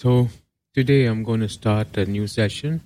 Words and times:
So, 0.00 0.28
today 0.74 1.06
I'm 1.06 1.24
going 1.24 1.40
to 1.40 1.48
start 1.48 1.96
a 1.96 2.06
new 2.06 2.28
session. 2.28 2.82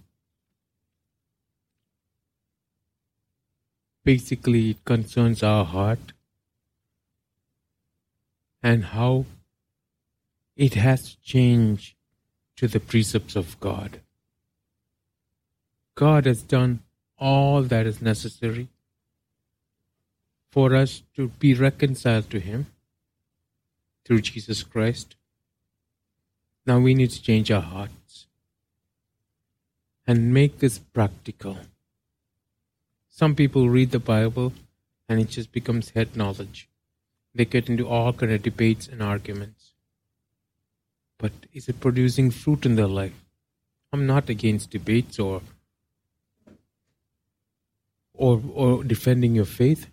Basically, 4.03 4.71
it 4.71 4.83
concerns 4.87 5.42
our 5.42 5.67
heart 5.67 6.14
and 8.62 8.83
how 8.83 9.27
it 10.57 10.73
has 10.73 11.17
changed 11.17 11.96
to 12.57 12.67
the 12.67 12.80
precepts 12.80 13.37
of 13.37 13.61
God. 13.61 14.01
God 15.95 16.25
has 16.25 16.41
done 16.41 16.81
all 17.19 17.61
that 17.61 17.85
is 17.87 18.01
necessary 18.01 18.69
for 20.51 20.75
us 20.75 21.03
to 21.17 21.29
be 21.29 21.53
reconciled 21.53 22.31
to 22.31 22.41
Him 22.41 22.69
through 24.07 24.23
Jesus 24.23 24.63
Christ. 24.63 25.17
Now 26.67 26.79
we 26.79 26.95
need 26.95 27.11
to 27.11 27.23
change 27.23 27.50
our 27.50 27.61
hearts 27.61 28.27
and 30.07 30.32
make 30.32 30.59
this 30.59 30.79
practical. 30.79 31.59
Some 33.09 33.34
people 33.34 33.69
read 33.69 33.91
the 33.91 33.98
Bible 33.98 34.52
and 35.09 35.20
it 35.20 35.28
just 35.28 35.52
becomes 35.52 35.91
head 35.91 36.16
knowledge. 36.16 36.69
They 37.34 37.45
get 37.45 37.69
into 37.69 37.88
all 37.88 38.12
kind 38.12 38.33
of 38.33 38.42
debates 38.42 38.86
and 38.88 39.02
arguments. 39.02 39.72
But 41.19 41.33
is 41.52 41.69
it 41.69 41.80
producing 41.80 42.30
fruit 42.30 42.66
in 42.66 42.77
their 42.77 42.88
life? 42.88 43.24
I'm 43.92 44.06
not 44.06 44.28
against 44.28 44.70
debates 44.70 45.19
or 45.19 45.42
or 48.14 48.42
or 48.55 48.84
defending 48.84 49.34
your 49.34 49.44
faith. 49.44 49.86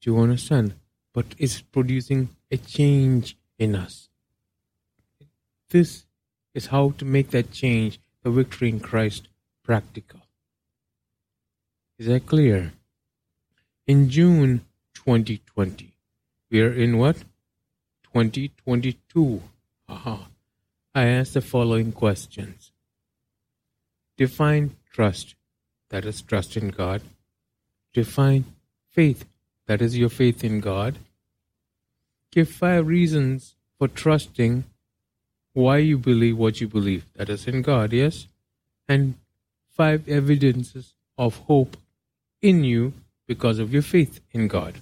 Do 0.00 0.10
you 0.10 0.18
understand? 0.18 0.74
But 1.12 1.26
is 1.38 1.58
it 1.58 1.72
producing 1.72 2.28
a 2.50 2.56
change 2.56 3.36
in 3.58 3.74
us. 3.74 4.08
This 5.70 6.04
is 6.54 6.66
how 6.66 6.90
to 6.98 7.04
make 7.04 7.30
that 7.30 7.50
change, 7.52 7.98
the 8.22 8.30
victory 8.30 8.68
in 8.68 8.80
Christ, 8.80 9.28
practical. 9.64 10.20
Is 11.98 12.06
that 12.06 12.26
clear? 12.26 12.72
In 13.86 14.08
June 14.08 14.64
2020, 14.94 15.96
we 16.50 16.60
are 16.60 16.72
in 16.72 16.98
what? 16.98 17.16
2022. 18.12 19.42
Aha. 19.88 20.28
I 20.94 21.06
asked 21.06 21.34
the 21.34 21.40
following 21.40 21.92
questions. 21.92 22.70
Define 24.16 24.76
trust, 24.92 25.34
that 25.90 26.04
is 26.04 26.22
trust 26.22 26.56
in 26.56 26.68
God. 26.68 27.02
Define 27.92 28.44
faith, 28.90 29.24
that 29.66 29.82
is 29.82 29.98
your 29.98 30.08
faith 30.08 30.42
in 30.44 30.60
God. 30.60 30.98
Give 32.32 32.48
five 32.48 32.86
reasons 32.86 33.56
for 33.78 33.88
trusting 33.88 34.64
why 35.56 35.78
you 35.78 35.96
believe 35.96 36.36
what 36.36 36.60
you 36.60 36.68
believe, 36.68 37.06
that 37.14 37.30
is 37.30 37.46
in 37.46 37.62
God, 37.62 37.94
yes? 37.94 38.26
And 38.86 39.14
five 39.70 40.06
evidences 40.06 40.92
of 41.16 41.38
hope 41.50 41.78
in 42.42 42.62
you 42.62 42.92
because 43.26 43.58
of 43.58 43.72
your 43.72 43.80
faith 43.80 44.20
in 44.32 44.48
God. 44.48 44.74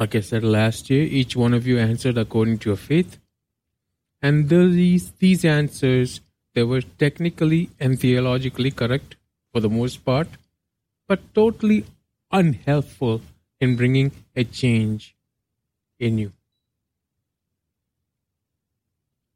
Like 0.00 0.16
I 0.16 0.20
said 0.20 0.42
last 0.42 0.90
year, 0.90 1.04
each 1.04 1.36
one 1.36 1.54
of 1.54 1.64
you 1.64 1.78
answered 1.78 2.18
according 2.18 2.58
to 2.58 2.70
your 2.70 2.76
faith. 2.76 3.18
And 4.20 4.48
these, 4.48 5.12
these 5.20 5.44
answers, 5.44 6.20
they 6.54 6.64
were 6.64 6.82
technically 6.82 7.70
and 7.78 8.00
theologically 8.00 8.72
correct 8.72 9.14
for 9.52 9.60
the 9.60 9.70
most 9.70 10.04
part, 10.04 10.26
but 11.06 11.20
totally 11.36 11.84
unhelpful 12.32 13.20
in 13.60 13.76
bringing 13.76 14.10
a 14.34 14.42
change 14.42 15.14
in 16.00 16.18
you. 16.18 16.32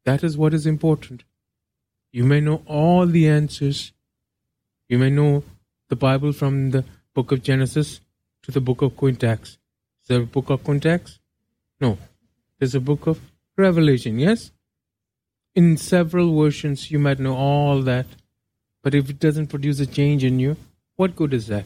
That 0.07 0.23
is 0.23 0.37
what 0.37 0.53
is 0.53 0.65
important. 0.65 1.25
You 2.13 2.23
may 2.23 2.39
know 2.39 2.61
all 2.65 3.05
the 3.05 3.27
answers. 3.27 3.91
You 4.87 4.99
may 4.99 5.09
know 5.09 5.43
the 5.89 5.97
Bible 5.97 6.31
from 6.31 6.71
the 6.71 6.85
book 7.13 7.33
of 7.33 7.43
Genesis 7.43 7.99
to 8.43 8.51
the 8.53 8.61
book 8.61 8.81
of 8.81 8.93
Quintax. 8.95 9.41
Is 9.41 10.07
there 10.07 10.21
a 10.21 10.25
book 10.25 10.49
of 10.49 10.63
Quintax? 10.63 11.19
No. 11.81 11.97
There's 12.57 12.73
a 12.73 12.79
book 12.79 13.05
of 13.05 13.19
Revelation, 13.57 14.17
yes? 14.17 14.53
In 15.55 15.75
several 15.75 16.33
versions, 16.41 16.89
you 16.89 16.99
might 16.99 17.19
know 17.19 17.35
all 17.35 17.81
that. 17.81 18.05
But 18.83 18.95
if 18.95 19.09
it 19.09 19.19
doesn't 19.19 19.47
produce 19.47 19.81
a 19.81 19.85
change 19.85 20.23
in 20.23 20.39
you, 20.39 20.55
what 20.95 21.17
good 21.17 21.33
is 21.33 21.47
that? 21.47 21.65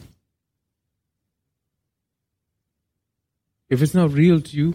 If 3.70 3.80
it's 3.82 3.94
not 3.94 4.10
real 4.10 4.40
to 4.40 4.56
you, 4.56 4.74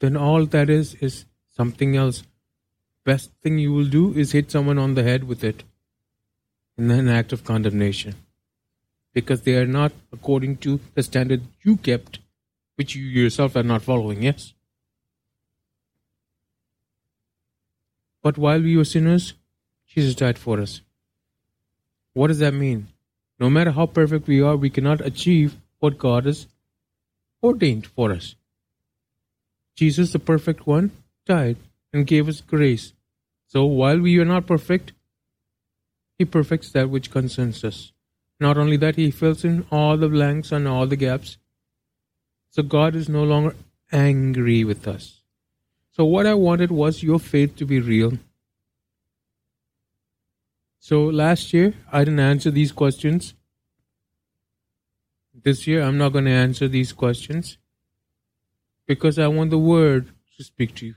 then 0.00 0.16
all 0.16 0.46
that 0.46 0.68
is 0.68 0.94
is 0.94 1.26
something 1.52 1.96
else. 1.96 2.24
Best 3.04 3.30
thing 3.42 3.58
you 3.58 3.72
will 3.72 3.84
do 3.84 4.14
is 4.14 4.32
hit 4.32 4.50
someone 4.50 4.78
on 4.78 4.94
the 4.94 5.02
head 5.02 5.24
with 5.24 5.44
it 5.44 5.62
in 6.78 6.90
an 6.90 7.08
act 7.08 7.32
of 7.32 7.44
condemnation. 7.44 8.14
Because 9.12 9.42
they 9.42 9.56
are 9.56 9.66
not 9.66 9.92
according 10.12 10.56
to 10.58 10.80
the 10.94 11.02
standard 11.02 11.42
you 11.62 11.76
kept, 11.76 12.18
which 12.76 12.96
you 12.96 13.04
yourself 13.04 13.56
are 13.56 13.62
not 13.62 13.82
following, 13.82 14.22
yes? 14.22 14.54
But 18.22 18.38
while 18.38 18.60
we 18.60 18.76
were 18.76 18.86
sinners, 18.86 19.34
Jesus 19.86 20.14
died 20.14 20.38
for 20.38 20.58
us. 20.58 20.80
What 22.14 22.28
does 22.28 22.38
that 22.38 22.54
mean? 22.54 22.88
No 23.38 23.50
matter 23.50 23.72
how 23.72 23.86
perfect 23.86 24.26
we 24.26 24.40
are, 24.40 24.56
we 24.56 24.70
cannot 24.70 25.02
achieve 25.02 25.56
what 25.78 25.98
God 25.98 26.24
has 26.24 26.46
ordained 27.42 27.86
for 27.86 28.10
us. 28.10 28.34
Jesus, 29.76 30.12
the 30.12 30.18
perfect 30.18 30.66
one, 30.66 30.90
died 31.26 31.58
and 31.94 32.06
gave 32.06 32.28
us 32.28 32.40
grace. 32.40 32.92
So 33.46 33.64
while 33.64 34.00
we 34.00 34.18
are 34.18 34.24
not 34.24 34.46
perfect, 34.46 34.92
He 36.18 36.24
perfects 36.24 36.70
that 36.72 36.90
which 36.90 37.10
concerns 37.10 37.64
us. 37.64 37.92
Not 38.40 38.58
only 38.58 38.76
that, 38.76 38.96
He 38.96 39.10
fills 39.10 39.44
in 39.44 39.64
all 39.70 39.96
the 39.96 40.08
blanks 40.08 40.52
and 40.52 40.68
all 40.68 40.86
the 40.86 40.96
gaps. 40.96 41.38
So 42.50 42.62
God 42.62 42.94
is 42.94 43.08
no 43.08 43.24
longer 43.24 43.56
angry 43.92 44.64
with 44.64 44.86
us. 44.86 45.22
So 45.92 46.04
what 46.04 46.26
I 46.26 46.34
wanted 46.34 46.70
was 46.70 47.02
your 47.02 47.20
faith 47.20 47.56
to 47.56 47.64
be 47.64 47.80
real. 47.80 48.18
So 50.80 51.04
last 51.04 51.54
year, 51.54 51.74
I 51.90 52.00
didn't 52.00 52.20
answer 52.20 52.50
these 52.50 52.72
questions 52.72 53.34
this 55.44 55.66
year, 55.66 55.82
I'm 55.82 55.98
not 55.98 56.12
going 56.12 56.24
to 56.24 56.30
answer 56.30 56.68
these 56.68 56.92
questions 56.92 57.58
because 58.86 59.18
I 59.18 59.26
want 59.28 59.50
the 59.50 59.58
word 59.58 60.10
to 60.36 60.44
speak 60.44 60.74
to 60.76 60.86
you. 60.86 60.94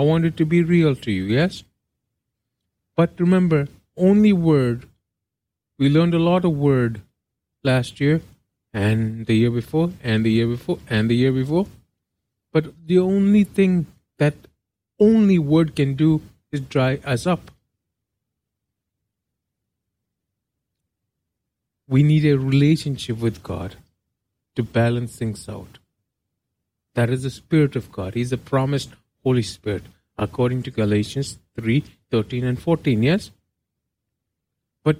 I 0.00 0.02
want 0.02 0.24
it 0.24 0.36
to 0.38 0.46
be 0.46 0.62
real 0.62 0.94
to 0.96 1.12
you, 1.12 1.24
yes? 1.24 1.62
But 2.96 3.20
remember, 3.20 3.68
only 3.98 4.32
word. 4.32 4.86
We 5.78 5.90
learned 5.90 6.14
a 6.14 6.18
lot 6.18 6.46
of 6.46 6.56
word 6.56 7.02
last 7.62 8.00
year 8.00 8.22
and 8.72 9.26
the 9.26 9.34
year 9.34 9.50
before 9.50 9.90
and 10.02 10.24
the 10.24 10.30
year 10.30 10.46
before 10.46 10.78
and 10.88 11.10
the 11.10 11.16
year 11.16 11.32
before. 11.32 11.66
But 12.50 12.72
the 12.86 12.98
only 12.98 13.44
thing 13.44 13.88
that 14.16 14.36
only 14.98 15.38
word 15.38 15.76
can 15.76 15.92
do 15.96 16.22
is 16.50 16.62
dry 16.62 16.98
us 17.04 17.26
up. 17.26 17.50
We 21.86 22.02
need 22.02 22.24
a 22.24 22.38
relationship 22.38 23.18
with 23.18 23.42
God 23.42 23.76
to 24.56 24.62
balance 24.62 25.14
things 25.16 25.46
out. 25.46 25.78
That 26.94 27.10
is 27.10 27.22
the 27.22 27.36
Spirit 27.38 27.76
of 27.76 27.92
God. 27.92 28.14
He's 28.14 28.32
a 28.32 28.38
promised 28.38 28.94
Holy 29.24 29.42
Spirit, 29.42 29.84
according 30.18 30.62
to 30.64 30.70
Galatians 30.70 31.38
3 31.56 31.84
13 32.10 32.44
and 32.44 32.60
14. 32.60 33.02
Yes? 33.02 33.30
But 34.82 34.96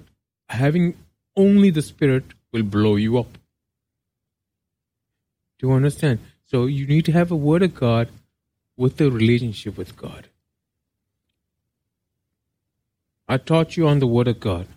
having 0.49 0.95
only 1.35 1.69
the 1.69 1.81
Spirit 1.81 2.23
will 2.51 2.63
blow 2.63 2.95
you 2.95 3.17
up. 3.17 3.37
Do 5.59 5.67
you 5.67 5.73
understand? 5.73 6.19
So 6.45 6.65
you 6.65 6.87
need 6.87 7.05
to 7.05 7.11
have 7.11 7.31
a 7.31 7.35
Word 7.35 7.63
of 7.63 7.75
God 7.75 8.09
with 8.75 8.99
a 8.99 9.09
relationship 9.09 9.77
with 9.77 9.95
God. 9.95 10.27
I 13.27 13.37
taught 13.37 13.77
you 13.77 13.87
on 13.87 13.99
the 13.99 14.07
Word 14.07 14.27
of 14.27 14.39
God. 14.39 14.67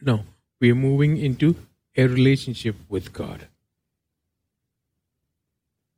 Now 0.00 0.24
we 0.60 0.72
are 0.72 0.74
moving 0.86 1.16
into 1.16 1.54
a 1.96 2.06
relationship 2.06 2.76
with 2.88 3.12
God. 3.12 3.46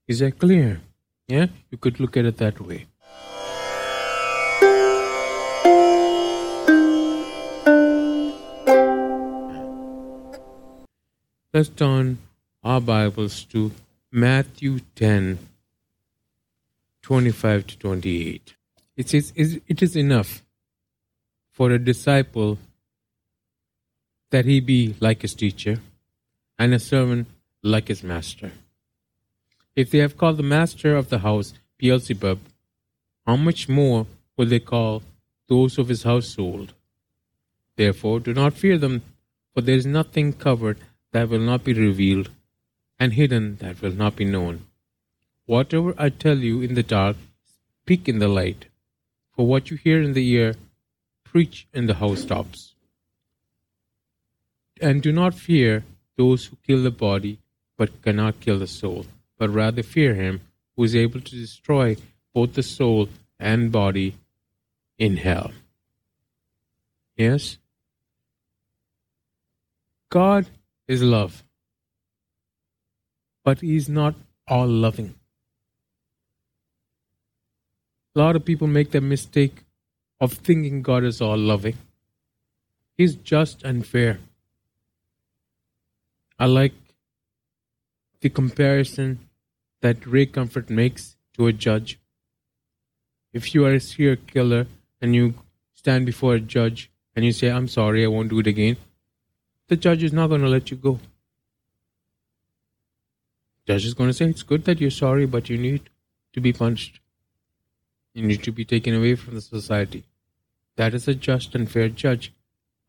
Is 0.06 0.18
that 0.18 0.38
clear? 0.38 0.80
Yeah? 1.28 1.46
You 1.70 1.78
could 1.78 2.00
look 2.00 2.16
at 2.16 2.24
it 2.24 2.36
that 2.38 2.60
way. 2.60 2.86
Let's 11.54 11.68
turn 11.68 12.18
our 12.64 12.80
Bibles 12.80 13.44
to 13.46 13.72
Matthew 14.10 14.80
10 14.96 15.38
25 17.02 17.66
to 17.66 17.78
28. 17.78 18.54
It 18.96 19.08
says, 19.08 19.32
It 19.36 19.82
is 19.82 19.96
enough 19.96 20.42
for 21.50 21.70
a 21.70 21.78
disciple 21.78 22.58
that 24.30 24.46
he 24.46 24.60
be 24.60 24.94
like 25.00 25.22
his 25.22 25.34
teacher, 25.34 25.78
and 26.58 26.72
a 26.72 26.78
servant 26.78 27.26
like 27.62 27.88
his 27.88 28.02
master. 28.02 28.52
If 29.74 29.90
they 29.90 29.98
have 29.98 30.18
called 30.18 30.36
the 30.36 30.42
master 30.42 30.94
of 30.96 31.08
the 31.08 31.20
house 31.20 31.54
Beelzebub, 31.78 32.40
how 33.26 33.36
much 33.36 33.68
more 33.68 34.06
will 34.36 34.46
they 34.46 34.60
call 34.60 35.02
those 35.48 35.78
of 35.78 35.88
his 35.88 36.02
household? 36.02 36.74
Therefore, 37.76 38.20
do 38.20 38.34
not 38.34 38.52
fear 38.52 38.76
them, 38.76 39.02
for 39.54 39.62
there 39.62 39.76
is 39.76 39.86
nothing 39.86 40.34
covered 40.34 40.78
that 41.12 41.28
will 41.28 41.40
not 41.40 41.64
be 41.64 41.72
revealed, 41.72 42.30
and 42.98 43.14
hidden 43.14 43.56
that 43.56 43.80
will 43.80 43.92
not 43.92 44.16
be 44.16 44.24
known. 44.24 44.66
Whatever 45.46 45.94
I 45.98 46.10
tell 46.10 46.38
you 46.38 46.60
in 46.60 46.74
the 46.74 46.82
dark, 46.82 47.16
speak 47.82 48.08
in 48.08 48.18
the 48.18 48.28
light. 48.28 48.66
For 49.34 49.46
what 49.46 49.70
you 49.70 49.76
hear 49.76 50.02
in 50.02 50.12
the 50.12 50.28
ear, 50.28 50.54
preach 51.24 51.66
in 51.72 51.86
the 51.86 51.94
housetops. 51.94 52.74
And 54.80 55.02
do 55.02 55.12
not 55.12 55.34
fear 55.34 55.84
those 56.16 56.46
who 56.46 56.56
kill 56.66 56.82
the 56.82 56.90
body, 56.90 57.38
but 57.78 58.02
cannot 58.02 58.40
kill 58.40 58.58
the 58.58 58.66
soul, 58.66 59.06
but 59.42 59.50
rather 59.50 59.82
fear 59.82 60.14
him 60.14 60.40
who 60.76 60.84
is 60.84 60.94
able 60.94 61.20
to 61.20 61.34
destroy 61.34 61.96
both 62.32 62.54
the 62.54 62.62
soul 62.62 63.08
and 63.40 63.72
body 63.72 64.14
in 64.98 65.16
hell. 65.16 65.50
Yes? 67.16 67.58
God 70.10 70.46
is 70.86 71.02
love, 71.02 71.42
but 73.42 73.62
He 73.62 73.74
is 73.74 73.88
not 73.88 74.14
all 74.46 74.68
loving. 74.68 75.16
A 78.14 78.20
lot 78.20 78.36
of 78.36 78.44
people 78.44 78.68
make 78.68 78.92
the 78.92 79.00
mistake 79.00 79.64
of 80.20 80.34
thinking 80.34 80.82
God 80.82 81.02
is 81.02 81.20
all 81.20 81.36
loving. 81.36 81.78
He's 82.96 83.16
just 83.16 83.64
and 83.64 83.84
fair. 83.84 84.20
I 86.38 86.46
like 86.46 86.74
the 88.20 88.28
comparison 88.28 89.18
that 89.82 90.06
Ray 90.06 90.26
Comfort 90.26 90.70
makes 90.70 91.16
to 91.34 91.46
a 91.46 91.52
judge. 91.52 91.98
If 93.32 93.54
you 93.54 93.66
are 93.66 93.74
a 93.74 93.80
serial 93.80 94.16
killer 94.26 94.66
and 95.00 95.14
you 95.14 95.34
stand 95.74 96.06
before 96.06 96.34
a 96.34 96.40
judge 96.40 96.90
and 97.14 97.24
you 97.24 97.32
say, 97.32 97.50
I'm 97.50 97.68
sorry, 97.68 98.04
I 98.04 98.08
won't 98.08 98.30
do 98.30 98.38
it 98.38 98.46
again, 98.46 98.76
the 99.68 99.76
judge 99.76 100.02
is 100.02 100.12
not 100.12 100.28
going 100.28 100.42
to 100.42 100.48
let 100.48 100.70
you 100.70 100.76
go. 100.76 101.00
The 103.66 103.74
judge 103.74 103.86
is 103.86 103.94
going 103.94 104.10
to 104.10 104.14
say, 104.14 104.26
It's 104.26 104.42
good 104.42 104.64
that 104.64 104.80
you're 104.80 104.90
sorry, 104.90 105.26
but 105.26 105.48
you 105.48 105.58
need 105.58 105.90
to 106.32 106.40
be 106.40 106.52
punished. 106.52 107.00
You 108.14 108.22
need 108.24 108.42
to 108.44 108.52
be 108.52 108.64
taken 108.64 108.94
away 108.94 109.14
from 109.16 109.34
the 109.34 109.40
society. 109.40 110.04
That 110.76 110.94
is 110.94 111.08
a 111.08 111.14
just 111.14 111.54
and 111.54 111.70
fair 111.70 111.88
judge. 111.88 112.32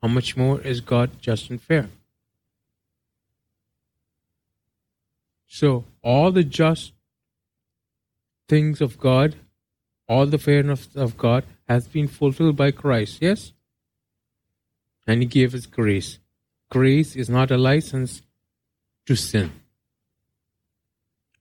How 0.01 0.09
much 0.09 0.35
more 0.35 0.59
is 0.61 0.81
God 0.81 1.21
just 1.21 1.49
and 1.49 1.61
fair? 1.61 1.89
So, 5.53 5.85
all 6.01 6.31
the 6.31 6.43
just 6.43 6.93
things 8.49 8.81
of 8.81 8.97
God, 8.97 9.35
all 10.09 10.25
the 10.25 10.39
fairness 10.39 10.89
of 10.95 11.15
God 11.15 11.43
has 11.69 11.87
been 11.87 12.07
fulfilled 12.07 12.57
by 12.57 12.71
Christ, 12.71 13.19
yes? 13.21 13.53
And 15.05 15.21
He 15.21 15.27
gave 15.27 15.53
us 15.53 15.67
grace. 15.67 16.17
Grace 16.71 17.15
is 17.15 17.29
not 17.29 17.51
a 17.51 17.57
license 17.59 18.23
to 19.05 19.15
sin. 19.15 19.51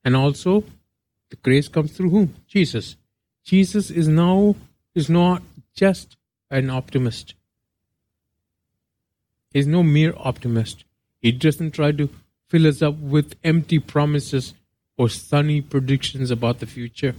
And 0.04 0.14
also, 0.14 0.64
the 1.30 1.36
grace 1.36 1.68
comes 1.68 1.92
through 1.92 2.10
whom? 2.10 2.34
Jesus. 2.46 2.96
Jesus 3.42 3.90
is 3.90 4.08
now 4.08 4.56
is 4.94 5.08
not 5.08 5.42
just 5.74 6.18
an 6.50 6.68
optimist. 6.68 7.32
He's 9.54 9.66
no 9.66 9.82
mere 9.82 10.12
optimist. 10.18 10.84
He 11.22 11.32
doesn't 11.32 11.70
try 11.70 11.92
to 11.92 12.10
fill 12.52 12.66
us 12.66 12.82
up 12.82 12.96
with 12.96 13.34
empty 13.42 13.78
promises 13.78 14.52
or 14.98 15.08
sunny 15.08 15.62
predictions 15.62 16.30
about 16.30 16.58
the 16.58 16.66
future. 16.66 17.14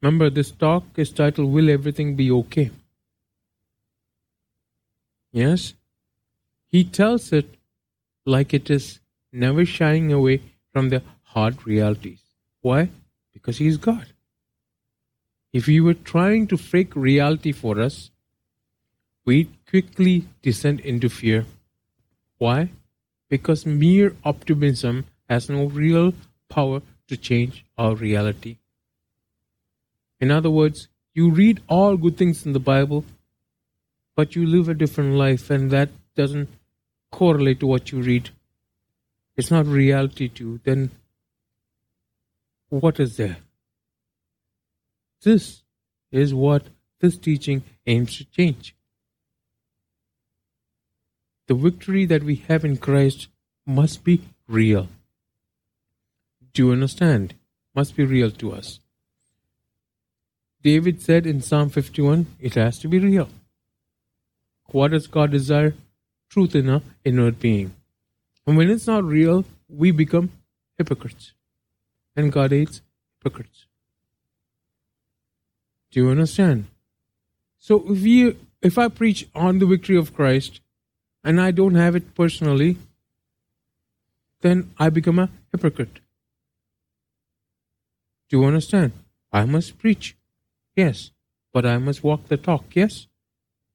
Remember, 0.00 0.30
this 0.30 0.50
talk 0.50 0.84
is 0.96 1.10
titled 1.10 1.52
Will 1.52 1.68
Everything 1.68 2.16
Be 2.16 2.30
Okay? 2.30 2.70
Yes? 5.30 5.74
He 6.68 6.82
tells 6.84 7.34
it 7.34 7.54
like 8.24 8.54
it 8.54 8.70
is, 8.70 8.98
never 9.30 9.66
shying 9.66 10.10
away 10.10 10.40
from 10.72 10.88
the 10.88 11.02
hard 11.34 11.66
realities. 11.66 12.22
Why? 12.62 12.88
because 13.34 13.58
He 13.58 13.66
is 13.66 13.76
God. 13.76 14.06
If 15.52 15.66
He 15.66 15.80
were 15.82 16.00
trying 16.14 16.46
to 16.46 16.56
fake 16.56 16.96
reality 16.96 17.52
for 17.52 17.78
us, 17.78 18.10
we'd 19.26 19.52
quickly 19.68 20.24
descend 20.40 20.80
into 20.80 21.10
fear. 21.10 21.44
Why? 22.40 22.70
Because 23.28 23.66
mere 23.66 24.16
optimism 24.24 25.04
has 25.28 25.50
no 25.50 25.66
real 25.66 26.14
power 26.48 26.80
to 27.08 27.16
change 27.16 27.66
our 27.76 27.94
reality. 27.94 28.56
In 30.20 30.30
other 30.30 30.50
words, 30.50 30.88
you 31.12 31.30
read 31.30 31.60
all 31.68 31.98
good 31.98 32.16
things 32.16 32.46
in 32.46 32.54
the 32.54 32.58
Bible, 32.58 33.04
but 34.16 34.34
you 34.34 34.46
live 34.46 34.70
a 34.70 34.74
different 34.74 35.16
life, 35.16 35.50
and 35.50 35.70
that 35.70 35.90
doesn't 36.16 36.48
correlate 37.12 37.60
to 37.60 37.66
what 37.66 37.92
you 37.92 38.00
read. 38.00 38.30
It's 39.36 39.50
not 39.50 39.66
reality 39.66 40.28
to 40.28 40.44
you. 40.44 40.60
Then 40.64 40.90
what 42.70 42.98
is 42.98 43.18
there? 43.18 43.36
This 45.22 45.62
is 46.10 46.32
what 46.32 46.68
this 47.00 47.18
teaching 47.18 47.64
aims 47.86 48.16
to 48.16 48.24
change. 48.24 48.74
The 51.50 51.56
victory 51.56 52.04
that 52.04 52.22
we 52.22 52.36
have 52.46 52.64
in 52.64 52.76
Christ 52.76 53.26
must 53.66 54.04
be 54.04 54.20
real. 54.46 54.86
Do 56.52 56.66
you 56.66 56.72
understand? 56.72 57.34
Must 57.74 57.96
be 57.96 58.04
real 58.04 58.30
to 58.30 58.52
us. 58.52 58.78
David 60.62 61.02
said 61.02 61.26
in 61.26 61.42
Psalm 61.42 61.68
51, 61.68 62.26
it 62.38 62.54
has 62.54 62.78
to 62.78 62.86
be 62.86 63.00
real. 63.00 63.28
What 64.66 64.92
does 64.92 65.08
God 65.08 65.32
desire? 65.32 65.74
Truth 66.28 66.54
in 66.54 66.70
our 66.70 66.82
inward 67.04 67.40
being. 67.40 67.74
And 68.46 68.56
when 68.56 68.70
it's 68.70 68.86
not 68.86 69.02
real, 69.02 69.44
we 69.68 69.90
become 69.90 70.30
hypocrites 70.78 71.32
and 72.14 72.30
God 72.30 72.52
hates 72.52 72.80
hypocrites. 73.18 73.66
Do 75.90 75.98
you 75.98 76.10
understand? 76.10 76.66
So 77.58 77.92
if 77.92 78.02
you 78.02 78.36
if 78.62 78.78
I 78.78 78.86
preach 78.86 79.26
on 79.34 79.58
the 79.58 79.66
victory 79.66 79.96
of 79.96 80.14
Christ 80.14 80.60
and 81.22 81.40
I 81.40 81.50
don't 81.50 81.74
have 81.74 81.96
it 81.96 82.14
personally, 82.14 82.76
then 84.40 84.70
I 84.78 84.88
become 84.90 85.18
a 85.18 85.28
hypocrite. 85.52 86.00
Do 88.28 88.38
you 88.38 88.44
understand? 88.44 88.92
I 89.32 89.44
must 89.44 89.78
preach. 89.78 90.16
Yes. 90.76 91.10
But 91.52 91.66
I 91.66 91.78
must 91.78 92.02
walk 92.04 92.28
the 92.28 92.36
talk. 92.36 92.64
Yes. 92.74 93.06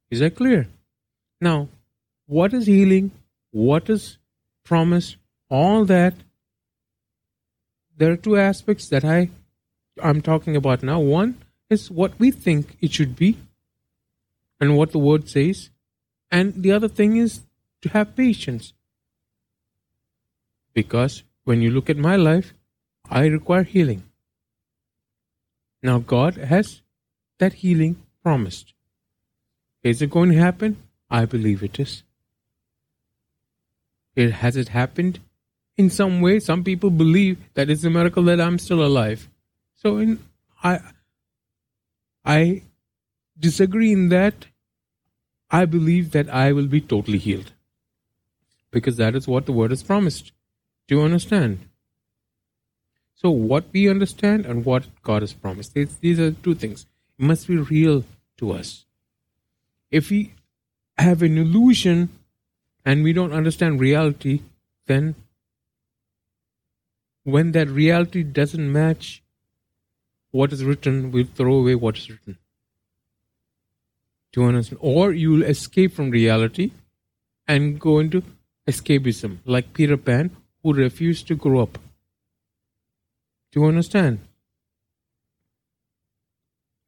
Is 0.09 0.19
that 0.19 0.35
clear? 0.35 0.67
Now, 1.41 1.67
what 2.25 2.53
is 2.53 2.65
healing? 2.65 3.11
What 3.51 3.89
is 3.89 4.17
promise? 4.63 5.17
All 5.49 5.85
that 5.85 6.15
there 7.97 8.11
are 8.11 8.17
two 8.17 8.37
aspects 8.37 8.89
that 8.89 9.05
I 9.05 9.29
I'm 10.01 10.21
talking 10.21 10.55
about 10.55 10.83
now. 10.83 10.99
One 10.99 11.37
is 11.69 11.89
what 11.89 12.19
we 12.19 12.31
think 12.31 12.77
it 12.81 12.91
should 12.91 13.15
be 13.15 13.37
and 14.59 14.75
what 14.75 14.91
the 14.91 14.99
word 14.99 15.29
says. 15.29 15.69
And 16.37 16.61
the 16.65 16.71
other 16.77 16.91
thing 16.99 17.17
is 17.25 17.41
to 17.81 17.89
have 17.95 18.15
patience. 18.15 18.73
Because 20.79 21.23
when 21.43 21.61
you 21.65 21.71
look 21.75 21.89
at 21.89 22.05
my 22.07 22.15
life, 22.15 22.53
I 23.09 23.25
require 23.27 23.67
healing. 23.75 24.01
Now, 25.89 25.99
God 26.15 26.41
has 26.53 26.81
that 27.43 27.61
healing 27.65 27.95
promised. 28.23 28.73
Is 29.91 30.01
it 30.01 30.15
going 30.17 30.31
to 30.31 30.43
happen? 30.47 30.77
I 31.09 31.25
believe 31.35 31.63
it 31.69 31.79
is. 31.79 32.03
It, 34.15 34.31
has 34.43 34.57
it 34.63 34.69
happened? 34.69 35.19
in 35.77 35.89
some 35.89 36.21
way, 36.21 36.39
some 36.39 36.63
people 36.63 36.89
believe 36.89 37.37
that 37.53 37.69
it's 37.69 37.83
a 37.83 37.89
miracle 37.89 38.23
that 38.23 38.39
I'm 38.39 38.57
still 38.59 38.83
alive. 38.83 39.29
So 39.75 39.97
in 39.97 40.19
I 40.63 40.79
I 42.23 42.63
disagree 43.37 43.91
in 43.91 44.09
that. 44.09 44.47
I 45.49 45.65
believe 45.65 46.11
that 46.11 46.29
I 46.29 46.51
will 46.51 46.67
be 46.67 46.81
totally 46.81 47.17
healed. 47.17 47.51
Because 48.71 48.97
that 48.97 49.15
is 49.15 49.27
what 49.27 49.45
the 49.45 49.53
word 49.53 49.71
has 49.71 49.83
promised. 49.83 50.31
Do 50.87 50.95
you 50.95 51.01
understand? 51.01 51.59
So 53.15 53.29
what 53.31 53.65
we 53.71 53.89
understand 53.89 54.45
and 54.45 54.65
what 54.65 54.87
God 55.01 55.21
has 55.21 55.33
promised. 55.33 55.73
These 55.73 56.19
are 56.19 56.31
two 56.31 56.55
things. 56.55 56.85
It 57.17 57.25
must 57.25 57.47
be 57.47 57.57
real 57.57 58.03
to 58.37 58.51
us. 58.51 58.85
If 59.91 60.09
we 60.09 60.33
have 60.97 61.21
an 61.21 61.37
illusion 61.37 62.09
and 62.83 63.03
we 63.03 63.13
don't 63.13 63.33
understand 63.33 63.79
reality, 63.79 64.41
then 64.87 65.15
when 67.23 67.53
that 67.53 67.69
reality 67.69 68.23
doesn't 68.23 68.71
match 68.71 69.23
what 70.31 70.51
is 70.51 70.63
written, 70.63 71.11
we'll 71.11 71.25
throw 71.25 71.55
away 71.55 71.75
what 71.75 71.97
is 71.97 72.09
written. 72.09 72.37
You 74.35 74.43
understand? 74.43 74.79
Or 74.81 75.13
you'll 75.13 75.43
escape 75.43 75.93
from 75.93 76.09
reality 76.09 76.71
and 77.47 77.79
go 77.79 77.99
into 77.99 78.23
escapism, 78.67 79.37
like 79.45 79.73
Peter 79.73 79.97
Pan, 79.97 80.35
who 80.61 80.73
refused 80.73 81.27
to 81.27 81.35
grow 81.35 81.61
up. 81.61 81.77
Do 83.51 83.61
you 83.61 83.65
understand? 83.65 84.19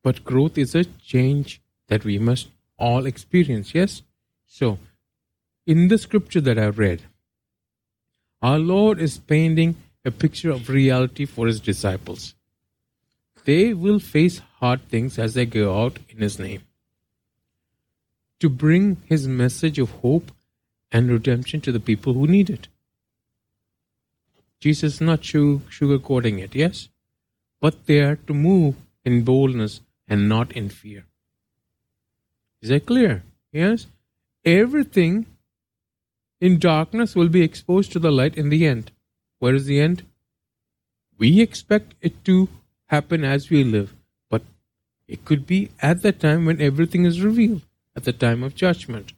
But 0.04 0.24
growth 0.24 0.58
is 0.58 0.76
a 0.76 0.84
change 0.84 1.62
that 1.88 2.04
we 2.04 2.18
must 2.18 2.50
all 2.78 3.06
experience, 3.06 3.74
yes? 3.74 4.02
So, 4.46 4.78
in 5.66 5.88
the 5.88 5.98
scripture 5.98 6.42
that 6.42 6.60
I 6.60 6.68
read, 6.68 7.04
our 8.42 8.60
Lord 8.60 9.00
is 9.00 9.18
painting 9.18 9.76
a 10.06 10.12
picture 10.12 10.52
of 10.52 10.70
reality 10.70 11.26
for 11.26 11.48
his 11.48 11.60
disciples. 11.60 12.36
They 13.46 13.74
will 13.74 14.00
face 14.00 14.42
hard 14.60 14.88
things 14.90 15.18
as 15.18 15.34
they 15.34 15.46
go 15.46 15.84
out 15.84 16.00
in 16.10 16.20
his 16.20 16.40
name. 16.40 16.62
To 18.42 18.50
bring 18.50 18.98
his 19.06 19.28
message 19.28 19.80
of 19.80 19.90
hope 20.02 20.32
and 20.92 21.10
redemption 21.10 21.62
to 21.62 21.72
the 21.72 21.80
people 21.80 22.14
who 22.14 22.28
need 22.28 22.50
it. 22.50 22.68
Jesus 24.60 24.96
is 24.96 25.02
not 25.02 25.22
sugarcoating 25.22 26.40
it, 26.40 26.56
yes? 26.56 26.90
But 27.60 27.86
they 27.86 28.00
are 28.02 28.16
to 28.28 28.34
move 28.34 28.76
in 29.04 29.24
boldness 29.24 29.82
and 30.08 30.30
not 30.30 30.52
in 30.52 30.70
fear. 30.70 31.06
Is 32.62 32.70
that 32.70 32.86
clear? 32.86 33.24
Yes? 33.52 33.88
Everything 34.46 35.26
in 36.40 36.60
darkness 36.60 37.16
will 37.16 37.30
be 37.30 37.44
exposed 37.44 37.92
to 37.92 38.00
the 38.00 38.12
light 38.12 38.36
in 38.36 38.50
the 38.50 38.66
end. 38.68 38.92
Where 39.40 39.56
is 39.56 39.66
the 39.66 39.80
end? 39.80 40.04
We 41.18 41.42
expect 41.42 41.96
it 42.02 42.24
to 42.26 42.50
happen 42.88 43.24
as 43.24 43.50
we 43.50 43.64
live, 43.64 43.96
but 44.30 44.44
it 45.08 45.26
could 45.26 45.48
be 45.48 45.70
at 45.82 46.04
the 46.04 46.12
time 46.12 46.46
when 46.46 46.62
everything 46.62 47.06
is 47.06 47.22
revealed, 47.22 47.64
at 47.98 48.04
the 48.04 48.14
time 48.14 48.44
of 48.44 48.56
judgment. 48.56 49.14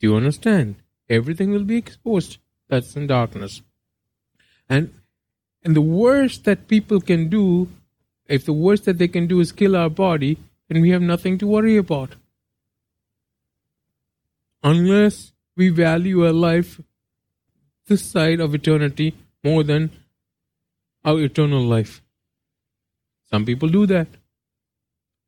Do 0.00 0.08
you 0.08 0.16
understand? 0.16 0.76
Everything 1.10 1.50
will 1.50 1.64
be 1.64 1.76
exposed. 1.76 2.38
That's 2.68 2.96
in 2.96 3.06
darkness. 3.08 3.62
And 4.68 4.94
and 5.64 5.74
the 5.74 5.88
worst 6.02 6.44
that 6.44 6.68
people 6.68 7.00
can 7.00 7.28
do, 7.28 7.68
if 8.26 8.44
the 8.44 8.52
worst 8.52 8.84
that 8.84 8.98
they 8.98 9.08
can 9.08 9.26
do 9.26 9.40
is 9.40 9.50
kill 9.50 9.74
our 9.76 9.90
body, 9.90 10.38
then 10.68 10.80
we 10.80 10.90
have 10.90 11.02
nothing 11.02 11.38
to 11.38 11.46
worry 11.46 11.76
about. 11.76 12.14
Unless 14.62 15.32
we 15.56 15.68
value 15.70 16.24
our 16.26 16.32
life 16.32 16.80
this 17.86 18.04
side 18.04 18.40
of 18.40 18.54
eternity 18.54 19.14
more 19.42 19.62
than 19.64 19.90
our 21.04 21.20
eternal 21.20 21.62
life. 21.62 22.02
Some 23.30 23.44
people 23.44 23.68
do 23.68 23.86
that. 23.86 24.08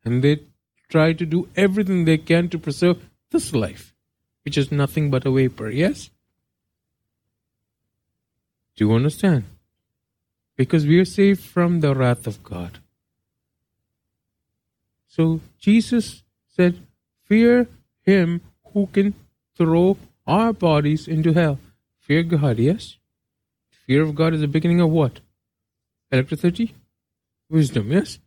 And 0.05 0.23
they 0.23 0.41
try 0.89 1.13
to 1.13 1.27
do 1.27 1.49
everything 1.57 2.05
they 2.05 2.19
can 2.19 2.49
to 2.49 2.59
preserve 2.59 3.09
this 3.31 3.55
life, 3.55 3.95
which 4.45 4.57
is 4.57 4.73
nothing 4.73 5.11
but 5.11 5.27
a 5.27 5.31
vapor. 5.31 5.71
Yes? 5.71 6.11
Do 8.77 8.87
you 8.87 8.95
understand? 8.95 9.45
Because 10.57 10.87
we 10.87 10.99
are 10.99 11.05
saved 11.05 11.43
from 11.43 11.81
the 11.81 11.95
wrath 11.95 12.27
of 12.27 12.43
God. 12.43 12.79
So 15.07 15.41
Jesus 15.59 16.23
said, 16.57 16.81
Fear 17.25 17.69
him 18.03 18.41
who 18.73 18.87
can 18.87 19.15
throw 19.57 19.97
our 20.27 20.53
bodies 20.53 21.09
into 21.09 21.33
hell. 21.33 21.59
Fear 21.99 22.23
God, 22.23 22.59
yes? 22.59 22.97
Fear 23.87 24.03
of 24.03 24.15
God 24.15 24.35
is 24.35 24.41
the 24.41 24.49
beginning 24.49 24.81
of 24.81 24.91
what? 24.91 25.21
Electricity? 26.11 26.75
Wisdom, 27.51 27.93
yes? 27.93 28.19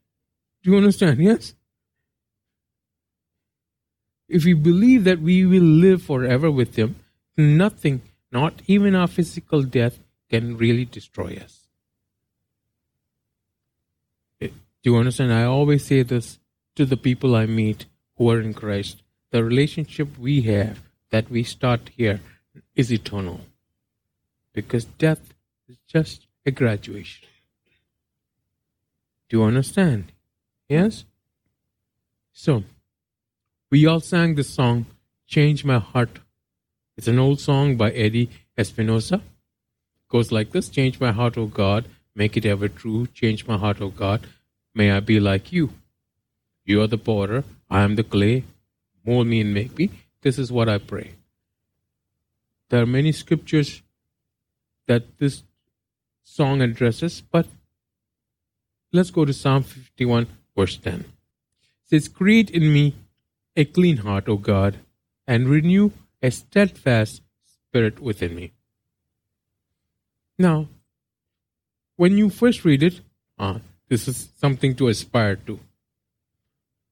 Do 0.64 0.72
you 0.72 0.78
understand? 0.78 1.20
Yes? 1.20 1.56
If 4.32 4.46
we 4.46 4.54
believe 4.54 5.04
that 5.04 5.20
we 5.20 5.46
will 5.46 5.62
live 5.62 6.02
forever 6.02 6.50
with 6.50 6.78
Him, 6.78 6.96
nothing, 7.36 8.02
not 8.32 8.62
even 8.66 8.96
our 8.96 9.08
physical 9.08 9.62
death, 9.62 10.00
can 10.30 10.56
really 10.56 10.86
destroy 10.86 11.38
us. 11.44 11.68
Eh, 14.40 14.48
do 14.82 14.92
you 14.92 14.96
understand? 14.96 15.34
I 15.34 15.44
always 15.44 15.84
say 15.86 16.04
this 16.04 16.40
to 16.76 16.86
the 16.86 16.96
people 16.96 17.36
I 17.36 17.46
meet 17.46 17.88
who 18.16 18.32
are 18.32 18.40
in 18.40 18.54
Christ. 18.54 19.04
The 19.32 19.44
relationship 19.44 20.18
we 20.18 20.44
have 20.44 20.80
that 21.10 21.30
we 21.30 21.44
start 21.44 21.90
here 21.98 22.22
is 22.74 22.90
eternal. 22.90 23.42
Because 24.54 24.86
death 24.86 25.34
is 25.68 25.78
just 25.86 26.26
a 26.46 26.52
graduation. 26.52 27.28
Do 29.28 29.40
you 29.40 29.44
understand? 29.44 30.14
Yes? 30.70 31.04
So, 32.32 32.64
we 33.72 33.86
all 33.86 34.02
sang 34.02 34.36
this 34.36 34.50
song, 34.50 34.86
Change 35.28 35.64
My 35.64 35.80
Heart. 35.80 36.20
It's 36.98 37.08
an 37.08 37.18
old 37.18 37.40
song 37.40 37.78
by 37.78 37.92
Eddie 37.92 38.30
Espinosa. 38.58 39.16
It 39.16 40.10
goes 40.10 40.30
like 40.30 40.52
this 40.52 40.68
Change 40.68 41.00
my 41.00 41.14
heart, 41.14 41.38
O 41.38 41.46
God, 41.46 41.86
make 42.14 42.36
it 42.36 42.46
ever 42.46 42.68
true. 42.68 43.08
Change 43.08 43.48
my 43.48 43.58
heart, 43.58 43.80
O 43.80 43.88
God, 43.88 44.28
may 44.76 44.92
I 44.92 45.00
be 45.00 45.22
like 45.22 45.54
you. 45.54 45.70
You 46.66 46.82
are 46.82 46.88
the 46.88 46.98
potter, 46.98 47.46
I 47.70 47.84
am 47.84 47.96
the 47.96 48.04
clay. 48.04 48.44
Mold 49.06 49.28
me 49.28 49.40
and 49.40 49.54
make 49.54 49.78
me. 49.78 49.90
This 50.22 50.38
is 50.38 50.52
what 50.52 50.68
I 50.68 50.78
pray. 50.78 51.12
There 52.70 52.82
are 52.82 52.86
many 52.86 53.14
scriptures 53.14 53.82
that 54.86 55.18
this 55.18 55.44
song 56.24 56.62
addresses, 56.62 57.22
but 57.22 57.48
let's 58.92 59.12
go 59.12 59.24
to 59.24 59.34
Psalm 59.34 59.64
51, 59.64 60.28
verse 60.58 60.76
10. 60.76 60.94
It 61.00 61.06
says, 61.86 62.08
Create 62.10 62.50
in 62.50 62.72
me 62.74 62.96
a 63.56 63.66
clean 63.66 63.98
heart, 63.98 64.28
O 64.28 64.38
God, 64.38 64.80
and 65.28 65.48
renew 65.48 65.92
a 66.22 66.32
steadfast 66.32 67.22
spirit 67.46 68.00
within 68.00 68.36
me. 68.36 68.52
Now, 70.38 70.68
when 71.96 72.18
you 72.18 72.30
first 72.30 72.66
read 72.66 72.84
it, 72.84 73.02
ah, 73.38 73.60
this 73.90 74.08
is 74.08 74.30
something 74.38 74.76
to 74.76 74.88
aspire 74.88 75.36
to. 75.48 75.60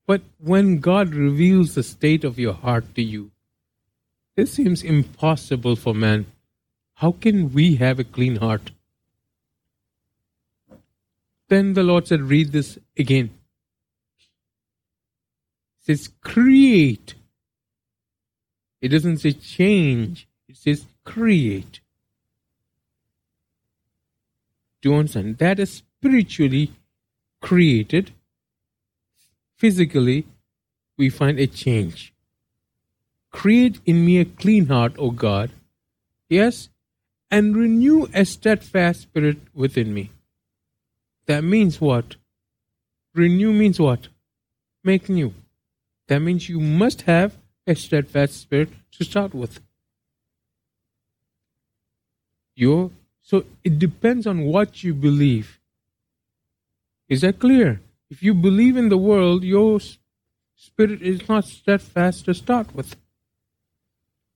But 0.05 0.21
when 0.37 0.79
God 0.79 1.13
reveals 1.13 1.75
the 1.75 1.83
state 1.83 2.23
of 2.23 2.39
your 2.39 2.53
heart 2.53 2.95
to 2.95 3.01
you, 3.01 3.31
this 4.35 4.53
seems 4.53 4.83
impossible 4.83 5.75
for 5.75 5.93
man. 5.93 6.25
How 6.95 7.11
can 7.11 7.53
we 7.53 7.75
have 7.75 7.99
a 7.99 8.03
clean 8.03 8.37
heart? 8.37 8.71
Then 11.47 11.73
the 11.73 11.83
Lord 11.83 12.07
said, 12.07 12.21
Read 12.21 12.51
this 12.51 12.77
again. 12.97 13.31
Says, 15.89 16.10
Create. 16.22 17.15
It 18.81 18.89
doesn't 18.89 19.17
say 19.17 19.34
change, 19.34 20.27
it 20.48 20.55
says 20.55 20.86
create. 21.03 21.81
Do 24.81 24.89
you 24.89 24.96
understand? 24.96 25.39
That 25.39 25.60
is 25.60 25.74
spiritually 25.74 26.72
created 27.41 28.12
physically, 29.58 30.25
we 30.98 31.10
find 31.10 31.38
a 31.38 31.48
change. 31.48 32.13
Create 33.31 33.81
in 33.86 34.05
me 34.05 34.19
a 34.19 34.25
clean 34.25 34.67
heart, 34.67 34.93
O 34.98 35.12
God. 35.12 35.51
Yes, 36.29 36.69
and 37.29 37.55
renew 37.55 38.08
a 38.13 38.24
steadfast 38.24 39.01
spirit 39.01 39.39
within 39.53 39.93
me. 39.93 40.12
That 41.25 41.43
means 41.43 41.81
what? 41.81 42.15
Renew 43.13 43.51
means 43.51 43.79
what? 43.79 44.08
Make 44.84 45.10
new. 45.10 45.34
That 46.09 46.19
means 46.19 46.49
you 46.49 46.59
must 46.59 47.03
have 47.03 47.37
a 47.65 47.75
steadfast 47.75 48.41
spirit 48.41 48.69
to 48.97 49.05
start 49.05 49.33
with. 49.33 49.61
you 52.59 52.91
so 53.21 53.45
it 53.63 53.79
depends 53.79 54.27
on 54.27 54.43
what 54.43 54.83
you 54.83 54.93
believe. 54.93 55.59
Is 57.07 57.21
that 57.21 57.39
clear? 57.39 57.81
If 58.09 58.21
you 58.21 58.33
believe 58.33 58.75
in 58.75 58.89
the 58.89 58.97
world, 58.97 59.43
your 59.43 59.79
spirit 60.55 61.01
is 61.01 61.27
not 61.29 61.45
steadfast 61.45 62.25
to 62.25 62.33
start 62.33 62.75
with. 62.75 62.95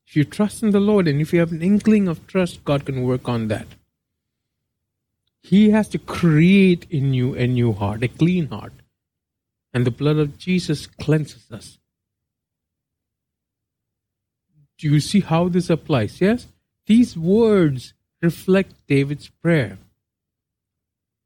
If 0.08 0.15
you 0.15 0.24
trust 0.24 0.63
in 0.63 0.72
the 0.72 0.80
Lord 0.80 1.08
and 1.08 1.20
if 1.22 1.34
you 1.34 1.39
have 1.39 1.51
an 1.51 1.63
inkling 1.63 2.08
of 2.08 2.25
trust, 2.27 2.63
God 2.63 2.86
can 2.86 3.01
work 3.03 3.27
on 3.27 3.48
that. 3.48 3.68
He 5.42 5.72
has 5.72 5.89
to 5.89 5.98
create 5.98 6.86
in 6.89 7.13
you 7.13 7.34
a 7.36 7.48
new 7.48 7.74
heart, 7.74 8.03
a 8.03 8.08
clean 8.08 8.48
heart. 8.48 8.74
And 9.74 9.86
the 9.86 9.92
blood 9.92 10.18
of 10.18 10.38
Jesus 10.38 10.86
cleanses 10.86 11.51
us. 11.51 11.80
Do 14.77 14.88
you 14.89 15.00
see 15.00 15.22
how 15.22 15.50
this 15.50 15.70
applies? 15.70 16.22
Yes? 16.22 16.48
These 16.86 17.18
words 17.18 17.94
reflect 18.22 18.74
David's 18.88 19.30
prayer. 19.30 19.77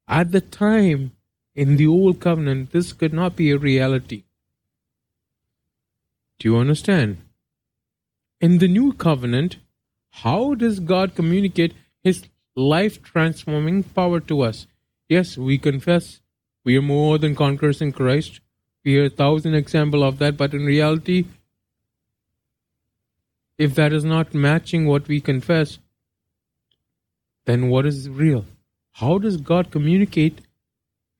At 0.08 0.32
the 0.32 0.42
time, 0.42 1.12
in 1.56 1.77
the 1.77 1.88
Old 1.88 2.20
Covenant, 2.20 2.72
this 2.72 2.94
could 2.94 3.13
not 3.13 3.36
be 3.36 3.51
a 3.51 3.58
reality. 3.58 4.24
Do 6.39 6.50
you 6.50 6.58
understand? 6.58 7.18
In 8.39 8.60
the 8.60 8.68
New 8.68 8.94
Covenant, 8.94 9.58
how 10.12 10.54
does 10.54 10.80
God 10.80 11.16
communicate 11.16 11.74
His 12.04 12.24
life 12.56 13.01
transforming 13.01 13.84
power 13.84 14.20
to 14.22 14.42
us? 14.42 14.68
Yes, 15.10 15.38
we 15.38 15.58
confess 15.58 16.22
we 16.68 16.76
are 16.76 16.82
more 16.82 17.18
than 17.18 17.34
conquerors 17.34 17.82
in 17.82 17.94
Christ. 17.94 18.42
We 18.84 18.92
hear 18.92 19.06
a 19.06 19.10
thousand 19.10 19.54
examples 19.56 20.04
of 20.04 20.18
that, 20.20 20.36
but 20.36 20.54
in 20.54 20.66
reality, 20.66 21.24
if 23.58 23.74
that 23.76 23.94
is 23.94 24.04
not 24.04 24.34
matching 24.34 24.86
what 24.86 25.08
we 25.08 25.22
confess, 25.22 25.80
then 27.46 27.70
what 27.70 27.86
is 27.86 28.10
real? 28.10 28.44
How 28.92 29.18
does 29.18 29.38
God 29.38 29.72
communicate 29.72 30.42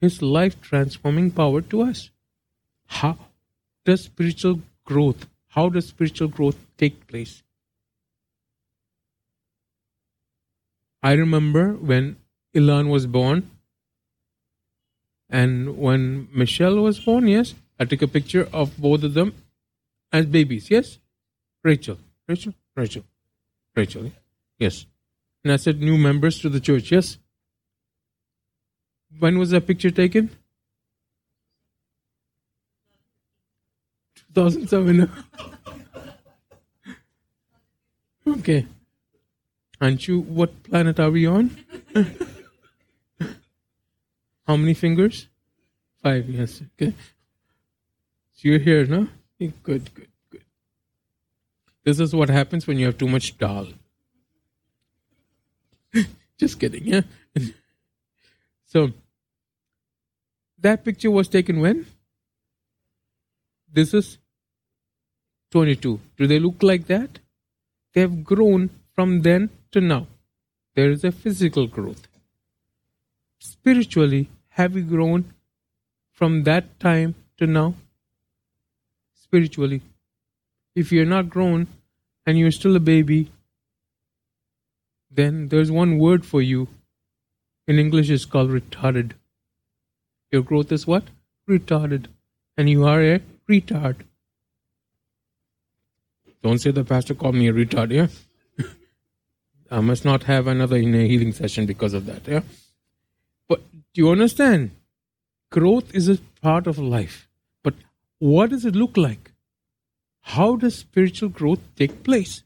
His 0.02 0.22
life 0.22 0.60
transforming 0.62 1.32
power 1.32 1.62
to 1.62 1.82
us. 1.82 2.10
How 2.86 3.18
does 3.86 4.04
spiritual 4.04 4.62
growth, 4.86 5.28
how 5.48 5.70
does 5.70 5.88
spiritual 5.88 6.28
growth 6.28 6.58
take 6.78 7.08
place? 7.08 7.42
I 11.02 11.14
remember 11.14 11.70
when 11.74 12.18
Ilan 12.54 12.90
was 12.90 13.08
born, 13.08 13.50
and 15.30 15.78
when 15.78 16.28
Michelle 16.34 16.78
was 16.78 17.00
born, 17.00 17.28
yes, 17.28 17.54
I 17.80 17.86
took 17.86 18.02
a 18.02 18.08
picture 18.08 18.48
of 18.54 18.78
both 18.78 19.04
of 19.04 19.14
them 19.14 19.34
as 20.12 20.26
babies, 20.26 20.72
yes? 20.72 21.00
Rachel, 21.64 21.98
Rachel, 22.28 22.54
Rachel, 22.76 23.04
Rachel, 23.76 24.12
yes. 24.58 24.86
And 25.44 25.52
I 25.52 25.58
said, 25.58 25.80
new 25.80 25.98
members 25.98 26.40
to 26.40 26.50
the 26.50 26.60
church, 26.60 26.92
yes? 26.92 27.18
When 29.20 29.38
was 29.38 29.52
that 29.52 29.68
picture 29.68 29.92
taken? 29.92 30.30
2007. 34.34 35.12
okay. 38.28 38.68
Aren't 39.82 40.08
you, 40.08 40.20
what 40.22 40.64
planet 40.64 41.00
are 41.00 41.10
we 41.10 41.26
on? 41.26 41.58
How 44.48 44.56
many 44.56 44.74
fingers? 44.74 45.28
Five, 46.02 46.30
yes. 46.30 46.62
Okay. 46.74 46.94
So 48.34 48.42
you're 48.44 48.60
here, 48.60 48.86
no? 48.86 49.10
Good, 49.40 49.62
good, 49.64 49.92
good. 49.94 50.08
This 51.84 52.00
is 52.00 52.16
what 52.16 52.30
happens 52.30 52.66
when 52.66 52.78
you 52.78 52.86
have 52.86 52.98
too 52.98 53.08
much 53.10 53.38
dal. 53.38 53.68
Just 56.38 56.60
kidding, 56.60 56.86
yeah? 56.86 57.02
so, 58.66 58.92
that 60.60 60.86
picture 60.86 61.12
was 61.12 61.28
taken 61.28 61.60
when? 61.60 61.86
This 63.72 63.94
is 63.94 64.18
22. 65.52 66.00
Do 66.18 66.28
they 66.28 66.40
look 66.40 66.64
like 66.64 66.88
that? 66.88 67.20
They 67.94 68.02
have 68.02 68.24
grown 68.24 68.70
from 68.94 69.24
then 69.24 69.50
to 69.72 69.82
now. 69.82 70.08
There 70.76 70.92
is 70.92 71.04
a 71.04 71.12
physical 71.12 71.68
growth. 71.68 72.08
Spiritually, 73.40 74.30
have 74.58 74.76
you 74.76 74.82
grown 74.82 75.26
from 76.12 76.44
that 76.44 76.80
time 76.80 77.14
to 77.38 77.46
now? 77.46 77.76
Spiritually. 79.14 79.82
If 80.76 80.92
you're 80.92 81.06
not 81.06 81.30
grown 81.30 81.68
and 82.26 82.40
you're 82.40 82.56
still 82.60 82.76
a 82.76 82.80
baby, 82.80 83.32
then 85.12 85.50
there's 85.50 85.72
one 85.72 86.00
word 86.00 86.26
for 86.26 86.42
you. 86.42 86.68
In 87.68 87.78
English, 87.78 88.10
it's 88.10 88.26
called 88.26 88.50
retarded. 88.50 89.12
Your 90.32 90.42
growth 90.42 90.72
is 90.72 90.88
what? 90.88 91.04
Retarded. 91.48 92.06
And 92.58 92.68
you 92.68 92.86
are 92.86 93.02
a 93.02 93.22
retard. 93.48 93.98
Don't 96.42 96.60
say 96.60 96.72
the 96.72 96.84
pastor 96.84 97.14
called 97.14 97.36
me 97.36 97.48
a 97.48 97.54
retard, 97.54 97.92
yeah? 97.92 98.08
I 99.72 99.82
must 99.82 100.04
not 100.04 100.24
have 100.24 100.48
another 100.48 100.78
in 100.78 100.96
a 100.96 101.08
healing 101.08 101.34
session 101.34 101.68
because 101.68 101.94
of 101.94 102.08
that, 102.08 102.28
yeah? 102.28 102.42
Do 103.98 104.04
you 104.04 104.12
understand? 104.12 104.70
Growth 105.50 105.96
is 105.96 106.08
a 106.08 106.20
part 106.40 106.68
of 106.68 106.78
life. 106.78 107.28
But 107.64 107.74
what 108.20 108.52
does 108.52 108.64
it 108.64 108.76
look 108.76 108.96
like? 108.96 109.32
How 110.22 110.56
does 110.56 110.76
spiritual 110.76 111.30
growth 111.30 111.62
take 111.76 112.04
place? 112.04 112.44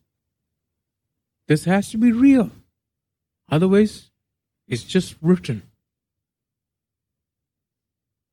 This 1.49 1.65
has 1.65 1.89
to 1.89 1.97
be 1.97 2.13
real. 2.13 2.51
Otherwise, 3.49 4.11
it's 4.65 4.85
just 4.85 5.15
written. 5.21 5.63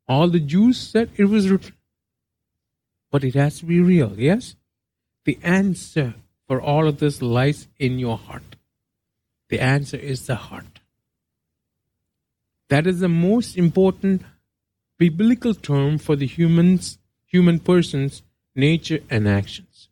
All 0.06 0.28
the 0.28 0.38
Jews 0.38 0.78
said 0.78 1.10
it 1.16 1.24
was 1.24 1.50
written. 1.50 1.74
But 3.10 3.24
it 3.24 3.34
has 3.34 3.58
to 3.58 3.64
be 3.64 3.80
real, 3.80 4.14
yes? 4.16 4.54
The 5.24 5.40
answer 5.42 6.14
for 6.46 6.62
all 6.62 6.86
of 6.86 7.00
this 7.00 7.20
lies 7.20 7.66
in 7.80 7.98
your 7.98 8.16
heart. 8.16 8.54
The 9.48 9.58
answer 9.58 9.96
is 9.96 10.26
the 10.26 10.36
heart. 10.36 10.77
That 12.68 12.86
is 12.86 13.00
the 13.00 13.08
most 13.08 13.56
important 13.56 14.22
biblical 14.98 15.54
term 15.54 15.98
for 15.98 16.16
the 16.16 16.26
humans, 16.26 16.98
human 17.24 17.60
person's 17.60 18.22
nature 18.54 19.00
and 19.08 19.28
actions. 19.28 19.88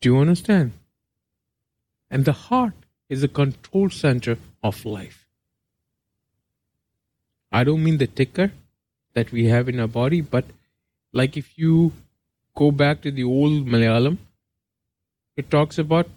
Do 0.00 0.10
you 0.10 0.18
understand? 0.18 0.72
And 2.10 2.24
the 2.24 2.32
heart 2.32 2.74
is 3.08 3.22
the 3.22 3.28
control 3.28 3.88
center 3.88 4.38
of 4.62 4.84
life. 4.84 5.26
I 7.52 7.64
don't 7.64 7.82
mean 7.82 7.98
the 7.98 8.06
ticker 8.06 8.52
that 9.14 9.32
we 9.32 9.46
have 9.46 9.68
in 9.68 9.80
our 9.80 9.88
body, 9.88 10.20
but 10.20 10.44
like 11.12 11.36
if 11.36 11.58
you 11.58 11.92
go 12.54 12.70
back 12.70 13.00
to 13.02 13.10
the 13.10 13.24
old 13.24 13.66
Malayalam, 13.66 14.18
it 15.36 15.50
talks 15.50 15.78
about 15.78 16.08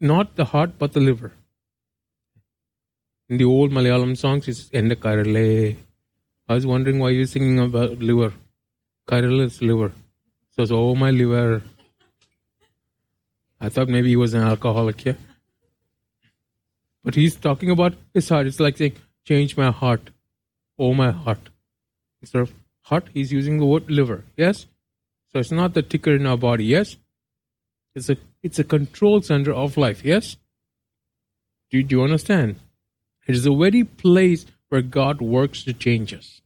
not 0.00 0.36
the 0.36 0.46
heart 0.46 0.78
but 0.78 0.92
the 0.92 1.00
liver 1.00 1.32
in 3.28 3.38
the 3.38 3.44
old 3.44 3.70
Malayalam 3.70 4.16
songs, 4.16 4.48
it's 4.48 4.68
Enda 4.70 4.96
Karale. 4.96 5.76
I 6.48 6.54
was 6.54 6.66
wondering 6.66 6.98
why 6.98 7.10
you're 7.10 7.26
singing 7.26 7.58
about 7.58 7.98
liver. 7.98 8.34
Karale 9.08 9.44
is 9.44 9.62
liver. 9.62 9.92
So 10.50 10.62
it's, 10.62 10.72
oh, 10.72 10.94
my 10.94 11.10
liver. 11.10 11.62
I 13.60 13.68
thought 13.70 13.88
maybe 13.88 14.08
he 14.08 14.16
was 14.16 14.34
an 14.34 14.42
alcoholic, 14.42 15.04
yeah? 15.04 15.14
But 17.02 17.14
he's 17.14 17.36
talking 17.36 17.70
about 17.70 17.94
his 18.12 18.28
heart. 18.28 18.46
It's 18.46 18.60
like 18.60 18.76
saying, 18.76 18.96
change 19.24 19.56
my 19.56 19.70
heart. 19.70 20.10
Oh, 20.78 20.92
my 20.92 21.10
heart. 21.10 21.48
Instead 22.20 22.42
of 22.42 22.52
heart, 22.82 23.08
he's 23.14 23.32
using 23.32 23.58
the 23.58 23.66
word 23.66 23.90
liver, 23.90 24.24
yes? 24.36 24.66
So 25.32 25.38
it's 25.38 25.50
not 25.50 25.74
the 25.74 25.82
ticker 25.82 26.14
in 26.14 26.26
our 26.26 26.36
body, 26.36 26.64
yes? 26.64 26.96
It's 27.94 28.10
a, 28.10 28.16
it's 28.42 28.58
a 28.58 28.64
control 28.64 29.22
center 29.22 29.52
of 29.52 29.76
life, 29.76 30.04
yes? 30.04 30.36
Do, 31.70 31.82
do 31.82 31.96
you 31.96 32.02
understand? 32.02 32.56
It 33.26 33.34
is 33.34 33.44
the 33.44 33.54
very 33.54 33.84
place 33.84 34.46
where 34.68 34.82
God 34.82 35.20
works 35.20 35.62
to 35.64 35.72
change 35.72 36.12
us. 36.12 36.40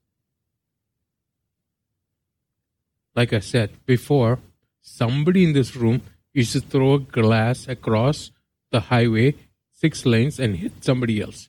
Like 3.15 3.33
I 3.33 3.41
said 3.41 3.71
before, 3.85 4.39
somebody 4.81 5.45
in 5.45 5.53
this 5.53 5.75
room 5.75 6.03
used 6.33 6.53
to 6.53 6.61
throw 6.61 6.95
a 6.95 7.01
glass 7.01 7.67
across 7.67 8.31
the 8.71 8.81
highway, 8.81 9.35
six 9.73 10.07
lanes, 10.07 10.39
and 10.39 10.57
hit 10.57 10.85
somebody 10.85 11.21
else. 11.21 11.49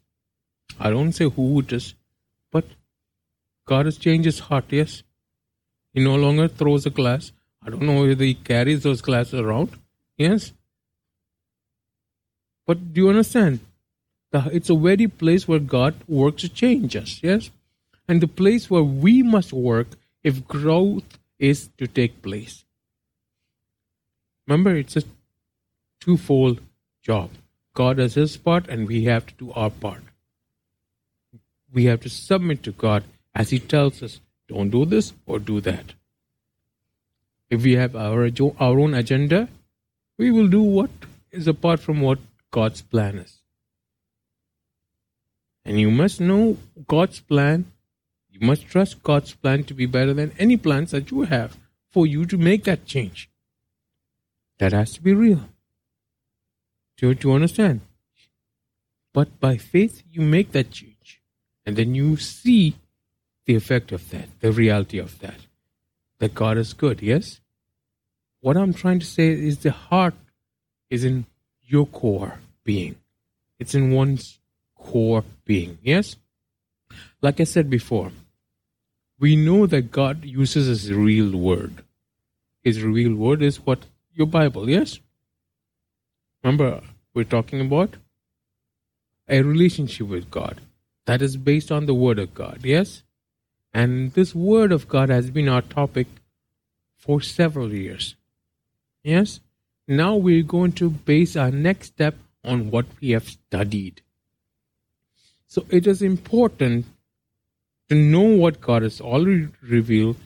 I 0.80 0.90
don't 0.90 1.12
say 1.12 1.30
who 1.30 1.60
it 1.60 1.72
is, 1.74 1.94
but 2.52 2.66
God 3.66 3.86
has 3.86 3.98
changed 3.98 4.26
his 4.26 4.40
heart, 4.40 4.66
yes. 4.70 5.04
He 5.94 6.04
no 6.04 6.16
longer 6.16 6.48
throws 6.48 6.86
a 6.86 6.90
glass. 6.90 7.32
I 7.64 7.70
don't 7.70 7.84
know 7.84 8.02
whether 8.02 8.24
he 8.24 8.34
carries 8.34 8.84
those 8.84 9.02
glasses 9.02 9.40
around. 9.40 9.78
Yes. 10.18 10.54
But 12.66 12.94
do 12.94 13.02
you 13.02 13.10
understand? 13.10 13.60
Uh, 14.32 14.50
it's 14.52 14.70
a 14.70 14.76
very 14.76 15.08
place 15.08 15.48
where 15.48 15.60
God 15.60 15.96
works 16.08 16.42
to 16.44 16.50
change 16.50 16.96
us, 16.96 17.20
yes? 17.24 17.50
And 18.08 18.22
the 18.22 18.28
place 18.28 18.70
where 18.70 18.84
we 18.84 19.24
must 19.24 19.52
work 19.52 19.88
if 20.24 20.48
growth 20.48 21.18
is 21.40 21.70
to 21.78 21.88
take 21.88 22.22
place. 22.22 22.64
Remember, 24.48 24.76
it's 24.76 24.98
a 24.98 25.04
twofold 26.00 26.62
job. 27.02 27.32
God 27.74 27.98
does 27.98 28.16
his 28.16 28.38
part, 28.38 28.68
and 28.68 28.88
we 28.88 29.06
have 29.06 29.26
to 29.28 29.34
do 29.36 29.52
our 29.54 29.70
part. 29.70 30.02
We 31.72 31.86
have 31.86 32.02
to 32.02 32.10
submit 32.10 32.64
to 32.64 32.72
God 32.72 33.04
as 33.34 33.52
he 33.52 33.60
tells 33.60 34.04
us, 34.04 34.20
don't 34.48 34.70
do 34.70 34.86
this 34.86 35.14
or 35.26 35.40
do 35.40 35.62
that. 35.62 35.94
If 37.50 37.64
we 37.64 37.74
have 37.74 37.96
our, 37.96 38.30
our 38.60 38.80
own 38.80 38.94
agenda, 38.94 39.48
we 40.18 40.32
will 40.32 40.48
do 40.48 40.62
what 40.62 40.90
is 41.32 41.48
apart 41.48 41.80
from 41.80 42.02
what 42.02 42.20
God's 42.52 42.82
plan 42.82 43.18
is. 43.18 43.39
And 45.66 45.80
you 45.80 45.92
must 45.92 46.20
know 46.20 46.58
God's 46.88 47.20
plan. 47.20 47.72
You 48.32 48.46
must 48.46 48.68
trust 48.68 49.04
God's 49.04 49.34
plan 49.34 49.64
to 49.66 49.74
be 49.74 49.86
better 49.86 50.14
than 50.14 50.32
any 50.40 50.58
plans 50.58 50.92
that 50.92 51.12
you 51.12 51.22
have 51.24 51.58
for 51.92 52.08
you 52.08 52.26
to 52.26 52.38
make 52.38 52.64
that 52.64 52.86
change. 52.86 53.30
That 54.60 54.74
has 54.74 54.94
to 54.94 55.02
be 55.02 55.14
real. 55.14 55.50
Do 56.98 57.16
you 57.22 57.34
understand? 57.34 57.82
But 59.14 59.40
by 59.40 59.58
faith, 59.58 60.04
you 60.12 60.22
make 60.22 60.52
that 60.52 60.72
change. 60.72 61.22
And 61.66 61.76
then 61.76 61.96
you 61.96 62.18
see 62.18 62.76
the 63.46 63.56
effect 63.56 63.92
of 63.92 64.10
that, 64.10 64.28
the 64.40 64.52
reality 64.52 65.00
of 65.00 65.20
that. 65.20 65.40
That 66.20 66.36
God 66.36 66.58
is 66.58 66.74
good, 66.74 67.02
yes? 67.02 67.40
What 68.42 68.58
I'm 68.58 68.74
trying 68.74 69.00
to 69.00 69.06
say 69.06 69.30
is 69.30 69.60
the 69.60 69.72
heart 69.72 70.16
is 70.90 71.04
in 71.04 71.26
your 71.64 71.86
core 71.86 72.40
being. 72.64 72.96
It's 73.60 73.76
in 73.76 73.92
one's 73.92 74.39
core 74.80 75.24
being. 75.46 75.78
Yes? 75.84 76.16
Like 77.22 77.40
I 77.40 77.44
said 77.44 77.70
before, 77.70 78.12
we 79.20 79.36
know 79.36 79.68
that 79.68 79.92
God 79.92 80.24
uses 80.24 80.68
his 80.68 80.94
real 80.94 81.38
word. 81.38 81.84
His 82.64 82.82
real 82.82 83.14
word 83.14 83.42
is 83.42 83.58
what? 83.66 83.86
Your 84.14 84.28
Bible, 84.28 84.70
yes? 84.70 85.00
Remember, 86.44 86.82
we're 87.14 87.26
talking 87.26 87.62
about 87.62 87.96
a 89.28 89.42
relationship 89.42 90.08
with 90.08 90.32
God. 90.32 90.62
that 91.10 91.24
is 91.24 91.38
based 91.38 91.72
on 91.72 91.88
the 91.88 91.94
Word 91.96 92.20
of 92.20 92.36
God, 92.36 92.60
yes? 92.64 93.02
And 93.74 94.14
this 94.14 94.36
Word 94.36 94.72
of 94.72 94.88
God 94.88 95.10
has 95.10 95.32
been 95.32 95.50
our 95.50 95.64
topic 95.64 96.06
for 96.98 97.20
several 97.20 97.74
years. 97.74 98.16
Yes? 99.04 99.40
Now 99.88 100.16
we're 100.16 100.44
going 100.44 100.74
to 100.74 100.92
base 100.92 101.36
our 101.36 101.50
next 101.50 101.88
step 101.88 102.16
on 102.44 102.70
what 102.70 102.86
we 103.02 103.10
have 103.10 103.28
studied. 103.28 104.04
So 105.50 105.66
it 105.70 105.88
is 105.88 106.04
important 106.04 106.86
to 107.90 107.96
know 107.96 108.22
what 108.22 108.62
God 108.62 108.84
has 108.84 109.02
already 109.02 109.48
revealed 109.62 110.18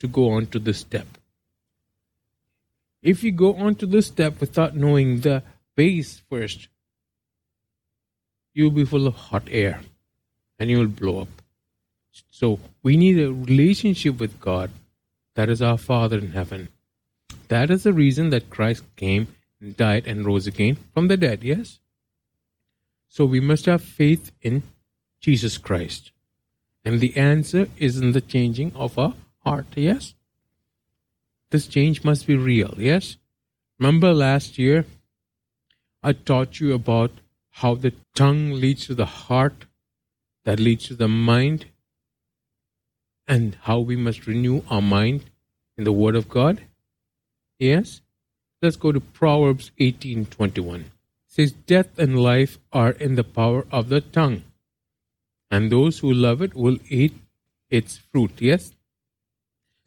to 0.00 0.08
go 0.08 0.30
on 0.30 0.46
to 0.46 0.58
this 0.58 0.78
step. 0.78 1.06
If 3.02 3.22
you 3.22 3.30
go 3.30 3.54
on 3.56 3.74
to 3.76 3.86
this 3.86 4.06
step 4.06 4.40
without 4.40 4.74
knowing 4.74 5.20
the 5.20 5.42
base 5.76 6.22
first, 6.30 6.68
you'll 8.54 8.70
be 8.70 8.86
full 8.86 9.06
of 9.06 9.14
hot 9.14 9.42
air 9.50 9.80
and 10.58 10.70
you'll 10.70 10.86
blow 10.86 11.20
up. 11.20 11.28
So 12.30 12.58
we 12.82 12.96
need 12.96 13.18
a 13.18 13.32
relationship 13.32 14.18
with 14.18 14.40
God 14.40 14.70
that 15.34 15.50
is 15.50 15.60
our 15.60 15.78
Father 15.78 16.18
in 16.18 16.32
heaven. 16.32 16.68
That 17.48 17.70
is 17.70 17.82
the 17.82 17.92
reason 17.92 18.30
that 18.30 18.48
Christ 18.48 18.84
came, 18.96 19.28
died, 19.76 20.06
and 20.06 20.24
rose 20.24 20.46
again 20.46 20.76
from 20.94 21.08
the 21.08 21.18
dead, 21.18 21.44
yes? 21.44 21.80
So 23.10 23.24
we 23.24 23.40
must 23.40 23.66
have 23.66 23.82
faith 23.82 24.30
in 24.40 24.62
Jesus 25.20 25.58
Christ. 25.58 26.12
And 26.84 27.00
the 27.00 27.16
answer 27.16 27.68
is 27.76 27.98
in 27.98 28.12
the 28.12 28.20
changing 28.20 28.72
of 28.76 28.96
our 28.98 29.14
heart, 29.44 29.66
yes? 29.74 30.14
This 31.50 31.66
change 31.66 32.04
must 32.04 32.28
be 32.28 32.36
real, 32.36 32.74
yes? 32.78 33.16
Remember 33.80 34.14
last 34.14 34.58
year, 34.58 34.86
I 36.04 36.12
taught 36.12 36.60
you 36.60 36.72
about 36.72 37.10
how 37.50 37.74
the 37.74 37.92
tongue 38.14 38.52
leads 38.52 38.86
to 38.86 38.94
the 38.94 39.06
heart, 39.06 39.64
that 40.44 40.60
leads 40.60 40.86
to 40.86 40.94
the 40.94 41.08
mind, 41.08 41.66
and 43.26 43.56
how 43.62 43.80
we 43.80 43.96
must 43.96 44.28
renew 44.28 44.62
our 44.70 44.80
mind 44.80 45.24
in 45.76 45.82
the 45.82 45.92
Word 45.92 46.14
of 46.14 46.28
God? 46.28 46.62
Yes? 47.58 48.02
Let's 48.62 48.76
go 48.76 48.92
to 48.92 49.00
Proverbs 49.00 49.72
18:21. 49.80 50.84
It 50.84 50.99
says 51.30 51.52
death 51.52 51.96
and 51.96 52.20
life 52.20 52.58
are 52.72 52.90
in 52.90 53.14
the 53.14 53.24
power 53.24 53.64
of 53.70 53.88
the 53.88 54.00
tongue, 54.00 54.42
and 55.50 55.70
those 55.70 56.00
who 56.00 56.12
love 56.12 56.42
it 56.42 56.54
will 56.54 56.78
eat 56.88 57.14
its 57.70 57.98
fruit. 57.98 58.32
Yes? 58.40 58.72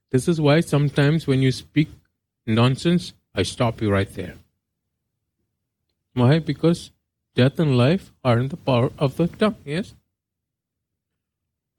This 0.09 0.29
is 0.29 0.39
why 0.39 0.61
sometimes 0.61 1.27
when 1.27 1.41
you 1.41 1.51
speak 1.51 1.89
nonsense, 2.47 3.11
I 3.35 3.43
stop 3.43 3.81
you 3.81 3.91
right 3.91 4.11
there. 4.13 4.35
Why? 6.13 6.39
Because 6.39 6.91
death 7.35 7.59
and 7.59 7.77
life 7.77 8.13
are 8.23 8.39
in 8.39 8.47
the 8.47 8.57
power 8.57 8.91
of 8.97 9.17
the 9.17 9.27
tongue. 9.27 9.57
Yes? 9.65 9.93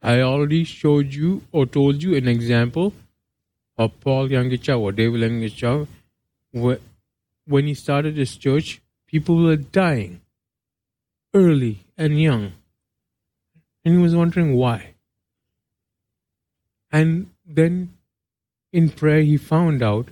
I 0.03 0.21
already 0.21 0.65
showed 0.65 1.15
you 1.15 1.43
or 1.53 1.65
told 1.65 2.03
you 2.03 2.15
an 2.17 2.29
example 2.29 2.93
of 3.79 3.99
Paul 4.01 4.29
Yonggi 4.29 4.79
or 4.79 4.93
David 4.93 5.23
Yonggi 5.23 5.89
When 7.47 7.67
he 7.67 7.75
started 7.75 8.19
his 8.19 8.37
church, 8.37 8.83
people 9.15 9.37
were 9.45 9.57
dying 9.57 10.21
early 11.41 11.75
and 11.97 12.21
young. 12.21 12.47
And 13.85 13.95
he 13.97 14.03
was 14.03 14.17
wondering 14.17 14.57
why. 14.57 14.95
And 16.91 17.31
then 17.47 17.93
in 18.73 18.89
prayer, 18.89 19.21
he 19.21 19.37
found 19.37 19.85
out 19.85 20.09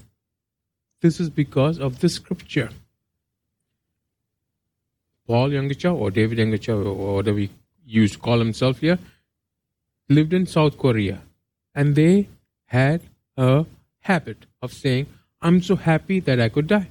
this 1.01 1.19
is 1.19 1.31
because 1.31 1.81
of 1.81 1.99
the 1.99 2.09
scripture. 2.09 2.71
Paul 5.27 5.51
Yonggi 5.51 5.93
or 5.93 6.13
David 6.13 6.39
Yonggi 6.39 6.69
or 6.69 7.17
whatever 7.17 7.41
he 7.41 7.51
used 7.85 8.15
to 8.15 8.21
call 8.21 8.39
himself 8.39 8.79
here 8.79 9.01
lived 10.09 10.33
in 10.33 10.47
South 10.47 10.79
Korea. 10.79 11.23
And 11.75 11.97
they 11.97 12.29
had 12.67 13.03
a 13.37 13.67
habit 14.13 14.47
of 14.61 14.73
saying, 14.73 15.07
I'm 15.41 15.61
so 15.61 15.75
happy 15.75 16.21
that 16.21 16.39
I 16.41 16.49
could 16.49 16.69
die. 16.69 16.91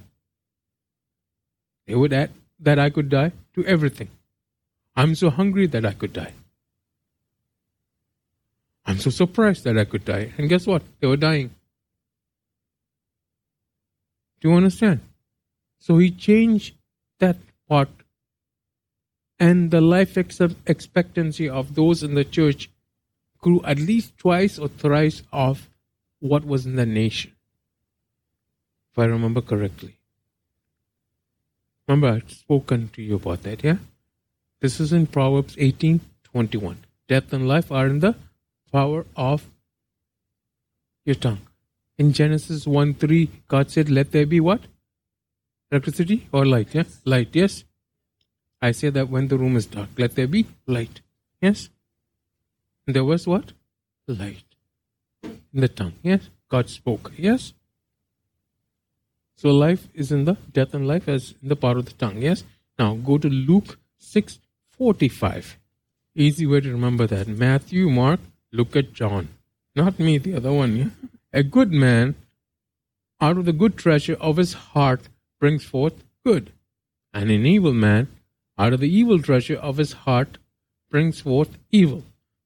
They 1.86 1.94
would 1.94 2.12
add 2.12 2.30
that 2.60 2.78
I 2.78 2.90
could 2.90 3.08
die 3.08 3.32
to 3.54 3.64
everything. 3.64 4.08
I'm 4.94 5.14
so 5.14 5.30
hungry 5.30 5.66
that 5.66 5.84
I 5.84 5.92
could 5.92 6.12
die. 6.12 6.32
I'm 8.84 8.98
so 8.98 9.10
surprised 9.10 9.64
that 9.64 9.78
I 9.78 9.84
could 9.84 10.04
die. 10.04 10.32
And 10.38 10.48
guess 10.48 10.66
what? 10.66 10.82
They 11.00 11.06
were 11.06 11.16
dying. 11.16 11.50
Do 14.40 14.48
you 14.50 14.54
understand? 14.54 15.00
So 15.78 15.98
he 15.98 16.10
changed 16.10 16.74
that 17.18 17.36
part. 17.68 17.88
And 19.38 19.70
the 19.70 19.80
life 19.80 20.16
expectancy 20.16 21.48
of 21.48 21.74
those 21.74 22.02
in 22.02 22.14
the 22.14 22.24
church 22.24 22.70
grew 23.40 23.60
at 23.64 23.78
least 23.78 24.16
twice 24.18 24.58
or 24.58 24.68
thrice 24.68 25.22
of 25.32 25.68
what 26.20 26.44
was 26.44 26.64
in 26.64 26.76
the 26.76 26.86
nation, 26.86 27.32
if 28.92 28.98
I 28.98 29.06
remember 29.06 29.40
correctly. 29.40 29.96
Remember, 31.86 32.08
I've 32.08 32.30
spoken 32.30 32.88
to 32.94 33.02
you 33.02 33.16
about 33.16 33.42
that, 33.42 33.64
yeah? 33.64 33.76
This 34.60 34.78
is 34.80 34.92
in 34.92 35.06
Proverbs 35.06 35.56
18 35.58 36.00
21. 36.24 36.78
Death 37.08 37.32
and 37.32 37.48
life 37.48 37.70
are 37.70 37.86
in 37.86 38.00
the 38.00 38.14
power 38.72 39.04
of 39.16 39.46
your 41.04 41.16
tongue. 41.16 41.40
In 41.98 42.12
Genesis 42.12 42.66
1 42.66 42.94
3, 42.94 43.28
God 43.48 43.70
said, 43.70 43.90
Let 43.90 44.12
there 44.12 44.26
be 44.26 44.40
what? 44.40 44.60
Electricity 45.70 46.28
or 46.32 46.46
light, 46.46 46.74
yeah? 46.74 46.84
Light, 47.04 47.30
yes? 47.32 47.64
I 48.60 48.70
say 48.70 48.90
that 48.90 49.08
when 49.08 49.28
the 49.28 49.36
room 49.36 49.56
is 49.56 49.66
dark, 49.66 49.88
let 49.98 50.14
there 50.14 50.28
be 50.28 50.46
light, 50.66 51.00
yes? 51.40 51.68
And 52.86 52.94
there 52.94 53.04
was 53.04 53.26
what? 53.26 53.52
Light 54.06 54.44
in 55.22 55.60
the 55.60 55.68
tongue. 55.68 55.94
Yes, 56.02 56.30
God 56.48 56.68
spoke. 56.68 57.12
Yes. 57.16 57.52
So 59.42 59.50
life 59.50 59.88
is 59.92 60.12
in 60.12 60.24
the 60.24 60.36
death 60.52 60.72
and 60.72 60.86
life 60.86 61.08
as 61.08 61.34
in 61.42 61.48
the 61.48 61.56
power 61.56 61.78
of 61.78 61.86
the 61.86 61.94
tongue. 61.94 62.22
Yes. 62.22 62.44
Now 62.78 62.94
go 62.94 63.18
to 63.18 63.28
Luke 63.28 63.76
six 63.98 64.38
forty 64.70 65.08
five. 65.08 65.58
Easy 66.14 66.46
way 66.46 66.60
to 66.60 66.70
remember 66.70 67.08
that. 67.08 67.26
Matthew, 67.26 67.90
Mark, 67.90 68.20
look 68.52 68.76
at 68.76 68.92
John. 68.92 69.30
Not 69.74 69.98
me, 69.98 70.18
the 70.18 70.36
other 70.36 70.52
one. 70.52 70.76
Yeah? 70.76 70.90
A 71.32 71.42
good 71.42 71.72
man 71.72 72.14
out 73.20 73.36
of 73.36 73.44
the 73.44 73.52
good 73.52 73.76
treasure 73.76 74.16
of 74.20 74.36
his 74.36 74.52
heart 74.52 75.08
brings 75.40 75.64
forth 75.64 76.04
good. 76.24 76.52
And 77.12 77.28
an 77.28 77.44
evil 77.44 77.72
man 77.72 78.06
out 78.56 78.72
of 78.72 78.78
the 78.78 78.96
evil 78.96 79.20
treasure 79.20 79.56
of 79.56 79.78
his 79.78 79.92
heart 80.06 80.38
brings 80.88 81.20
forth 81.20 81.58
evil. 81.72 82.04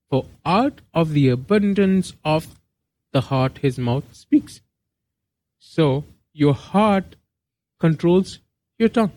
For 0.09 0.25
out 0.47 0.81
of 0.95 1.13
the 1.13 1.29
abundance 1.29 2.15
of 2.25 2.55
the 3.13 3.21
heart 3.33 3.59
his 3.59 3.79
mouth 3.79 4.15
speaks. 4.15 4.63
So 5.59 6.05
your 6.37 6.55
heart 6.55 7.17
controls 7.81 8.41
your 8.79 8.91
tongue. 8.91 9.13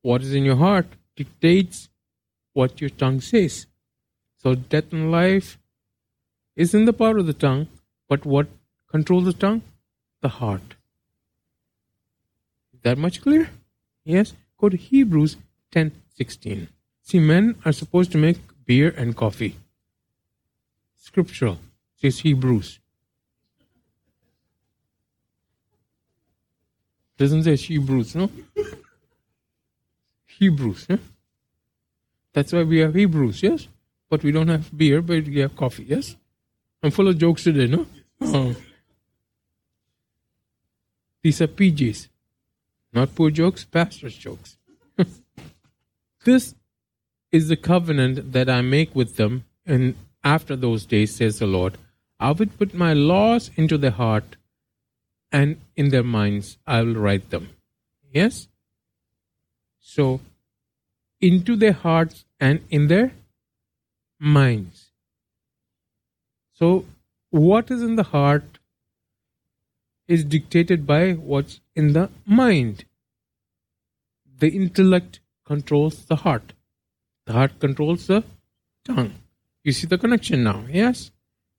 What 0.00 0.22
is 0.22 0.34
in 0.34 0.44
your 0.44 0.56
heart 0.56 0.86
dictates 1.14 1.90
what 2.54 2.80
your 2.80 2.88
tongue 2.90 3.20
says. 3.20 3.66
So 4.38 4.54
death 4.54 4.92
and 4.92 5.10
life 5.12 5.58
is 6.56 6.72
in 6.72 6.86
the 6.86 6.94
power 6.94 7.18
of 7.18 7.26
the 7.26 7.34
tongue, 7.34 7.68
but 8.08 8.24
what 8.24 8.48
controls 8.90 9.26
the 9.26 9.34
tongue? 9.34 9.60
The 10.22 10.30
heart. 10.40 10.76
Is 12.72 12.80
that 12.80 12.96
much 12.96 13.20
clear? 13.20 13.50
Yes? 14.04 14.32
Go 14.56 14.70
to 14.70 14.76
Hebrews 14.76 15.36
10 15.72 15.92
16. 16.16 16.68
See, 17.02 17.18
men 17.18 17.56
are 17.64 17.72
supposed 17.72 18.12
to 18.12 18.18
make 18.18 18.38
beer 18.64 18.94
and 18.96 19.16
coffee. 19.16 19.56
Scriptural, 20.96 21.58
says 21.96 22.20
Hebrews. 22.20 22.78
Doesn't 27.20 27.44
say 27.44 27.54
Hebrews, 27.54 28.14
no? 28.14 28.30
Hebrews, 30.24 30.86
yeah? 30.88 30.96
That's 32.32 32.50
why 32.54 32.62
we 32.62 32.78
have 32.78 32.94
Hebrews, 32.94 33.42
yes? 33.42 33.68
But 34.08 34.22
we 34.22 34.32
don't 34.32 34.48
have 34.48 34.74
beer, 34.74 35.02
but 35.02 35.26
we 35.26 35.40
have 35.40 35.54
coffee, 35.54 35.84
yes? 35.86 36.16
I'm 36.82 36.90
full 36.90 37.08
of 37.08 37.18
jokes 37.18 37.44
today, 37.44 37.66
no? 37.66 37.86
Oh. 38.22 38.56
These 41.22 41.42
are 41.42 41.46
PJs. 41.46 42.08
Not 42.94 43.14
poor 43.14 43.30
jokes, 43.30 43.66
pastor's 43.66 44.16
jokes. 44.16 44.56
this 46.24 46.54
is 47.30 47.48
the 47.48 47.56
covenant 47.56 48.32
that 48.32 48.48
I 48.48 48.62
make 48.62 48.96
with 48.96 49.16
them, 49.16 49.44
and 49.66 49.94
after 50.24 50.56
those 50.56 50.86
days, 50.86 51.16
says 51.16 51.38
the 51.38 51.46
Lord, 51.46 51.76
I 52.18 52.30
will 52.30 52.46
put 52.46 52.72
my 52.72 52.94
laws 52.94 53.50
into 53.56 53.76
their 53.76 53.90
heart, 53.90 54.36
and 55.32 55.60
in 55.76 55.90
their 55.90 56.02
minds 56.02 56.58
I 56.66 56.82
will 56.82 56.94
write 56.94 57.30
them. 57.30 57.50
Yes? 58.12 58.48
So, 59.80 60.20
into 61.20 61.56
their 61.56 61.72
hearts 61.72 62.24
and 62.38 62.60
in 62.70 62.88
their 62.88 63.12
minds. 64.18 64.90
So, 66.52 66.84
what 67.30 67.70
is 67.70 67.82
in 67.82 67.96
the 67.96 68.04
heart 68.04 68.58
is 70.10 70.24
dictated 70.24 70.86
by 70.86 71.12
what's 71.12 71.60
in 71.76 71.92
the 71.92 72.10
mind. 72.26 72.84
The 74.38 74.48
intellect 74.48 75.20
controls 75.44 76.04
the 76.06 76.16
heart. 76.16 76.52
The 77.26 77.34
heart 77.34 77.60
controls 77.60 78.08
the 78.08 78.24
tongue. 78.84 79.12
You 79.62 79.72
see 79.72 79.86
the 79.86 79.98
connection 79.98 80.42
now, 80.42 80.64
yes? 80.68 81.12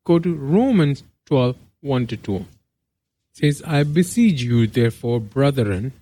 Go 0.04 0.20
to 0.20 0.36
Romans 0.36 1.04
12 1.28 1.56
1 1.80 2.08
to 2.08 2.18
2. 2.18 2.46
Says, 3.34 3.62
I 3.66 3.84
beseech 3.84 4.42
you, 4.42 4.68
therefore, 4.68 5.20
brethren, 5.20 5.94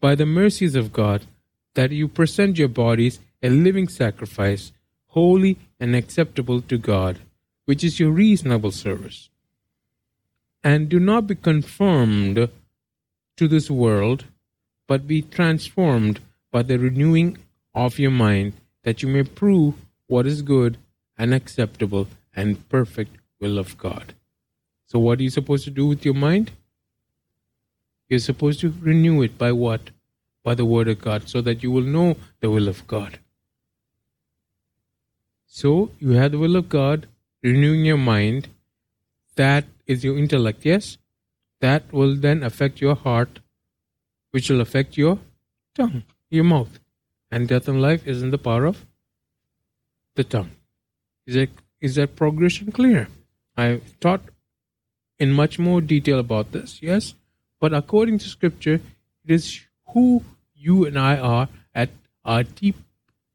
by 0.00 0.14
the 0.14 0.26
mercies 0.26 0.74
of 0.74 0.92
God, 0.92 1.26
that 1.74 1.92
you 1.92 2.08
present 2.08 2.58
your 2.58 2.68
bodies 2.68 3.20
a 3.42 3.48
living 3.48 3.88
sacrifice, 3.88 4.72
holy 5.08 5.56
and 5.78 5.94
acceptable 5.94 6.60
to 6.62 6.76
God, 6.76 7.18
which 7.64 7.84
is 7.84 8.00
your 8.00 8.10
reasonable 8.10 8.70
service. 8.70 9.28
And 10.62 10.88
do 10.88 11.00
not 11.00 11.26
be 11.26 11.34
conformed 11.34 12.48
to 13.36 13.48
this 13.48 13.70
world, 13.70 14.24
but 14.86 15.06
be 15.06 15.22
transformed 15.22 16.20
by 16.50 16.62
the 16.62 16.78
renewing 16.78 17.38
of 17.74 17.98
your 17.98 18.10
mind, 18.10 18.54
that 18.82 19.02
you 19.02 19.08
may 19.08 19.22
prove 19.22 19.74
what 20.06 20.26
is 20.26 20.42
good 20.42 20.76
and 21.16 21.32
acceptable 21.32 22.08
and 22.34 22.68
perfect 22.68 23.16
will 23.40 23.58
of 23.58 23.78
God. 23.78 24.14
So, 24.90 24.98
what 24.98 25.20
are 25.20 25.22
you 25.22 25.30
supposed 25.30 25.62
to 25.64 25.70
do 25.70 25.86
with 25.86 26.04
your 26.04 26.14
mind? 26.14 26.50
You're 28.08 28.18
supposed 28.18 28.58
to 28.60 28.74
renew 28.80 29.22
it 29.22 29.38
by 29.38 29.52
what? 29.52 29.90
By 30.42 30.56
the 30.56 30.64
Word 30.64 30.88
of 30.88 31.00
God, 31.00 31.28
so 31.28 31.40
that 31.42 31.62
you 31.62 31.70
will 31.70 31.88
know 31.96 32.16
the 32.40 32.50
will 32.50 32.66
of 32.66 32.84
God. 32.88 33.20
So, 35.46 35.92
you 36.00 36.10
have 36.12 36.32
the 36.32 36.40
will 36.40 36.56
of 36.56 36.68
God, 36.68 37.06
renewing 37.40 37.84
your 37.84 37.98
mind. 37.98 38.48
That 39.36 39.66
is 39.86 40.02
your 40.02 40.18
intellect, 40.18 40.64
yes? 40.64 40.98
That 41.60 41.92
will 41.92 42.16
then 42.16 42.42
affect 42.42 42.80
your 42.80 42.96
heart, 42.96 43.38
which 44.32 44.50
will 44.50 44.60
affect 44.60 44.96
your 44.96 45.20
tongue, 45.76 46.02
your 46.30 46.44
mouth. 46.44 46.80
And 47.30 47.46
death 47.46 47.68
and 47.68 47.80
life 47.80 48.08
is 48.08 48.24
in 48.24 48.30
the 48.30 48.38
power 48.38 48.64
of 48.64 48.84
the 50.16 50.24
tongue. 50.24 50.50
Is 51.28 51.34
that, 51.36 51.50
is 51.80 51.94
that 51.94 52.16
progression 52.16 52.72
clear? 52.72 53.06
I've 53.56 54.00
taught 54.00 54.22
in 55.20 55.32
much 55.32 55.58
more 55.58 55.80
detail 55.82 56.18
about 56.18 56.50
this, 56.52 56.82
yes? 56.82 57.14
But 57.60 57.74
according 57.74 58.18
to 58.20 58.28
scripture, 58.28 58.80
it 59.24 59.30
is 59.30 59.60
who 59.88 60.24
you 60.54 60.86
and 60.86 60.98
I 60.98 61.18
are 61.18 61.48
at 61.74 61.90
our 62.24 62.42
deep, 62.42 62.76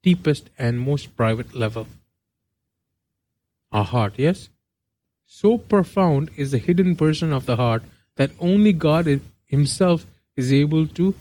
deepest 0.01 0.49
and 0.57 0.79
most 0.79 1.15
private 1.15 1.53
level. 1.53 1.87
Our 3.71 3.83
heart, 3.83 4.15
yes? 4.17 4.49
So 5.27 5.57
profound 5.57 6.31
is 6.35 6.51
the 6.51 6.57
hidden 6.57 6.95
person 6.95 7.31
of 7.31 7.45
the 7.45 7.55
heart 7.55 7.83
that 8.15 8.31
only 8.39 8.73
God 8.73 9.21
Himself 9.45 10.05
is 10.35 10.51
able 10.51 10.87
to 10.87 11.13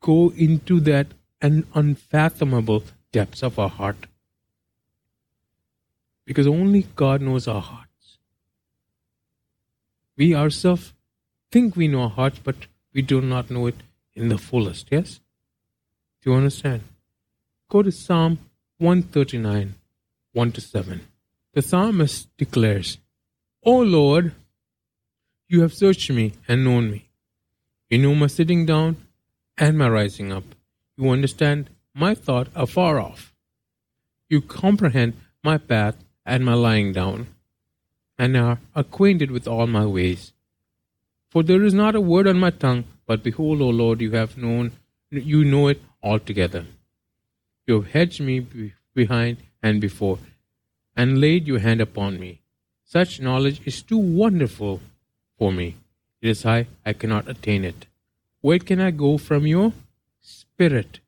go 0.00 0.32
into 0.36 0.80
that 0.80 1.06
and 1.40 1.66
unfathomable 1.74 2.84
depths 3.12 3.42
of 3.42 3.58
our 3.58 3.68
heart. 3.70 4.06
Because 6.26 6.46
only 6.46 6.86
God 6.96 7.22
knows 7.22 7.48
our 7.48 7.60
heart 7.60 7.83
we 10.16 10.34
ourselves 10.34 10.92
think 11.50 11.76
we 11.76 11.88
know 11.88 12.02
our 12.02 12.10
hearts, 12.10 12.40
but 12.42 12.56
we 12.92 13.02
do 13.02 13.20
not 13.20 13.50
know 13.50 13.66
it 13.66 13.76
in 14.14 14.28
the 14.28 14.38
fullest. 14.38 14.88
Yes? 14.90 15.20
Do 16.22 16.30
you 16.30 16.36
understand? 16.36 16.82
Go 17.68 17.82
to 17.82 17.92
Psalm 17.92 18.38
139, 18.78 19.74
1 20.32 20.52
to 20.52 20.60
7. 20.60 21.00
The 21.52 21.62
psalmist 21.62 22.28
declares, 22.36 22.98
O 23.64 23.78
Lord, 23.78 24.32
you 25.48 25.62
have 25.62 25.74
searched 25.74 26.10
me 26.10 26.32
and 26.48 26.64
known 26.64 26.90
me. 26.90 27.08
You 27.88 27.98
know 27.98 28.14
my 28.14 28.26
sitting 28.26 28.66
down 28.66 28.96
and 29.56 29.78
my 29.78 29.88
rising 29.88 30.32
up. 30.32 30.44
You 30.96 31.10
understand 31.10 31.70
my 31.94 32.14
thought 32.14 32.48
afar 32.54 32.98
off. 32.98 33.32
You 34.28 34.40
comprehend 34.40 35.14
my 35.42 35.58
path 35.58 35.96
and 36.26 36.44
my 36.44 36.54
lying 36.54 36.92
down 36.92 37.28
and 38.18 38.36
are 38.36 38.58
acquainted 38.74 39.30
with 39.30 39.48
all 39.48 39.66
my 39.66 39.86
ways. 39.86 40.32
For 41.30 41.42
there 41.42 41.64
is 41.64 41.74
not 41.74 41.96
a 41.96 42.00
word 42.00 42.26
on 42.26 42.38
my 42.38 42.50
tongue, 42.50 42.84
but 43.06 43.22
behold, 43.22 43.60
O 43.60 43.68
Lord, 43.68 44.00
you 44.00 44.12
have 44.12 44.36
known, 44.36 44.72
you 45.10 45.44
know 45.44 45.68
it 45.68 45.80
altogether. 46.02 46.66
You 47.66 47.74
have 47.74 47.90
hedged 47.92 48.20
me 48.20 48.46
behind 48.94 49.38
and 49.62 49.80
before, 49.80 50.18
and 50.96 51.20
laid 51.20 51.46
your 51.46 51.58
hand 51.58 51.80
upon 51.80 52.20
me. 52.20 52.40
Such 52.84 53.20
knowledge 53.20 53.60
is 53.64 53.82
too 53.82 53.98
wonderful 53.98 54.80
for 55.38 55.52
me. 55.52 55.74
It 56.22 56.28
is 56.28 56.42
high, 56.44 56.66
I 56.86 56.92
cannot 56.92 57.28
attain 57.28 57.64
it. 57.64 57.86
Where 58.40 58.58
can 58.58 58.80
I 58.80 58.90
go 58.90 59.18
from 59.18 59.46
your 59.46 59.72
spirit? 60.20 61.00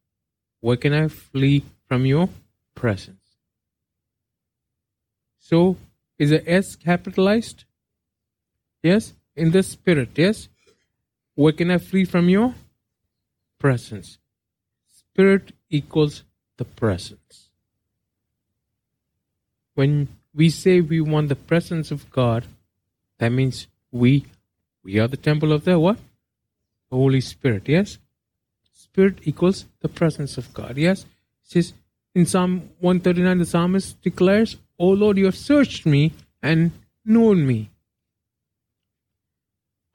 Where 0.61 0.77
can 0.77 0.93
I 0.93 1.09
flee 1.09 1.65
from 1.87 2.07
your 2.07 2.29
presence? 2.75 3.37
So 5.39 5.77
is 6.19 6.33
a 6.33 6.49
S 6.51 6.77
capitalized? 6.77 7.65
Yes, 8.83 9.15
in 9.35 9.51
the 9.51 9.63
spirit, 9.63 10.11
yes. 10.17 10.49
Where 11.35 11.53
can 11.53 11.71
I 11.71 11.79
flee 11.79 12.05
from 12.05 12.29
your 12.29 12.55
presence? 13.59 14.19
Spirit 14.89 15.53
equals 15.71 16.25
the 16.57 16.65
presence. 16.65 17.51
When 19.75 20.09
we 20.35 20.49
say 20.51 20.81
we 20.81 21.01
want 21.01 21.29
the 21.29 21.37
presence 21.37 21.91
of 21.91 22.11
God, 22.11 22.47
that 23.19 23.31
means 23.31 23.67
we 23.91 24.27
we 24.83 24.99
are 24.99 25.09
the 25.09 25.17
temple 25.17 25.53
of 25.53 25.65
the 25.65 25.79
what? 25.79 25.99
Holy 26.91 27.21
Spirit, 27.21 27.69
yes? 27.69 27.99
Spirit 28.73 29.19
equals 29.25 29.67
the 29.81 29.89
presence 29.89 30.39
of 30.39 30.55
God, 30.55 30.79
yes? 30.79 31.03
It 31.03 31.07
says 31.43 31.75
in 32.15 32.25
Psalm 32.25 32.71
139, 32.81 33.39
the 33.39 33.45
psalmist 33.45 34.01
declares, 34.01 34.57
O 34.79 34.89
Lord, 34.89 35.17
you 35.19 35.25
have 35.25 35.37
searched 35.37 35.87
me 35.87 36.13
and 36.43 36.73
known 37.05 37.47
me. 37.47 37.71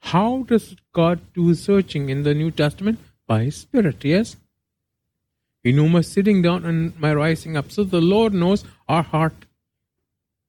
How 0.00 0.42
does 0.42 0.76
God 0.92 1.20
do 1.32 1.54
searching 1.54 2.08
in 2.08 2.22
the 2.24 2.34
New 2.34 2.50
Testament? 2.50 2.98
By 3.26 3.44
his 3.44 3.56
Spirit, 3.56 4.04
yes? 4.04 4.36
You 5.62 5.72
know 5.72 5.88
my 5.88 6.00
sitting 6.00 6.42
down 6.42 6.64
and 6.64 6.98
my 6.98 7.14
rising 7.14 7.56
up. 7.56 7.70
So 7.70 7.84
the 7.84 8.00
Lord 8.00 8.34
knows 8.34 8.64
our 8.88 9.02
heart. 9.02 9.46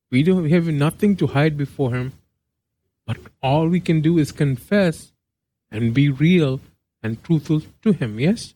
We 0.10 0.24
don't 0.24 0.44
we 0.44 0.52
have 0.52 0.68
nothing 0.68 1.16
to 1.18 1.28
hide 1.28 1.56
before 1.56 1.94
him. 1.94 2.14
But 3.06 3.18
all 3.42 3.68
we 3.68 3.80
can 3.80 4.02
do 4.02 4.18
is 4.18 4.32
confess 4.32 5.12
and 5.72 5.94
be 5.94 6.10
real 6.10 6.62
and 7.04 7.24
truthful 7.24 7.62
to 7.84 7.92
him, 7.92 8.20
yes? 8.20 8.56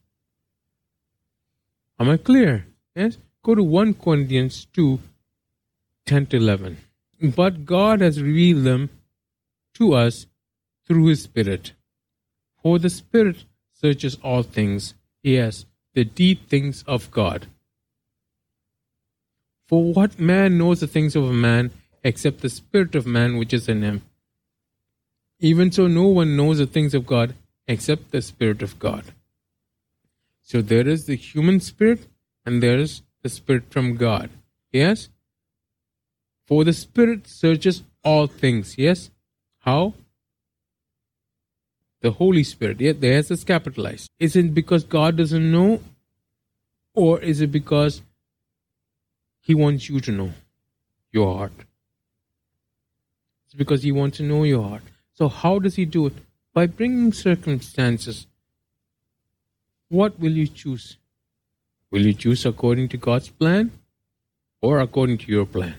Am 2.00 2.10
I 2.10 2.18
clear? 2.18 2.66
Yes? 2.96 3.18
Go 3.44 3.56
to 3.56 3.64
1 3.64 3.96
Corinthians 3.96 4.66
2 4.74 5.00
10 6.08 6.26
to 6.28 6.38
11. 6.38 6.78
But 7.22 7.66
God 7.66 8.02
has 8.02 8.22
revealed 8.22 8.64
them 8.64 8.90
to 9.76 9.94
us 9.94 10.26
through 10.88 11.08
His 11.08 11.22
Spirit. 11.24 11.74
For 12.64 12.80
the 12.80 12.90
Spirit 12.90 13.44
searches 13.74 14.18
all 14.24 14.42
things, 14.42 14.96
yes, 15.22 15.66
the 15.94 16.04
deep 16.04 16.50
things 16.50 16.84
of 16.88 17.12
God. 17.12 17.48
For 19.68 19.94
what 19.94 20.20
man 20.20 20.58
knows 20.58 20.80
the 20.80 20.88
things 20.88 21.16
of 21.16 21.26
a 21.26 21.34
man 21.34 21.72
except 22.04 22.42
the 22.42 22.50
Spirit 22.50 22.96
of 22.96 23.06
man 23.06 23.38
which 23.38 23.54
is 23.54 23.68
in 23.68 23.84
him? 23.84 24.02
Even 25.40 25.72
so, 25.72 25.88
no 25.88 26.08
one 26.08 26.36
knows 26.36 26.58
the 26.58 26.66
things 26.66 26.96
of 26.96 27.06
God 27.06 27.36
except 27.68 28.12
the 28.12 28.22
Spirit 28.22 28.62
of 28.62 28.80
God. 28.80 29.04
So 30.42 30.62
there 30.62 30.88
is 30.88 31.06
the 31.06 31.18
human 31.18 31.60
spirit 31.60 32.08
and 32.46 32.64
there 32.64 32.78
is 32.78 33.02
the 33.22 33.28
spirit 33.28 33.66
from 33.70 33.98
God. 33.98 34.30
Yes? 34.72 35.10
For 36.48 36.64
the 36.64 36.74
Spirit 36.74 37.28
searches 37.28 37.84
all 38.04 38.26
things. 38.26 38.78
Yes? 38.78 39.12
How? 39.60 39.94
The 42.00 42.12
Holy 42.12 42.44
Spirit. 42.44 42.80
Yeah, 42.80 42.94
there's 42.98 43.28
this 43.28 43.44
capitalized. 43.44 44.10
Is 44.18 44.36
it 44.38 44.54
because 44.54 44.86
God 44.86 45.18
doesn't 45.18 45.52
know? 45.52 45.82
Or 46.94 47.20
is 47.20 47.42
it 47.42 47.52
because 47.52 48.02
He 49.42 49.54
wants 49.54 49.90
you 49.90 50.00
to 50.00 50.12
know 50.12 50.32
your 51.12 51.36
heart? 51.38 51.52
It's 53.46 53.56
because 53.56 53.84
He 53.84 53.92
wants 53.92 54.18
to 54.18 54.24
know 54.24 54.44
your 54.44 54.64
heart. 54.64 54.84
So, 55.14 55.28
how 55.28 55.60
does 55.60 55.76
He 55.76 55.86
do 55.86 56.06
it? 56.08 56.14
By 56.54 56.66
bringing 56.68 57.12
circumstances. 57.12 58.26
What 59.90 60.20
will 60.20 60.32
you 60.32 60.48
choose? 60.48 60.98
Will 61.92 62.06
you 62.06 62.14
choose 62.14 62.46
according 62.46 62.90
to 62.90 62.98
God's 62.98 63.30
plan 63.30 63.72
or 64.62 64.80
according 64.80 65.20
to 65.20 65.32
your 65.32 65.46
plan? 65.46 65.76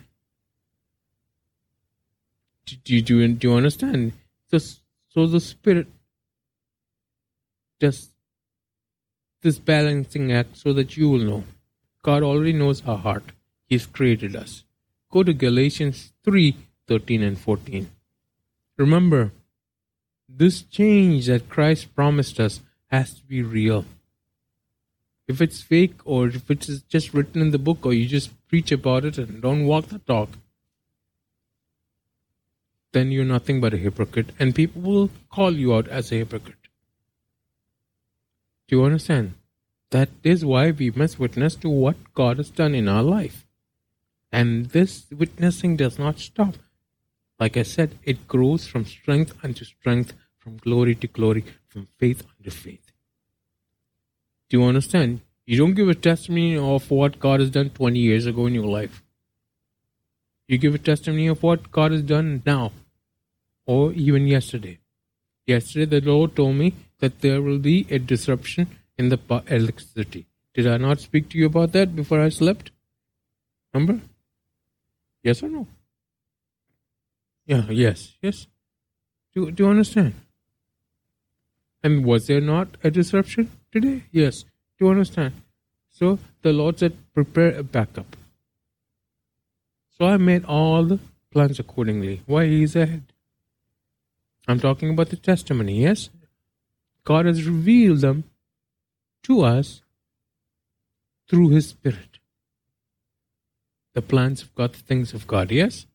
Do 2.77 2.95
you, 2.95 3.03
do 3.03 3.19
you, 3.19 3.29
do 3.29 3.49
you 3.49 3.55
understand? 3.55 4.13
So, 4.51 4.59
so 5.09 5.27
the 5.27 5.41
spirit 5.41 5.87
does 7.81 8.11
this 9.43 9.59
balancing 9.59 10.33
act 10.33 10.57
so 10.57 10.73
that 10.73 10.97
you 10.97 11.09
will 11.09 11.21
know. 11.21 11.45
God 12.03 12.23
already 12.23 12.53
knows 12.53 12.83
our 12.87 12.99
heart. 12.99 13.25
He's 13.67 13.87
created 13.87 14.35
us. 14.35 14.65
Go 15.11 15.23
to 15.23 15.33
Galatians 15.33 16.13
3 16.25 16.57
13 16.87 17.23
and 17.23 17.39
14. 17.39 17.91
Remember, 18.79 19.33
this 20.29 20.63
change 20.63 21.27
that 21.27 21.49
Christ 21.49 21.95
promised 21.95 22.41
us 22.41 22.61
has 22.91 23.15
to 23.15 23.23
be 23.25 23.43
real. 23.43 23.85
if 25.29 25.43
it's 25.43 25.61
fake 25.61 25.95
or 26.07 26.29
if 26.29 26.51
it's 26.51 26.69
just 26.95 27.13
written 27.13 27.43
in 27.43 27.51
the 27.51 27.59
book 27.59 27.85
or 27.85 27.93
you 27.93 28.07
just 28.07 28.31
preach 28.49 28.73
about 28.73 29.05
it 29.05 29.19
and 29.19 29.43
don't 29.43 29.67
walk 29.67 29.89
the 29.89 29.99
talk, 29.99 30.31
then 32.93 33.13
you're 33.13 33.25
nothing 33.25 33.61
but 33.61 33.75
a 33.75 33.77
hypocrite 33.77 34.31
and 34.39 34.55
people 34.55 34.83
will 34.83 35.11
call 35.31 35.53
you 35.53 35.75
out 35.75 35.89
as 35.89 36.11
a 36.11 36.17
hypocrite. 36.17 36.69
Do 38.69 38.77
you 38.77 38.85
understand? 38.85 39.35
That 39.91 40.11
is 40.23 40.45
why 40.45 40.71
we 40.71 40.91
must 40.91 41.19
witness 41.19 41.55
to 41.57 41.71
what 41.71 42.15
God 42.15 42.37
has 42.37 42.51
done 42.51 42.75
in 42.75 42.89
our 42.89 43.03
life. 43.03 43.47
And 44.31 44.67
this 44.67 45.07
witnessing 45.11 45.77
does 45.77 45.99
not 45.99 46.19
stop. 46.19 46.57
Like 47.41 47.57
I 47.57 47.63
said, 47.63 47.99
it 48.03 48.29
grows 48.29 48.67
from 48.67 48.85
strength 48.85 49.33
unto 49.43 49.65
strength, 49.65 50.13
from 50.39 50.59
glory 50.59 50.95
to 50.97 51.07
glory, 51.07 51.45
from 51.69 51.89
faith 51.99 52.25
unto 52.37 52.51
faith. 52.51 52.93
Do 54.51 54.59
you 54.59 54.65
understand? 54.65 55.21
You 55.47 55.57
don't 55.57 55.75
give 55.75 55.89
a 55.89 55.95
testimony 55.95 56.59
of 56.59 56.91
what 56.91 57.21
God 57.21 57.41
has 57.41 57.51
done 57.51 57.71
20 57.71 57.99
years 57.99 58.27
ago 58.27 58.47
in 58.47 58.55
your 58.55 58.67
life. 58.67 59.03
You 60.49 60.59
give 60.59 60.75
a 60.75 60.79
testimony 60.79 61.27
of 61.27 61.43
what 61.43 61.71
God 61.71 61.93
has 61.93 62.03
done 62.03 62.43
now, 62.45 62.73
or 63.67 63.93
even 63.93 64.27
yesterday. 64.27 64.79
Yesterday, 65.47 66.01
the 66.01 66.11
Lord 66.11 66.35
told 66.35 66.57
me 66.57 66.75
that 67.01 67.21
there 67.21 67.43
will 67.43 67.59
be 67.59 67.87
a 67.91 67.99
disruption 67.99 68.67
in 68.97 69.11
the 69.11 69.19
electricity. 69.47 70.27
Did 70.55 70.67
I 70.67 70.79
not 70.79 71.01
speak 71.01 71.29
to 71.31 71.39
you 71.39 71.47
about 71.47 71.73
that 71.73 71.95
before 71.95 72.21
I 72.21 72.31
slept? 72.31 72.71
Remember? 73.73 74.01
Yes 75.23 75.43
or 75.43 75.49
no? 75.51 75.67
Yeah, 77.47 77.65
yes, 77.71 78.15
yes. 78.23 78.47
Do, 79.35 79.51
do 79.51 79.65
you 79.65 79.71
understand? 79.71 80.15
And 81.83 82.05
was 82.05 82.27
there 82.27 82.41
not 82.41 82.69
a 82.83 82.91
disruption 82.91 83.51
today? 83.71 84.05
Yes. 84.11 84.43
Do 84.79 84.87
you 84.87 84.91
understand? 84.91 85.35
So 85.91 86.19
the 86.43 86.53
Lord 86.53 86.79
said, 86.79 86.97
prepare 87.15 87.57
a 87.57 87.63
backup. 87.63 88.17
So 89.99 90.07
I 90.07 90.17
made 90.17 90.45
all 90.45 90.85
the 90.85 91.01
plans 91.33 91.59
accordingly. 91.59 92.23
Why 92.27 92.45
is 92.45 92.77
ahead. 92.77 93.13
I'm 94.47 94.61
talking 94.61 94.91
about 94.91 95.11
the 95.11 95.17
testimony, 95.17 95.83
yes? 95.83 96.09
God 97.05 97.27
has 97.27 97.45
revealed 97.45 98.01
them 98.01 98.25
to 99.25 99.43
us 99.43 99.83
through 101.29 101.51
His 101.51 101.69
Spirit. 101.69 102.19
The 103.95 104.03
plans 104.03 104.43
of 104.43 104.55
God, 104.55 104.75
the 104.75 104.79
things 104.79 105.13
of 105.13 105.27
God, 105.27 105.51
yes? 105.51 105.87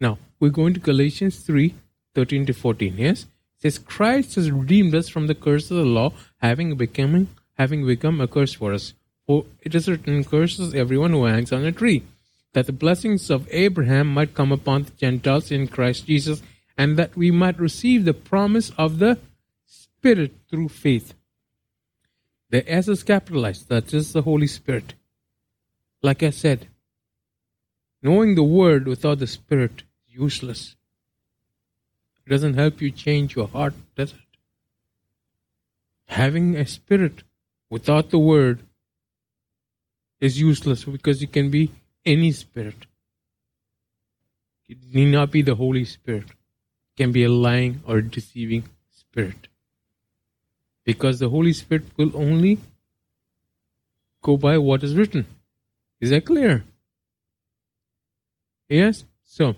Now, 0.00 0.18
we're 0.38 0.50
going 0.50 0.74
to 0.74 0.80
Galatians 0.80 1.38
3 1.40 1.74
13 2.14 2.46
to 2.46 2.52
14, 2.52 2.94
yes? 2.96 3.22
It 3.22 3.62
says, 3.62 3.78
Christ 3.78 4.36
has 4.36 4.50
redeemed 4.50 4.94
us 4.94 5.08
from 5.08 5.26
the 5.26 5.34
curse 5.34 5.70
of 5.70 5.76
the 5.76 5.84
law, 5.84 6.12
having 6.38 6.76
become, 6.76 7.28
having 7.54 7.86
become 7.86 8.20
a 8.20 8.28
curse 8.28 8.54
for 8.54 8.72
us. 8.72 8.94
For 9.26 9.44
it 9.60 9.74
is 9.74 9.88
written, 9.88 10.24
Curses 10.24 10.74
everyone 10.74 11.10
who 11.10 11.24
hangs 11.24 11.52
on 11.52 11.64
a 11.64 11.72
tree, 11.72 12.02
that 12.52 12.66
the 12.66 12.72
blessings 12.72 13.30
of 13.30 13.48
Abraham 13.50 14.12
might 14.12 14.34
come 14.34 14.52
upon 14.52 14.84
the 14.84 14.90
Gentiles 14.92 15.50
in 15.50 15.68
Christ 15.68 16.06
Jesus, 16.06 16.42
and 16.76 16.96
that 16.96 17.16
we 17.16 17.30
might 17.30 17.58
receive 17.58 18.04
the 18.04 18.14
promise 18.14 18.70
of 18.78 18.98
the 18.98 19.18
Spirit 19.66 20.32
through 20.48 20.68
faith. 20.68 21.14
The 22.50 22.70
S 22.70 22.88
is 22.88 23.02
capitalized, 23.02 23.68
that 23.68 23.92
is 23.92 24.12
the 24.12 24.22
Holy 24.22 24.46
Spirit. 24.46 24.94
Like 26.02 26.22
I 26.22 26.30
said, 26.30 26.68
knowing 28.02 28.34
the 28.34 28.42
Word 28.42 28.86
without 28.86 29.18
the 29.18 29.26
Spirit 29.26 29.82
is 30.08 30.14
useless. 30.14 30.76
It 32.24 32.30
doesn't 32.30 32.54
help 32.54 32.80
you 32.80 32.90
change 32.90 33.34
your 33.34 33.48
heart, 33.48 33.74
does 33.96 34.12
it? 34.12 34.18
Having 36.06 36.56
a 36.56 36.66
Spirit 36.66 37.24
without 37.68 38.10
the 38.10 38.18
Word 38.18 38.60
is 40.20 40.40
useless 40.40 40.84
because 40.84 41.20
you 41.20 41.28
can 41.28 41.50
be 41.50 41.70
any 42.04 42.32
Spirit. 42.32 42.86
It 44.68 44.78
need 44.92 45.12
not 45.12 45.30
be 45.30 45.42
the 45.42 45.54
Holy 45.54 45.84
Spirit. 45.84 46.24
It 46.24 46.96
can 46.96 47.12
be 47.12 47.24
a 47.24 47.30
lying 47.30 47.82
or 47.86 48.00
deceiving 48.00 48.64
spirit 48.90 49.48
because 50.84 51.18
the 51.18 51.28
Holy 51.28 51.52
Spirit 51.52 51.84
will 51.96 52.12
only 52.14 52.58
go 54.22 54.36
by 54.36 54.58
what 54.58 54.82
is 54.82 54.94
written. 54.94 55.26
Is 56.00 56.10
that 56.10 56.26
clear? 56.26 56.64
Yes? 58.68 59.04
So, 59.24 59.56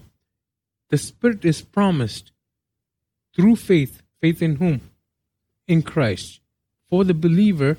the 0.88 0.98
Spirit 0.98 1.44
is 1.44 1.62
promised 1.62 2.32
through 3.34 3.56
faith. 3.56 4.02
Faith 4.20 4.42
in 4.42 4.56
whom? 4.56 4.80
In 5.66 5.82
Christ. 5.82 6.40
For 6.88 7.04
the 7.04 7.14
believer, 7.14 7.78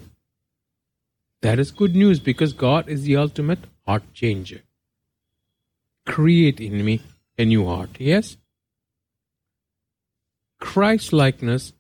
that 1.42 1.60
is 1.60 1.72
good 1.72 1.96
news 1.96 2.20
because 2.20 2.54
God 2.54 2.88
is 2.88 3.04
the 3.04 3.18
ultimate 3.18 3.60
heart 3.92 4.14
changer. 4.14 4.62
Create 6.06 6.62
in 6.62 6.86
me 6.86 7.02
a 7.38 7.44
new 7.44 7.66
heart. 7.66 7.90
Yes? 8.00 8.38
Christ 10.60 11.12
likeness 11.12 11.74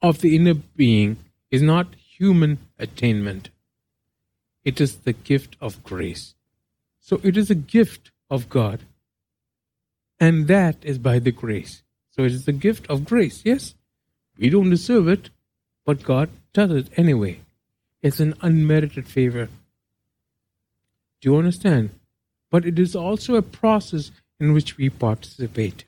of 0.00 0.20
the 0.20 0.36
inner 0.36 0.54
being 0.54 1.16
is 1.50 1.62
not 1.62 1.96
human 2.18 2.58
attainment. 2.78 3.50
It 4.64 4.80
is 4.80 4.92
the 4.98 5.12
gift 5.12 5.56
of 5.60 5.82
grace. 5.82 6.34
So 7.00 7.20
it 7.24 7.36
is 7.36 7.50
a 7.50 7.64
gift 7.76 8.12
of 8.30 8.48
God. 8.48 8.78
And 10.20 10.46
that 10.46 10.76
is 10.82 10.98
by 10.98 11.18
the 11.18 11.32
grace. 11.32 11.82
So 12.12 12.22
it 12.22 12.32
is 12.32 12.44
the 12.44 12.60
gift 12.66 12.86
of 12.88 13.04
grace, 13.04 13.42
yes? 13.44 13.74
We 14.38 14.50
don't 14.50 14.70
deserve 14.70 15.08
it, 15.08 15.30
but 15.84 16.02
God 16.04 16.30
does 16.52 16.70
it 16.70 16.88
anyway. 16.96 17.40
It's 18.02 18.20
an 18.20 18.34
unmerited 18.40 19.08
favor. 19.08 19.48
Do 21.26 21.32
you 21.32 21.38
understand? 21.38 21.90
But 22.52 22.64
it 22.64 22.78
is 22.78 22.94
also 22.94 23.34
a 23.34 23.42
process 23.42 24.12
in 24.38 24.52
which 24.52 24.76
we 24.76 24.90
participate. 24.90 25.84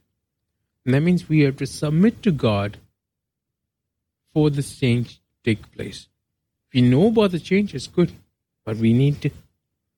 And 0.84 0.92
that 0.92 1.02
means 1.02 1.28
we 1.28 1.42
have 1.42 1.58
to 1.58 1.66
submit 1.66 2.24
to 2.24 2.32
God 2.32 2.78
for 4.34 4.50
this 4.50 4.76
change 4.76 5.18
to 5.18 5.20
take 5.44 5.70
place. 5.70 6.08
We 6.74 6.80
know 6.80 7.06
about 7.06 7.30
the 7.30 7.38
change, 7.38 7.72
it's 7.72 7.86
good, 7.86 8.10
but 8.64 8.78
we 8.78 8.92
need 8.92 9.22
to 9.22 9.30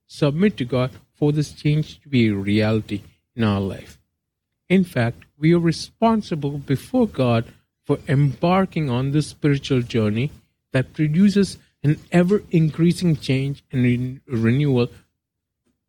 submit 0.07 0.59
to 0.59 0.67
God 0.67 0.91
for 1.15 1.33
this 1.33 1.53
change 1.53 2.03
to 2.03 2.11
be 2.11 2.29
a 2.29 2.35
reality 2.35 3.01
in 3.35 3.43
our 3.43 3.61
life. 3.61 3.99
In 4.69 4.85
fact, 4.85 5.25
we 5.39 5.55
are 5.55 5.59
responsible 5.59 6.59
before 6.59 7.09
God 7.09 7.47
for 7.87 7.99
embarking 8.09 8.91
on 8.91 9.13
this 9.13 9.29
spiritual 9.29 9.81
journey 9.81 10.33
that 10.73 10.93
produces 10.93 11.57
an 11.83 11.99
ever 12.13 12.43
increasing 12.51 13.17
change 13.17 13.65
and 13.73 13.83
re- 13.83 14.21
renewal 14.27 14.91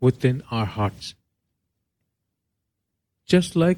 within 0.02 0.44
our 0.52 0.66
hearts. 0.66 1.16
Just 3.26 3.56
like 3.56 3.78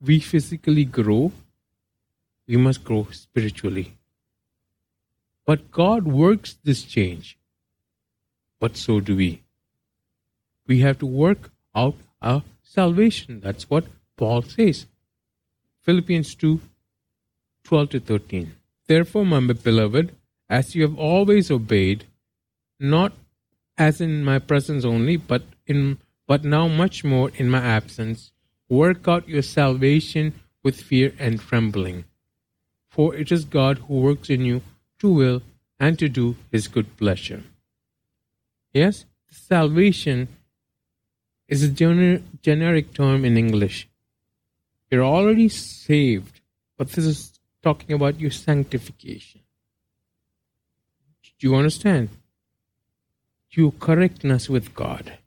we 0.00 0.20
physically 0.20 0.84
grow, 0.84 1.32
we 2.46 2.56
must 2.56 2.84
grow 2.84 3.08
spiritually. 3.10 3.94
But 5.44 5.70
God 5.72 6.06
works 6.06 6.58
this 6.62 6.82
change. 6.84 7.36
But 8.60 8.76
so 8.76 9.00
do 9.00 9.16
we. 9.16 9.42
We 10.68 10.80
have 10.80 10.98
to 11.00 11.06
work 11.06 11.50
out 11.74 11.96
our 12.20 12.42
salvation. 12.62 13.40
That's 13.40 13.68
what 13.68 13.86
Paul 14.16 14.42
says. 14.42 14.86
Philippians 15.82 16.34
2 16.36 16.60
12 17.64 17.90
to 17.90 18.00
13. 18.00 18.52
Therefore, 18.86 19.24
my 19.24 19.40
beloved, 19.40 20.14
as 20.48 20.74
you 20.74 20.82
have 20.82 20.98
always 20.98 21.50
obeyed, 21.50 22.04
not 22.78 23.12
as 23.78 24.00
in 24.00 24.24
my 24.24 24.38
presence 24.38 24.84
only, 24.84 25.16
but 25.16 25.42
in 25.66 25.98
but 26.26 26.44
now 26.44 26.68
much 26.68 27.04
more 27.04 27.30
in 27.36 27.50
my 27.50 27.60
absence, 27.60 28.32
work 28.68 29.06
out 29.06 29.28
your 29.28 29.42
salvation 29.42 30.32
with 30.62 30.80
fear 30.80 31.12
and 31.18 31.40
trembling. 31.40 32.04
For 32.88 33.14
it 33.14 33.32
is 33.32 33.44
God 33.44 33.78
who 33.78 34.00
works 34.00 34.30
in 34.30 34.44
you 34.44 34.62
to 35.00 35.12
will 35.12 35.42
and 35.78 35.98
to 35.98 36.08
do 36.08 36.36
his 36.50 36.68
good 36.68 36.96
pleasure. 36.96 37.42
Yes, 38.72 39.04
salvation 39.30 40.28
is 41.48 41.64
a 41.64 41.68
gener- 41.68 42.22
generic 42.40 42.94
term 42.94 43.24
in 43.24 43.36
English. 43.36 43.88
You're 44.90 45.04
already 45.04 45.48
saved, 45.48 46.40
but 46.78 46.90
this 46.90 47.04
is 47.04 47.40
talking 47.62 47.92
about 47.94 48.20
your 48.20 48.30
sanctification. 48.30 49.40
Do 51.38 51.48
you 51.48 51.56
understand? 51.56 52.10
Your 53.50 53.72
correctness 53.72 54.48
with 54.48 54.74
God. 54.74 55.18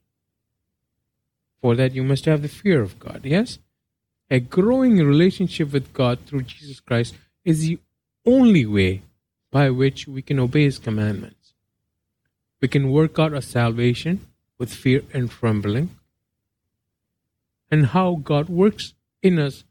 For 1.60 1.74
that, 1.76 1.94
you 1.94 2.02
must 2.02 2.24
have 2.26 2.42
the 2.42 2.48
fear 2.48 2.82
of 2.82 2.98
God, 2.98 3.22
yes? 3.24 3.58
A 4.30 4.40
growing 4.40 4.98
relationship 4.98 5.72
with 5.72 5.92
God 5.92 6.18
through 6.26 6.42
Jesus 6.42 6.80
Christ 6.80 7.14
is 7.44 7.60
the 7.60 7.78
only 8.24 8.66
way 8.66 9.02
by 9.50 9.70
which 9.70 10.06
we 10.08 10.22
can 10.22 10.38
obey 10.38 10.64
His 10.64 10.78
commandments. 10.78 11.54
We 12.60 12.68
can 12.68 12.90
work 12.90 13.18
out 13.18 13.34
our 13.34 13.40
salvation 13.40 14.26
with 14.58 14.72
fear 14.72 15.02
and 15.12 15.30
trembling, 15.30 15.90
and 17.70 17.86
how 17.86 18.20
God 18.22 18.48
works 18.48 18.94
in 19.22 19.38
us 19.38 19.64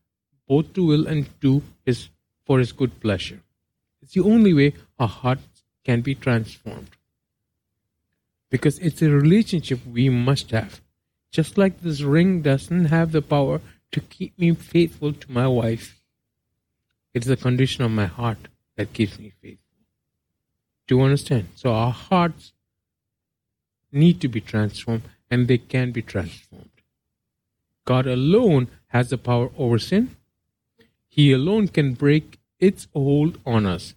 both 0.48 0.74
to 0.74 0.86
will 0.86 1.08
and 1.08 1.28
to 1.42 1.64
His 1.86 2.10
for 2.46 2.60
His 2.60 2.72
good 2.72 3.00
pleasure. 3.02 3.42
It's 4.02 4.14
the 4.14 4.22
only 4.22 4.54
way 4.54 4.74
our 5.00 5.08
hearts 5.08 5.64
can 5.84 6.02
be 6.02 6.16
transformed. 6.16 6.90
because 8.50 8.80
it's 8.80 9.02
a 9.02 9.10
relationship 9.10 9.80
we 9.86 10.08
must 10.10 10.52
have. 10.52 10.82
Just 11.32 11.57
like 11.57 11.82
this 11.82 12.01
ring 12.01 12.41
doesn't 12.41 12.86
have 12.86 13.11
the 13.11 13.21
power 13.21 13.61
to 13.91 13.99
keep 13.99 14.38
me 14.39 14.53
faithful 14.53 15.13
to 15.13 15.32
my 15.32 15.47
wife, 15.47 16.01
it's 17.13 17.28
the 17.28 17.38
condition 17.38 17.84
of 17.84 17.91
my 17.91 18.05
heart 18.05 18.47
that 18.76 18.93
keeps 18.93 19.17
me 19.19 19.32
faithful. 19.41 19.59
Do 20.88 20.97
you 20.97 21.01
understand? 21.01 21.47
So 21.55 21.73
our 21.73 21.91
hearts 21.91 22.53
need 23.91 24.21
to 24.21 24.28
be 24.28 24.41
transformed 24.41 25.03
and 25.32 25.47
they 25.47 25.57
can 25.57 25.91
be 25.91 26.01
transformed. 26.01 26.69
God 27.86 28.07
alone 28.07 28.67
has 28.88 29.09
the 29.09 29.17
power 29.17 29.49
over 29.57 29.80
sin. 29.80 30.15
He 31.07 31.32
alone 31.32 31.67
can 31.69 31.93
break 31.93 32.39
its 32.59 32.88
hold 32.93 33.39
on 33.45 33.65
us. 33.65 33.93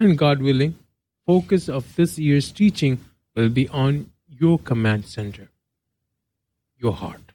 And 0.00 0.18
God 0.18 0.42
willing, 0.42 0.78
focus 1.26 1.68
of 1.68 1.96
this 1.96 2.18
year's 2.18 2.50
teaching 2.52 2.98
will 3.34 3.48
be 3.48 3.68
on 3.68 4.10
your 4.28 4.58
command 4.58 5.06
center, 5.06 5.48
your 6.78 6.92
heart. 6.92 7.32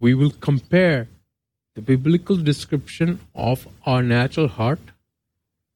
We 0.00 0.14
will 0.14 0.30
compare 0.30 1.08
the 1.74 1.82
biblical 1.82 2.36
description 2.36 3.20
of 3.34 3.66
our 3.84 4.02
natural 4.02 4.48
heart 4.48 4.80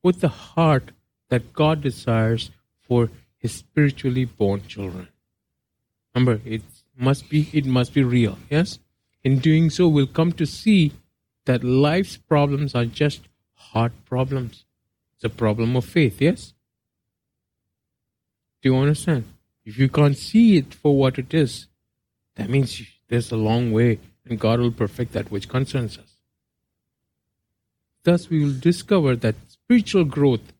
with 0.03 0.21
the 0.21 0.29
heart 0.29 0.93
that 1.29 1.53
God 1.53 1.81
desires 1.81 2.51
for 2.81 3.11
his 3.39 3.53
spiritually 3.53 4.25
born 4.25 4.63
children. 4.67 5.09
Remember, 6.15 6.41
it 6.45 6.63
must 6.97 7.29
be 7.29 7.49
it 7.53 7.65
must 7.65 7.95
be 7.95 8.03
real, 8.03 8.39
yes? 8.51 8.79
In 9.25 9.39
doing 9.39 9.71
so, 9.71 9.89
we'll 9.89 10.07
come 10.07 10.33
to 10.33 10.47
see 10.47 10.93
that 11.47 11.65
life's 11.65 12.17
problems 12.17 12.75
are 12.75 12.85
just 12.85 13.23
heart 13.55 13.93
problems. 14.05 14.65
It's 15.15 15.25
a 15.25 15.31
problem 15.31 15.77
of 15.77 15.85
faith, 15.85 16.21
yes? 16.21 16.53
Do 18.61 18.71
you 18.71 18.77
understand? 18.77 19.25
If 19.65 19.79
you 19.79 19.89
can't 19.89 20.17
see 20.17 20.57
it 20.57 20.75
for 20.75 20.97
what 20.97 21.19
it 21.19 21.33
is, 21.33 21.67
that 22.37 22.51
means 22.51 22.83
there's 23.09 23.31
a 23.31 23.37
long 23.37 23.73
way, 23.73 24.01
and 24.27 24.41
God 24.41 24.61
will 24.61 24.73
perfect 24.73 25.13
that 25.13 25.31
which 25.31 25.49
concerns 25.49 25.99
us. 25.99 26.17
Thus, 28.05 28.29
we 28.29 28.45
will 28.45 28.59
discover 28.59 29.15
that 29.17 29.37
spiritual 29.49 30.05
growth 30.05 30.53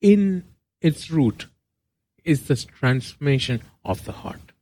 in 0.00 0.44
its 0.80 1.10
root 1.10 1.46
is 2.24 2.48
the 2.48 2.56
transformation 2.56 3.62
of 3.84 4.04
the 4.04 4.12
heart. 4.12 4.52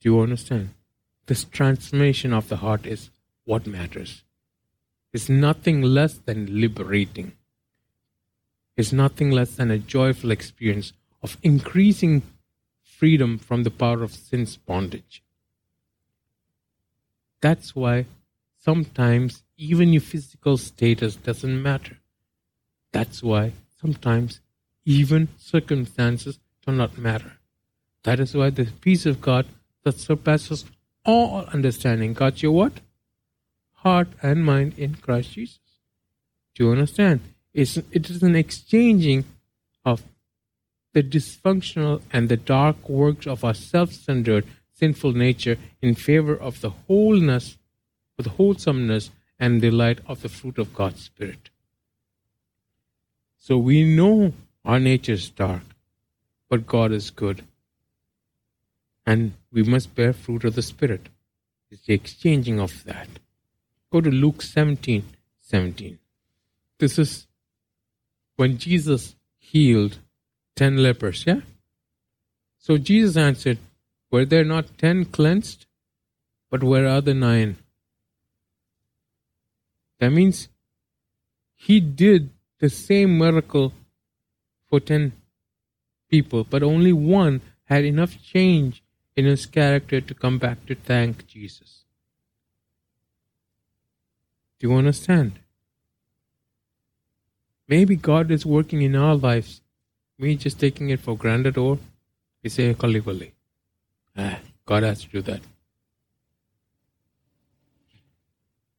Do 0.00 0.10
you 0.10 0.20
understand? 0.20 0.70
This 1.26 1.44
transformation 1.44 2.32
of 2.32 2.48
the 2.48 2.58
heart 2.58 2.86
is 2.86 3.10
what 3.44 3.66
matters. 3.66 4.22
It's 5.12 5.28
nothing 5.28 5.82
less 5.82 6.14
than 6.14 6.60
liberating. 6.60 7.32
It's 8.78 8.92
nothing 8.92 9.32
less 9.32 9.56
than 9.56 9.72
a 9.72 9.78
joyful 9.78 10.30
experience 10.30 10.92
of 11.20 11.36
increasing 11.42 12.22
freedom 12.80 13.36
from 13.36 13.64
the 13.64 13.72
power 13.72 14.04
of 14.04 14.14
sin's 14.14 14.56
bondage. 14.56 15.24
That's 17.40 17.74
why 17.74 18.06
sometimes 18.56 19.42
even 19.56 19.92
your 19.92 20.00
physical 20.00 20.56
status 20.58 21.16
doesn't 21.16 21.60
matter. 21.60 21.98
That's 22.92 23.20
why 23.20 23.54
sometimes 23.80 24.40
even 24.84 25.26
circumstances 25.38 26.38
do 26.64 26.70
not 26.70 26.96
matter. 26.96 27.32
That 28.04 28.20
is 28.20 28.36
why 28.36 28.50
the 28.50 28.66
peace 28.80 29.06
of 29.06 29.20
God 29.20 29.46
that 29.82 29.98
surpasses 29.98 30.64
all 31.04 31.46
understanding 31.52 32.12
got 32.12 32.44
your 32.44 32.52
what? 32.52 32.74
Heart 33.82 34.10
and 34.22 34.44
mind 34.44 34.78
in 34.78 34.94
Christ 34.94 35.32
Jesus. 35.32 35.58
Do 36.54 36.66
you 36.66 36.70
understand? 36.70 37.22
It's, 37.58 37.76
it 37.76 38.08
is 38.08 38.22
an 38.22 38.36
exchanging 38.36 39.24
of 39.84 40.04
the 40.92 41.02
dysfunctional 41.02 42.02
and 42.12 42.28
the 42.28 42.36
dark 42.36 42.88
works 42.88 43.26
of 43.26 43.42
our 43.42 43.52
self 43.52 43.92
centered, 43.92 44.46
sinful 44.74 45.12
nature 45.12 45.56
in 45.82 45.96
favor 45.96 46.36
of 46.36 46.60
the 46.60 46.70
wholeness, 46.70 47.58
of 48.16 48.26
the 48.26 48.30
wholesomeness 48.30 49.10
and 49.40 49.60
delight 49.60 49.98
of 50.06 50.22
the 50.22 50.28
fruit 50.28 50.56
of 50.56 50.72
God's 50.72 51.02
Spirit. 51.02 51.50
So 53.38 53.58
we 53.58 53.82
know 53.82 54.34
our 54.64 54.78
nature 54.78 55.14
is 55.14 55.28
dark, 55.28 55.64
but 56.48 56.64
God 56.64 56.92
is 56.92 57.10
good. 57.10 57.42
And 59.04 59.32
we 59.50 59.64
must 59.64 59.96
bear 59.96 60.12
fruit 60.12 60.44
of 60.44 60.54
the 60.54 60.62
Spirit. 60.62 61.08
It's 61.72 61.86
the 61.86 61.94
exchanging 61.94 62.60
of 62.60 62.84
that. 62.84 63.08
Go 63.90 64.00
to 64.00 64.10
Luke 64.10 64.42
17 64.42 65.02
17. 65.40 65.98
This 66.78 67.00
is 67.00 67.27
when 68.38 68.56
Jesus 68.56 69.16
healed 69.36 69.98
10 70.54 70.76
lepers, 70.76 71.24
yeah? 71.26 71.40
So 72.56 72.78
Jesus 72.78 73.16
answered, 73.16 73.58
Were 74.12 74.24
there 74.24 74.44
not 74.44 74.78
10 74.78 75.06
cleansed? 75.06 75.66
But 76.48 76.62
where 76.62 76.86
are 76.86 77.00
the 77.00 77.14
nine? 77.14 77.56
That 79.98 80.10
means 80.10 80.48
he 81.56 81.80
did 81.80 82.30
the 82.60 82.70
same 82.70 83.18
miracle 83.18 83.72
for 84.70 84.78
10 84.78 85.12
people, 86.08 86.44
but 86.44 86.62
only 86.62 86.92
one 86.92 87.40
had 87.64 87.84
enough 87.84 88.22
change 88.22 88.84
in 89.16 89.24
his 89.24 89.46
character 89.46 90.00
to 90.00 90.14
come 90.14 90.38
back 90.38 90.64
to 90.66 90.76
thank 90.76 91.26
Jesus. 91.26 91.84
Do 94.60 94.68
you 94.68 94.74
understand? 94.76 95.40
Maybe 97.68 97.96
God 97.96 98.30
is 98.30 98.46
working 98.46 98.82
in 98.82 98.96
our 98.96 99.14
lives. 99.14 99.60
We 100.18 100.36
just 100.36 100.58
taking 100.58 100.88
it 100.88 101.00
for 101.00 101.16
granted 101.16 101.58
or 101.58 101.78
we 102.42 102.50
say 102.50 102.72
Kalivali. 102.74 103.32
Ah, 104.16 104.38
God 104.64 104.82
has 104.82 105.02
to 105.02 105.08
do 105.08 105.22
that. 105.22 105.40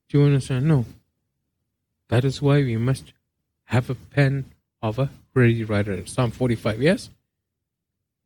Do 0.09 0.19
you 0.19 0.25
understand? 0.25 0.67
No. 0.67 0.85
That 2.07 2.25
is 2.25 2.41
why 2.41 2.57
we 2.63 2.77
must 2.77 3.13
have 3.65 3.89
a 3.89 3.95
pen 3.95 4.45
of 4.81 4.97
a 4.97 5.11
ready 5.35 5.63
writer. 5.63 6.05
Psalm 6.07 6.31
45, 6.31 6.81
yes? 6.81 7.09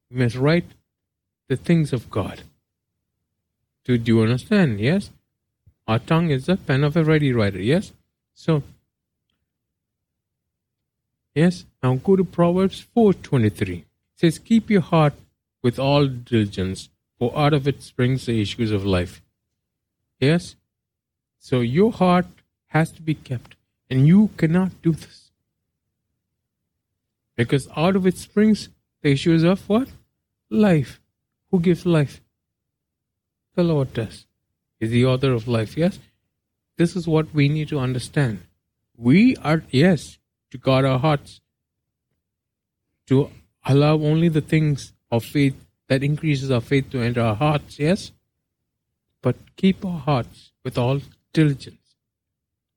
We 0.10 0.24
must 0.24 0.36
write 0.36 0.66
the 1.50 1.58
things 1.58 1.92
of 1.92 2.10
God. 2.10 2.44
Do, 3.84 3.98
do 3.98 4.16
you 4.16 4.24
understand? 4.24 4.80
Yes? 4.80 5.12
Our 5.88 6.00
tongue 6.00 6.30
is 6.30 6.46
the 6.46 6.56
pen 6.56 6.86
of 6.86 6.96
a 6.96 7.04
ready 7.04 7.34
writer. 7.34 7.60
Yes? 7.60 7.92
So, 8.34 8.64
yes? 11.36 11.66
Now 11.82 11.96
go 11.96 12.16
to 12.16 12.24
Proverbs 12.24 12.86
4.23. 12.96 13.80
It 13.80 13.86
says, 14.16 14.40
Keep 14.40 14.70
your 14.70 14.82
heart 14.82 15.14
with 15.62 15.80
all 15.80 16.08
diligence, 16.08 16.90
for 17.18 17.38
out 17.38 17.54
of 17.54 17.68
it 17.68 17.82
springs 17.82 18.26
the 18.26 18.42
issues 18.42 18.72
of 18.72 18.86
life. 18.86 19.22
Yes? 20.20 20.56
So 21.40 21.62
your 21.62 21.92
heart 21.92 22.28
has 22.68 22.92
to 22.92 23.02
be 23.02 23.14
kept, 23.14 23.56
and 23.90 24.08
you 24.08 24.30
cannot 24.38 24.82
do 24.82 24.92
this. 24.92 25.32
Because 27.36 27.68
out 27.76 27.96
of 27.96 28.06
it 28.06 28.18
springs 28.18 28.70
the 29.02 29.12
issues 29.12 29.44
of 29.44 29.68
what? 29.68 29.90
Life. 30.50 31.02
Who 31.52 31.60
gives 31.60 31.86
life? 31.86 32.22
The 33.56 33.64
Lord 33.64 33.94
does. 33.94 34.26
Is 34.80 34.92
the 34.92 35.06
author 35.06 35.32
of 35.32 35.48
life, 35.48 35.78
yes? 35.78 36.00
This 36.78 36.96
is 36.96 37.08
what 37.08 37.34
we 37.34 37.48
need 37.50 37.70
to 37.70 37.80
understand. 37.80 38.40
We 38.98 39.36
are, 39.38 39.64
yes, 39.70 40.18
to 40.54 40.58
guard 40.60 40.86
our 40.86 41.00
hearts, 41.00 41.42
to 43.08 43.30
allow 43.66 43.96
only 43.96 44.30
the 44.30 44.46
things 44.54 44.94
of 45.12 45.26
faith 45.26 45.56
that 45.88 46.04
increases 46.04 46.52
our 46.52 46.62
faith 46.62 46.92
to 46.92 47.02
enter 47.02 47.22
our 47.22 47.36
hearts, 47.36 47.80
yes? 47.80 48.12
But 49.24 49.36
keep 49.56 49.84
our 49.84 50.00
hearts 50.00 50.52
with 50.64 50.78
all 50.78 51.02
diligence. 51.34 51.96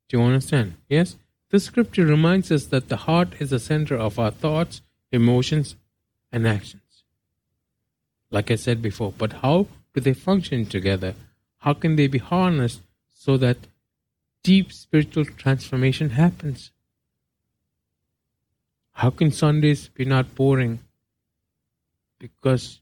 Do 0.09 0.17
you 0.17 0.23
understand? 0.25 0.75
Yes? 0.89 1.17
The 1.51 1.61
scripture 1.61 2.07
reminds 2.07 2.51
us 2.51 2.65
that 2.67 2.89
the 2.89 3.03
heart 3.09 3.35
is 3.41 3.51
the 3.51 3.61
center 3.61 3.97
of 3.97 4.19
our 4.19 4.31
thoughts, 4.31 4.81
emotions, 5.13 5.77
and 6.33 6.49
actions 6.49 6.87
like 8.31 8.51
I 8.51 8.57
said 8.57 8.83
before. 8.83 9.13
But 9.17 9.35
how 9.45 9.67
do 9.95 10.01
they 10.01 10.15
function 10.15 10.67
together? 10.67 11.15
How 11.59 11.75
can 11.75 11.97
they 11.97 12.07
be 12.07 12.19
harnessed 12.19 12.83
so 13.15 13.37
that 13.37 13.59
deep 14.43 14.73
spiritual 14.73 15.25
transformation 15.25 16.11
happens? 16.11 16.71
How 19.01 19.11
can 19.11 19.31
Sundays 19.31 19.89
be 19.89 20.07
not 20.07 20.35
boring 20.35 20.79
because 22.19 22.81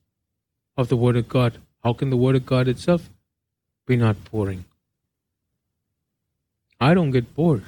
of 0.77 0.89
the 0.89 0.97
Word 0.97 1.17
of 1.17 1.29
God? 1.29 1.59
How 1.83 1.93
can 1.93 2.11
the 2.11 2.17
Word 2.17 2.37
of 2.37 2.47
God 2.47 2.69
itself 2.69 3.11
be 3.85 3.97
not 3.97 4.31
boring? 4.31 4.65
I 6.81 6.95
don't 6.95 7.11
get 7.11 7.35
bored. 7.35 7.65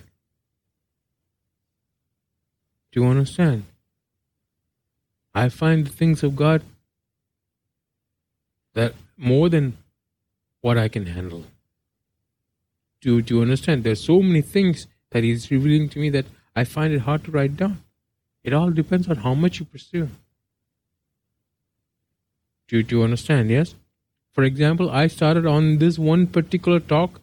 Do 2.92 3.00
you 3.00 3.06
understand? 3.06 3.64
I 5.34 5.48
find 5.48 5.84
the 5.84 5.90
things 5.90 6.22
of 6.22 6.36
God 6.36 6.62
that 8.74 8.94
more 9.16 9.48
than 9.48 9.76
what 10.60 10.78
I 10.78 10.86
can 10.86 11.06
handle. 11.06 11.46
Do, 13.00 13.20
do 13.22 13.34
you 13.34 13.42
understand? 13.42 13.82
There's 13.82 14.04
so 14.04 14.22
many 14.22 14.40
things 14.40 14.86
that 15.10 15.24
he's 15.24 15.50
revealing 15.50 15.88
to 15.88 15.98
me 15.98 16.10
that 16.10 16.26
I 16.54 16.62
find 16.62 16.94
it 16.94 17.00
hard 17.00 17.24
to 17.24 17.32
write 17.32 17.56
down. 17.56 17.82
It 18.46 18.52
all 18.52 18.70
depends 18.70 19.08
on 19.08 19.16
how 19.16 19.34
much 19.34 19.58
you 19.58 19.66
pursue. 19.66 20.08
Do, 22.68 22.80
do 22.80 22.98
you 22.98 23.02
understand? 23.02 23.50
Yes? 23.50 23.74
For 24.32 24.44
example, 24.44 24.88
I 24.88 25.08
started 25.08 25.46
on 25.46 25.78
this 25.78 25.98
one 25.98 26.28
particular 26.28 26.78
talk. 26.78 27.20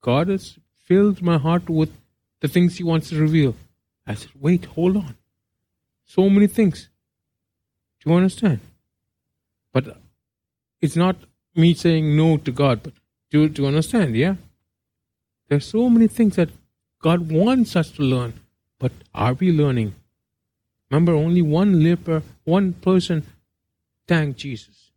God 0.00 0.28
has 0.28 0.58
filled 0.84 1.20
my 1.20 1.36
heart 1.36 1.68
with 1.68 1.92
the 2.40 2.48
things 2.48 2.78
He 2.78 2.84
wants 2.84 3.10
to 3.10 3.20
reveal. 3.20 3.56
I 4.06 4.14
said, 4.14 4.30
wait, 4.40 4.64
hold 4.64 4.96
on. 4.96 5.16
So 6.06 6.30
many 6.30 6.46
things. 6.46 6.88
Do 8.00 8.10
you 8.10 8.16
understand? 8.16 8.60
But 9.74 9.98
it's 10.80 10.96
not 10.96 11.16
me 11.54 11.74
saying 11.74 12.16
no 12.16 12.38
to 12.38 12.52
God, 12.52 12.82
but 12.82 12.94
do, 13.30 13.50
do 13.50 13.62
you 13.62 13.68
understand? 13.68 14.16
Yeah? 14.16 14.36
There's 15.48 15.66
so 15.66 15.90
many 15.90 16.06
things 16.06 16.36
that 16.36 16.48
God 17.02 17.30
wants 17.30 17.76
us 17.76 17.90
to 17.92 18.02
learn, 18.02 18.32
but 18.78 18.92
are 19.14 19.34
we 19.34 19.52
learning? 19.52 19.94
Remember, 20.90 21.14
only 21.14 21.42
one 21.42 21.82
leper, 21.82 22.22
one 22.44 22.72
person 22.72 23.24
thanked 24.06 24.38
Jesus. 24.38 24.90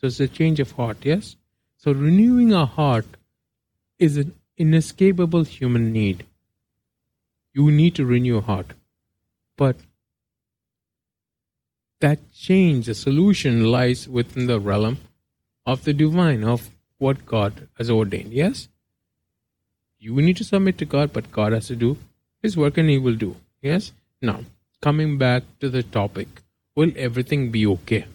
So 0.00 0.06
it's 0.06 0.20
a 0.20 0.28
change 0.28 0.60
of 0.60 0.72
heart, 0.72 0.98
yes? 1.02 1.36
So 1.76 1.92
renewing 1.92 2.52
our 2.52 2.66
heart 2.66 3.06
is 3.98 4.16
an 4.16 4.34
inescapable 4.56 5.44
human 5.44 5.92
need. 5.92 6.26
You 7.52 7.70
need 7.70 7.94
to 7.96 8.04
renew 8.04 8.34
your 8.34 8.42
heart. 8.42 8.72
But 9.56 9.76
that 12.00 12.18
change, 12.32 12.86
the 12.86 12.94
solution 12.94 13.70
lies 13.70 14.08
within 14.08 14.46
the 14.46 14.58
realm 14.58 14.98
of 15.66 15.84
the 15.84 15.92
divine, 15.92 16.44
of 16.44 16.70
what 16.98 17.26
God 17.26 17.68
has 17.78 17.90
ordained. 17.90 18.32
Yes? 18.32 18.68
You 19.98 20.14
need 20.16 20.38
to 20.38 20.44
submit 20.44 20.78
to 20.78 20.86
God, 20.86 21.12
but 21.12 21.30
God 21.30 21.52
has 21.52 21.66
to 21.68 21.76
do 21.76 21.98
His 22.42 22.56
work 22.56 22.78
and 22.78 22.88
He 22.88 22.98
will 22.98 23.16
do. 23.16 23.36
Yes? 23.60 23.92
Now, 24.22 24.40
coming 24.80 25.18
back 25.18 25.42
to 25.60 25.68
the 25.68 25.82
topic, 25.82 26.28
will 26.74 26.92
everything 26.96 27.50
be 27.50 27.66
okay? 27.66 28.06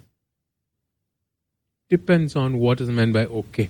Depends 1.90 2.36
on 2.36 2.58
what 2.58 2.82
is 2.82 2.90
meant 2.90 3.14
by 3.14 3.26
okay. 3.26 3.70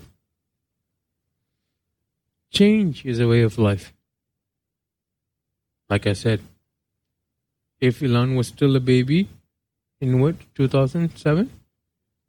Change 2.51 3.05
is 3.05 3.19
a 3.19 3.27
way 3.27 3.41
of 3.41 3.57
life. 3.57 3.93
Like 5.89 6.07
I 6.07 6.13
said, 6.13 6.41
if 7.81 7.99
Ilan 7.99 8.37
was 8.37 8.47
still 8.47 8.75
a 8.75 8.79
baby 8.79 9.27
in 9.99 10.21
what, 10.21 10.35
2007? 10.55 11.49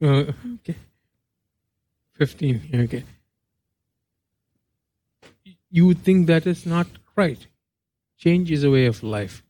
Uh, 0.03 0.07
okay. 0.07 0.77
15, 2.15 2.71
okay. 2.75 3.05
You 5.71 5.87
would 5.87 6.03
think 6.03 6.27
that 6.27 6.47
is 6.47 6.67
not 6.67 6.87
right. 7.15 7.47
Change 8.19 8.51
is 8.51 8.65
a 8.65 8.71
way 8.71 8.87
of 8.87 9.03
life. 9.03 9.43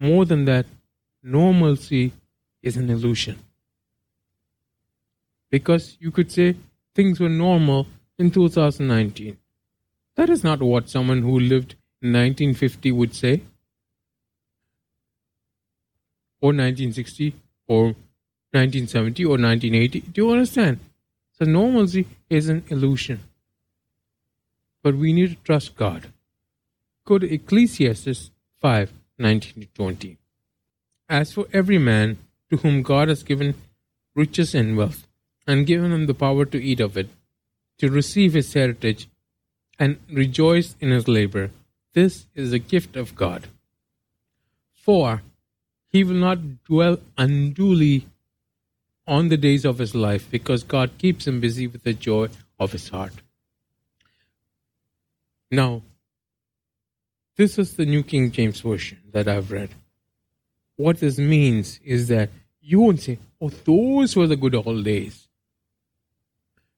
More 0.00 0.24
than 0.24 0.46
that, 0.46 0.64
normalcy 1.22 2.12
is 2.62 2.78
an 2.78 2.88
illusion. 2.88 3.38
Because 5.50 5.98
you 6.00 6.10
could 6.10 6.32
say 6.32 6.56
things 6.94 7.20
were 7.20 7.28
normal 7.28 7.86
in 8.18 8.30
2019. 8.30 9.36
That 10.16 10.30
is 10.30 10.42
not 10.42 10.62
what 10.62 10.88
someone 10.88 11.22
who 11.22 11.38
lived 11.38 11.74
in 12.00 12.12
1950 12.12 12.92
would 12.92 13.14
say, 13.14 13.42
or 16.40 16.52
1960, 16.52 17.34
or 17.68 17.84
1970, 18.52 19.24
or 19.24 19.36
1980. 19.36 20.00
Do 20.00 20.22
you 20.22 20.30
understand? 20.32 20.80
So 21.38 21.44
normalcy 21.44 22.06
is 22.30 22.48
an 22.48 22.64
illusion. 22.68 23.20
But 24.82 24.96
we 24.96 25.12
need 25.12 25.30
to 25.30 25.36
trust 25.36 25.76
God. 25.76 26.08
Go 27.04 27.18
to 27.18 27.30
Ecclesiastes 27.32 28.30
5 28.60 28.92
19 29.20 29.62
to 29.62 29.68
20. 29.74 30.16
As 31.08 31.32
for 31.32 31.46
every 31.52 31.78
man 31.78 32.18
to 32.50 32.56
whom 32.56 32.82
God 32.82 33.08
has 33.08 33.22
given 33.22 33.54
riches 34.14 34.54
and 34.54 34.76
wealth, 34.76 35.06
and 35.46 35.66
given 35.66 35.92
him 35.92 36.06
the 36.06 36.14
power 36.14 36.44
to 36.44 36.62
eat 36.62 36.80
of 36.80 36.96
it, 36.96 37.08
to 37.78 37.90
receive 37.90 38.34
his 38.34 38.52
heritage, 38.52 39.08
and 39.78 39.98
rejoice 40.10 40.74
in 40.80 40.90
his 40.90 41.08
labor, 41.08 41.50
this 41.92 42.26
is 42.34 42.52
a 42.52 42.58
gift 42.58 42.96
of 42.96 43.14
God. 43.14 43.48
For 44.72 45.22
he 45.88 46.04
will 46.04 46.14
not 46.14 46.64
dwell 46.64 46.98
unduly 47.16 48.06
on 49.06 49.28
the 49.28 49.36
days 49.36 49.64
of 49.64 49.78
his 49.78 49.94
life, 49.94 50.30
because 50.30 50.62
God 50.62 50.90
keeps 50.98 51.26
him 51.26 51.40
busy 51.40 51.66
with 51.66 51.82
the 51.82 51.94
joy 51.94 52.28
of 52.58 52.72
his 52.72 52.90
heart. 52.90 53.14
Now, 55.50 55.82
this 57.40 57.58
is 57.58 57.74
the 57.76 57.86
New 57.86 58.02
King 58.02 58.30
James 58.30 58.60
Version 58.60 58.98
that 59.12 59.26
I've 59.26 59.50
read. 59.50 59.70
What 60.76 61.00
this 61.00 61.16
means 61.16 61.80
is 61.82 62.08
that 62.08 62.28
you 62.60 62.80
won't 62.80 63.00
say, 63.00 63.18
oh, 63.40 63.48
those 63.48 64.14
were 64.14 64.26
the 64.26 64.36
good 64.36 64.54
old 64.54 64.84
days. 64.84 65.26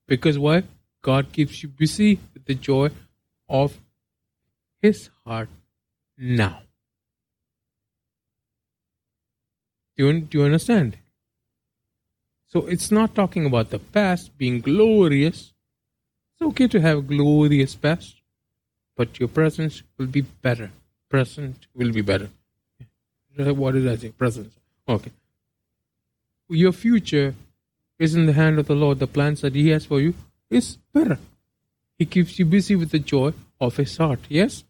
Because 0.06 0.38
why? 0.38 0.62
God 1.02 1.32
keeps 1.32 1.64
you 1.64 1.68
busy 1.68 2.20
with 2.32 2.44
the 2.44 2.54
joy 2.54 2.90
of 3.48 3.76
His 4.80 5.10
heart 5.26 5.48
now. 6.16 6.62
Do 9.96 10.06
you, 10.06 10.20
do 10.20 10.38
you 10.38 10.44
understand? 10.44 10.96
So 12.46 12.66
it's 12.66 12.92
not 12.92 13.16
talking 13.16 13.46
about 13.46 13.70
the 13.70 13.80
past 13.80 14.38
being 14.38 14.60
glorious. 14.60 15.54
It's 16.34 16.48
okay 16.50 16.68
to 16.68 16.80
have 16.80 16.98
a 16.98 17.02
glorious 17.02 17.74
past 17.74 18.21
but 18.96 19.18
your 19.18 19.28
presence 19.28 19.82
will 19.98 20.06
be 20.06 20.20
better. 20.20 20.70
Present 21.08 21.66
will 21.74 21.92
be 21.92 22.02
better. 22.02 22.28
What 23.36 23.72
did 23.72 23.88
I 23.88 23.96
say? 23.96 24.10
Presence. 24.10 24.54
Okay. 24.88 25.12
Your 26.48 26.72
future 26.72 27.34
is 27.98 28.14
in 28.14 28.26
the 28.26 28.32
hand 28.34 28.58
of 28.58 28.66
the 28.66 28.74
Lord. 28.74 28.98
The 28.98 29.06
plans 29.06 29.40
that 29.40 29.54
He 29.54 29.70
has 29.70 29.86
for 29.86 30.00
you 30.00 30.14
is 30.50 30.78
better. 30.92 31.18
He 31.98 32.04
keeps 32.04 32.38
you 32.38 32.44
busy 32.44 32.76
with 32.76 32.90
the 32.90 32.98
joy 32.98 33.32
of 33.60 33.76
His 33.76 33.96
heart. 33.96 34.20
Yes? 34.28 34.64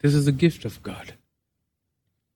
This 0.00 0.14
is 0.14 0.26
a 0.26 0.32
gift 0.32 0.64
of 0.64 0.82
God. 0.82 1.14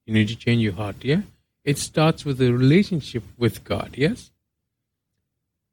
You 0.07 0.15
need 0.15 0.29
to 0.29 0.37
change 0.37 0.63
your 0.63 0.73
heart, 0.73 0.97
yeah? 1.03 1.23
It 1.65 1.77
starts 1.77 2.25
with 2.25 2.41
a 2.41 2.53
relationship 2.53 3.23
with 3.37 3.65
God, 3.65 3.95
yes? 3.97 4.31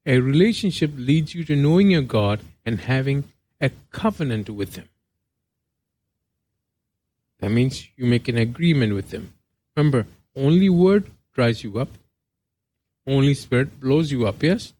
A 0.06 0.20
relationship 0.20 0.92
leads 0.96 1.34
you 1.34 1.44
to 1.46 1.56
knowing 1.56 1.92
your 1.92 2.02
God 2.02 2.42
and 2.66 2.82
having 2.82 3.24
a 3.60 3.72
covenant 3.92 4.50
with 4.50 4.76
Him. 4.76 4.90
That 7.40 7.50
means 7.50 7.88
you 7.96 8.06
make 8.06 8.28
an 8.28 8.38
agreement 8.38 8.94
with 8.94 9.12
Him. 9.12 9.34
Remember, 9.76 10.08
only 10.36 10.70
word 10.70 11.12
dries 11.34 11.64
you 11.64 11.80
up, 11.80 11.90
only 13.06 13.34
spirit 13.34 13.80
blows 13.80 14.12
you 14.12 14.28
up, 14.28 14.42
yes? 14.44 14.74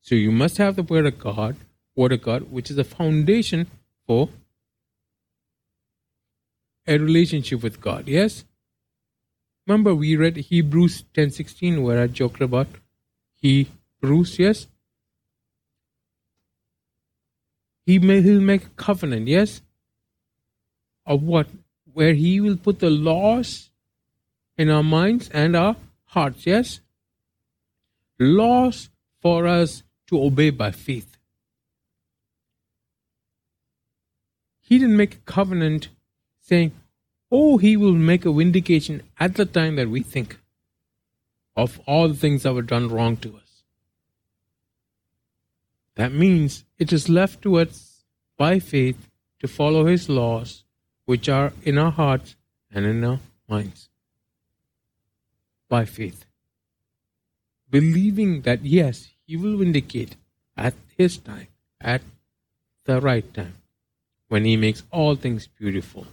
So 0.00 0.14
you 0.14 0.32
must 0.32 0.58
have 0.58 0.76
the 0.76 0.82
word 0.82 1.06
of 1.06 1.18
God, 1.18 1.56
word 1.94 2.12
of 2.12 2.22
God, 2.22 2.50
which 2.50 2.70
is 2.70 2.76
the 2.76 2.84
foundation 2.84 3.66
for 4.06 4.28
a 6.86 6.98
relationship 6.98 7.62
with 7.62 7.80
God, 7.80 8.08
yes? 8.08 8.44
Remember 9.66 9.94
we 9.94 10.16
read 10.16 10.36
Hebrews 10.36 11.04
10:16 11.14 11.82
where 11.82 12.00
I 12.02 12.06
joked 12.06 12.42
about 12.42 12.68
Hebrews, 13.40 14.38
yes? 14.38 14.66
He 17.86 17.98
may 17.98 18.22
he'll 18.22 18.40
make 18.40 18.64
a 18.64 18.70
covenant, 18.70 19.28
yes? 19.28 19.60
Of 21.06 21.22
what? 21.22 21.48
Where 21.92 22.14
he 22.14 22.40
will 22.40 22.56
put 22.56 22.80
the 22.80 22.90
laws 22.90 23.70
in 24.56 24.70
our 24.70 24.82
minds 24.82 25.28
and 25.30 25.54
our 25.54 25.76
hearts, 26.06 26.46
yes? 26.46 26.80
Laws 28.18 28.88
for 29.20 29.46
us 29.46 29.82
to 30.08 30.22
obey 30.22 30.50
by 30.50 30.70
faith. 30.70 31.16
He 34.60 34.78
didn't 34.78 34.96
make 34.96 35.14
a 35.16 35.30
covenant 35.32 35.88
saying, 36.40 36.72
Oh, 37.30 37.58
he 37.58 37.76
will 37.76 37.92
make 37.92 38.24
a 38.24 38.32
vindication 38.32 39.02
at 39.18 39.34
the 39.34 39.44
time 39.44 39.76
that 39.76 39.90
we 39.90 40.00
think 40.00 40.38
of 41.56 41.80
all 41.86 42.08
the 42.08 42.14
things 42.14 42.44
that 42.44 42.54
were 42.54 42.62
done 42.62 42.88
wrong 42.88 43.16
to 43.18 43.36
us. 43.36 43.43
That 45.96 46.12
means 46.12 46.64
it 46.78 46.92
is 46.92 47.08
left 47.08 47.42
to 47.42 47.56
us 47.56 48.04
by 48.36 48.58
faith 48.58 49.08
to 49.40 49.48
follow 49.48 49.86
His 49.86 50.08
laws, 50.08 50.64
which 51.04 51.28
are 51.28 51.52
in 51.62 51.78
our 51.78 51.92
hearts 51.92 52.36
and 52.70 52.84
in 52.84 53.04
our 53.04 53.20
minds. 53.48 53.88
By 55.68 55.84
faith. 55.84 56.24
Believing 57.70 58.42
that, 58.42 58.64
yes, 58.64 59.08
He 59.26 59.36
will 59.36 59.56
vindicate 59.56 60.16
at 60.56 60.74
His 60.96 61.16
time, 61.18 61.48
at 61.80 62.02
the 62.84 63.00
right 63.00 63.32
time, 63.32 63.54
when 64.28 64.44
He 64.44 64.56
makes 64.56 64.82
all 64.90 65.14
things 65.14 65.46
beautiful. 65.46 66.06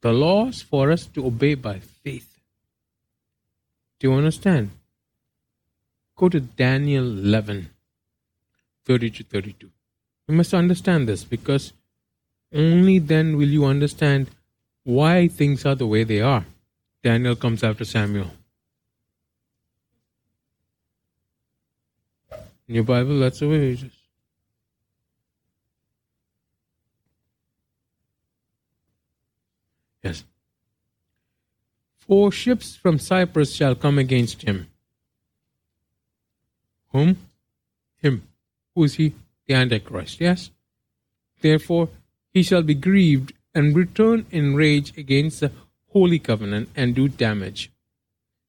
The 0.00 0.12
laws 0.12 0.62
for 0.62 0.90
us 0.90 1.06
to 1.06 1.26
obey 1.26 1.54
by 1.54 1.78
faith. 1.78 2.38
Do 3.98 4.08
you 4.10 4.14
understand? 4.14 4.70
Go 6.16 6.28
to 6.28 6.40
Daniel 6.40 7.04
11. 7.04 7.70
30 8.86 9.10
to 9.10 9.24
32. 9.24 9.70
You 10.28 10.34
must 10.34 10.54
understand 10.54 11.08
this 11.08 11.24
because 11.24 11.72
only 12.54 12.98
then 12.98 13.36
will 13.36 13.48
you 13.48 13.64
understand 13.64 14.30
why 14.84 15.28
things 15.28 15.66
are 15.66 15.74
the 15.74 15.86
way 15.86 16.04
they 16.04 16.20
are. 16.20 16.46
Daniel 17.02 17.36
comes 17.36 17.62
after 17.62 17.84
Samuel. 17.84 18.30
In 22.68 22.74
your 22.76 22.84
Bible, 22.84 23.18
that's 23.20 23.40
the 23.40 23.48
way 23.48 23.72
it 23.72 23.82
is. 23.82 23.90
Yes. 30.02 30.24
Four 31.98 32.30
ships 32.30 32.76
from 32.76 32.98
Cyprus 32.98 33.52
shall 33.52 33.74
come 33.74 33.98
against 33.98 34.42
him. 34.42 34.68
Whom? 36.92 37.18
Him. 38.00 38.22
Who 38.76 38.84
is 38.84 38.94
he? 38.94 39.14
The 39.48 39.54
Antichrist, 39.54 40.20
yes? 40.20 40.50
Therefore, 41.40 41.88
he 42.32 42.42
shall 42.42 42.62
be 42.62 42.74
grieved 42.74 43.32
and 43.54 43.74
return 43.74 44.26
in 44.30 44.54
rage 44.54 44.96
against 44.98 45.40
the 45.40 45.50
holy 45.92 46.18
covenant 46.18 46.68
and 46.76 46.94
do 46.94 47.08
damage. 47.08 47.70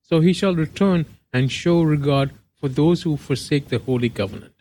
So 0.01 0.19
he 0.19 0.33
shall 0.33 0.53
return 0.53 1.05
and 1.31 1.49
show 1.51 1.81
regard 1.81 2.31
for 2.59 2.67
those 2.67 3.03
who 3.03 3.15
forsake 3.15 3.69
the 3.69 3.79
holy 3.79 4.09
covenant. 4.09 4.53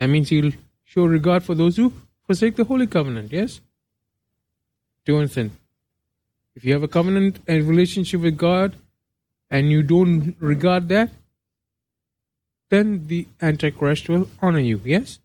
That 0.00 0.08
means 0.08 0.30
he'll 0.30 0.52
show 0.82 1.04
regard 1.04 1.44
for 1.44 1.54
those 1.54 1.76
who 1.76 1.92
forsake 2.26 2.56
the 2.56 2.64
holy 2.64 2.88
covenant, 2.88 3.32
yes? 3.32 3.60
Do 5.04 5.18
understand? 5.18 5.52
If 6.56 6.64
you 6.64 6.72
have 6.72 6.82
a 6.82 6.88
covenant 6.88 7.38
and 7.46 7.68
relationship 7.68 8.20
with 8.20 8.36
God 8.36 8.74
and 9.48 9.70
you 9.70 9.84
don't 9.84 10.34
regard 10.40 10.88
that, 10.88 11.10
then 12.70 13.06
the 13.06 13.26
Antichrist 13.40 14.08
will 14.08 14.28
honor 14.40 14.58
you, 14.58 14.80
yes? 14.84 15.18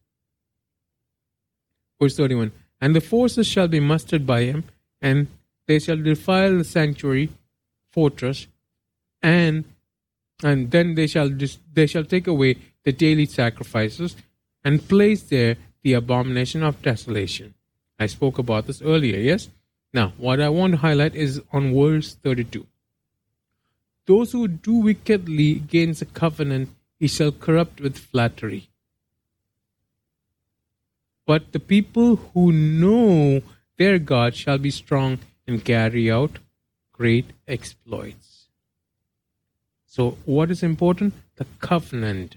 Verse 2.02 2.16
31 2.16 2.52
And 2.82 2.96
the 2.96 3.02
forces 3.02 3.48
shall 3.48 3.68
be 3.68 3.80
mustered 3.80 4.26
by 4.26 4.44
him, 4.44 4.64
and 5.02 5.28
they 5.68 5.80
shall 5.80 5.98
defile 5.98 6.58
the 6.58 6.64
sanctuary, 6.64 7.30
fortress, 7.92 8.48
and 9.22 9.66
and 10.44 10.72
then 10.72 10.96
they 10.96 11.08
shall 11.08 11.30
dis- 11.30 11.60
they 11.74 11.86
shall 11.86 12.06
take 12.06 12.28
away 12.28 12.56
the 12.84 12.92
daily 12.92 13.26
sacrifices 13.26 14.16
and 14.64 14.88
place 14.88 15.24
there 15.24 15.58
the 15.84 15.94
abomination 15.94 16.64
of 16.64 16.82
desolation. 16.82 17.54
I 18.00 18.08
spoke 18.08 18.38
about 18.38 18.68
this 18.68 18.82
earlier, 18.82 19.18
yes? 19.18 19.50
Now, 19.94 20.14
what 20.18 20.40
I 20.40 20.50
want 20.50 20.74
to 20.74 20.78
highlight 20.78 21.16
is 21.16 21.42
on 21.52 21.74
verse 21.74 22.16
32. 22.16 22.66
Those 24.06 24.32
who 24.32 24.48
do 24.48 24.76
wickedly 24.76 25.52
against 25.52 26.00
the 26.00 26.06
covenant, 26.06 26.70
he 27.00 27.08
shall 27.08 27.32
corrupt 27.32 27.80
with 27.80 27.98
flattery. 27.98 28.70
But 31.26 31.52
the 31.52 31.60
people 31.60 32.18
who 32.18 32.52
know 32.52 33.42
their 33.78 34.00
God 34.00 34.36
shall 34.36 34.58
be 34.58 34.72
strong 34.72 35.20
and 35.48 35.64
carry 35.64 36.12
out 36.12 36.40
great 36.92 37.28
exploits. 37.48 38.48
So, 39.86 40.18
what 40.26 40.52
is 40.52 40.62
important? 40.62 41.14
The 41.38 41.46
covenant 41.60 42.36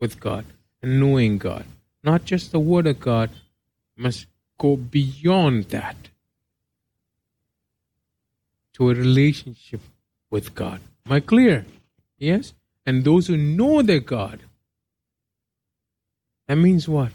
with 0.00 0.20
God 0.20 0.44
and 0.82 1.00
knowing 1.00 1.38
God. 1.38 1.64
Not 2.02 2.24
just 2.24 2.50
the 2.50 2.60
Word 2.60 2.86
of 2.86 3.00
God, 3.00 3.30
must 3.96 4.26
go 4.58 4.76
beyond 4.76 5.64
that 5.66 5.96
to 8.74 8.90
a 8.90 8.94
relationship 8.94 9.80
with 10.30 10.54
God. 10.54 10.80
Am 11.06 11.12
I 11.12 11.20
clear? 11.20 11.64
Yes? 12.18 12.52
And 12.86 13.04
those 13.04 13.26
who 13.28 13.36
know 13.36 13.82
their 13.82 14.00
God. 14.00 14.40
That 16.46 16.56
means 16.56 16.86
what? 16.86 17.12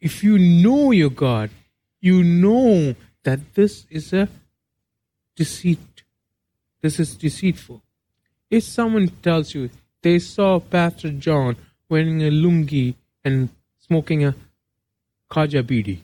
If 0.00 0.22
you 0.22 0.38
know 0.38 0.90
your 0.90 1.10
God, 1.10 1.50
you 2.00 2.22
know 2.22 2.94
that 3.22 3.54
this 3.54 3.86
is 3.90 4.12
a 4.12 4.28
deceit. 5.34 6.02
This 6.82 7.00
is 7.00 7.16
deceitful. 7.16 7.82
If 8.50 8.64
someone 8.64 9.08
tells 9.22 9.54
you 9.54 9.70
they 10.02 10.18
saw 10.18 10.60
Pastor 10.60 11.10
John 11.10 11.56
wearing 11.88 12.22
a 12.22 12.30
lungi 12.30 12.94
and 13.24 13.48
smoking 13.78 14.24
a 14.24 14.34
khaja 15.30 15.62
bidi, 15.62 15.98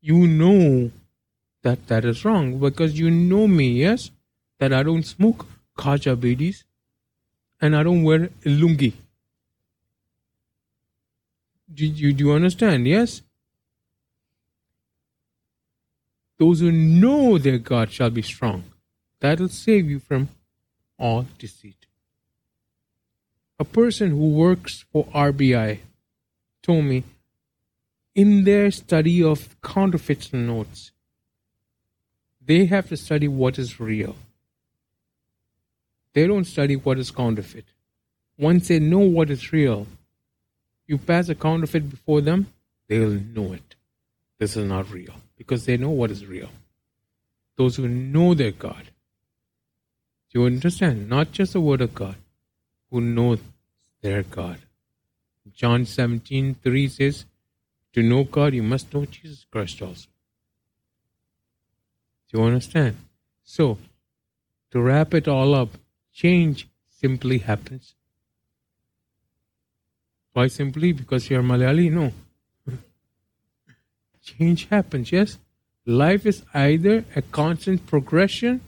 you 0.00 0.26
know 0.26 0.90
that 1.62 1.86
that 1.86 2.04
is 2.04 2.24
wrong 2.24 2.58
because 2.58 2.98
you 2.98 3.10
know 3.10 3.46
me, 3.46 3.68
yes, 3.68 4.10
that 4.62 4.72
I 4.72 4.84
don't 4.84 5.02
smoke 5.02 5.46
khaja 5.76 6.14
bidis 6.14 6.62
and 7.60 7.74
I 7.74 7.82
don't 7.82 8.04
wear 8.04 8.28
lungi. 8.44 8.92
Do 11.74 11.84
you, 11.84 12.12
do 12.12 12.26
you 12.26 12.32
understand? 12.32 12.86
Yes? 12.86 13.22
Those 16.38 16.60
who 16.60 16.70
know 16.70 17.38
their 17.38 17.58
God 17.58 17.90
shall 17.90 18.10
be 18.10 18.22
strong. 18.22 18.62
That'll 19.18 19.48
save 19.48 19.90
you 19.90 19.98
from 19.98 20.28
all 20.96 21.26
deceit. 21.40 21.86
A 23.58 23.64
person 23.64 24.10
who 24.10 24.28
works 24.28 24.84
for 24.92 25.06
RBI 25.06 25.78
told 26.62 26.84
me 26.84 27.02
in 28.14 28.44
their 28.44 28.70
study 28.70 29.24
of 29.24 29.60
counterfeit 29.60 30.32
notes, 30.32 30.92
they 32.40 32.66
have 32.66 32.88
to 32.90 32.96
study 32.96 33.26
what 33.26 33.58
is 33.58 33.80
real. 33.80 34.14
They 36.14 36.26
don't 36.26 36.44
study 36.44 36.76
what 36.76 36.98
is 36.98 37.10
counterfeit. 37.10 37.64
Once 38.38 38.68
they 38.68 38.78
know 38.78 38.98
what 38.98 39.30
is 39.30 39.52
real, 39.52 39.86
you 40.86 40.98
pass 40.98 41.28
a 41.28 41.34
counterfeit 41.34 41.88
before 41.88 42.20
them, 42.20 42.46
they'll 42.88 43.10
know 43.10 43.52
it. 43.52 43.74
This 44.38 44.56
is 44.56 44.66
not 44.66 44.90
real 44.90 45.14
because 45.36 45.64
they 45.64 45.76
know 45.76 45.90
what 45.90 46.10
is 46.10 46.26
real. 46.26 46.50
Those 47.56 47.76
who 47.76 47.88
know 47.88 48.34
their 48.34 48.50
God. 48.50 48.90
Do 50.30 50.40
you 50.40 50.46
understand? 50.46 51.08
Not 51.08 51.32
just 51.32 51.52
the 51.52 51.60
word 51.60 51.80
of 51.80 51.94
God, 51.94 52.16
who 52.90 53.00
know 53.00 53.38
their 54.00 54.22
God. 54.22 54.58
John 55.54 55.84
17 55.84 56.56
3 56.62 56.88
says, 56.88 57.24
To 57.92 58.02
know 58.02 58.24
God, 58.24 58.54
you 58.54 58.62
must 58.62 58.92
know 58.92 59.04
Jesus 59.04 59.46
Christ 59.50 59.82
also. 59.82 60.08
Do 62.30 62.38
you 62.38 62.44
understand? 62.44 62.96
So, 63.44 63.78
to 64.70 64.80
wrap 64.80 65.12
it 65.14 65.28
all 65.28 65.54
up, 65.54 65.70
change 66.12 66.68
simply 66.90 67.38
happens. 67.38 67.94
Why 70.32 70.46
simply? 70.46 70.92
Because 70.92 71.28
you're 71.28 71.42
Malayali? 71.42 71.90
No. 71.90 72.12
change 74.22 74.66
happens, 74.68 75.12
yes? 75.12 75.38
Life 75.84 76.26
is 76.26 76.42
either 76.54 77.04
a 77.16 77.22
constant 77.22 77.86
progression 77.86 78.60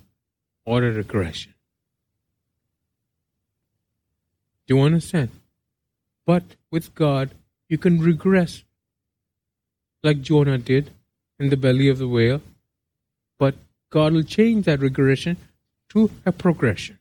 or 0.64 0.82
a 0.82 0.92
regression. 0.92 1.54
Do 4.66 4.76
you 4.76 4.82
understand? 4.82 5.30
But 6.26 6.42
with 6.70 6.94
God, 6.94 7.30
you 7.68 7.78
can 7.78 8.00
regress 8.00 8.64
like 10.02 10.22
Jonah 10.22 10.58
did 10.58 10.90
in 11.38 11.50
the 11.50 11.56
belly 11.56 11.88
of 11.88 11.98
the 11.98 12.08
whale 12.08 12.40
but 13.38 13.54
God 13.90 14.12
will 14.12 14.22
change 14.22 14.66
that 14.66 14.80
regression 14.80 15.36
to 15.90 16.10
a 16.24 16.32
progression. 16.32 16.98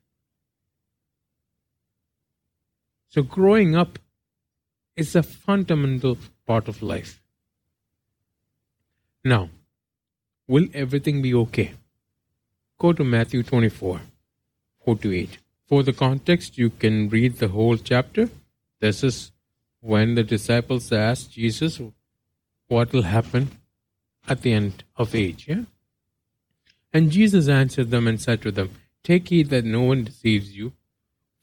So, 3.13 3.21
growing 3.21 3.75
up 3.75 3.99
is 4.95 5.15
a 5.15 5.21
fundamental 5.21 6.17
part 6.47 6.67
of 6.67 6.81
life. 6.81 7.21
Now, 9.23 9.49
will 10.47 10.65
everything 10.73 11.21
be 11.21 11.31
okay? 11.35 11.73
Go 12.79 12.91
to 12.91 13.03
Matthew 13.03 13.43
24 13.43 14.01
4 14.83 14.95
to 14.95 15.15
8. 15.15 15.37
For 15.67 15.83
the 15.83 15.93
context, 15.93 16.57
you 16.57 16.71
can 16.71 17.07
read 17.09 17.37
the 17.37 17.49
whole 17.49 17.77
chapter. 17.77 18.31
This 18.79 19.03
is 19.03 19.31
when 19.79 20.15
the 20.15 20.23
disciples 20.23 20.91
asked 20.91 21.33
Jesus 21.33 21.79
what 22.67 22.91
will 22.93 23.03
happen 23.03 23.51
at 24.27 24.41
the 24.41 24.53
end 24.53 24.83
of 24.95 25.13
age. 25.13 25.45
Yeah? 25.47 25.65
And 26.91 27.11
Jesus 27.11 27.47
answered 27.47 27.91
them 27.91 28.07
and 28.07 28.19
said 28.19 28.41
to 28.41 28.51
them, 28.51 28.71
Take 29.03 29.29
heed 29.29 29.51
that 29.51 29.65
no 29.65 29.81
one 29.83 30.05
deceives 30.05 30.57
you. 30.57 30.73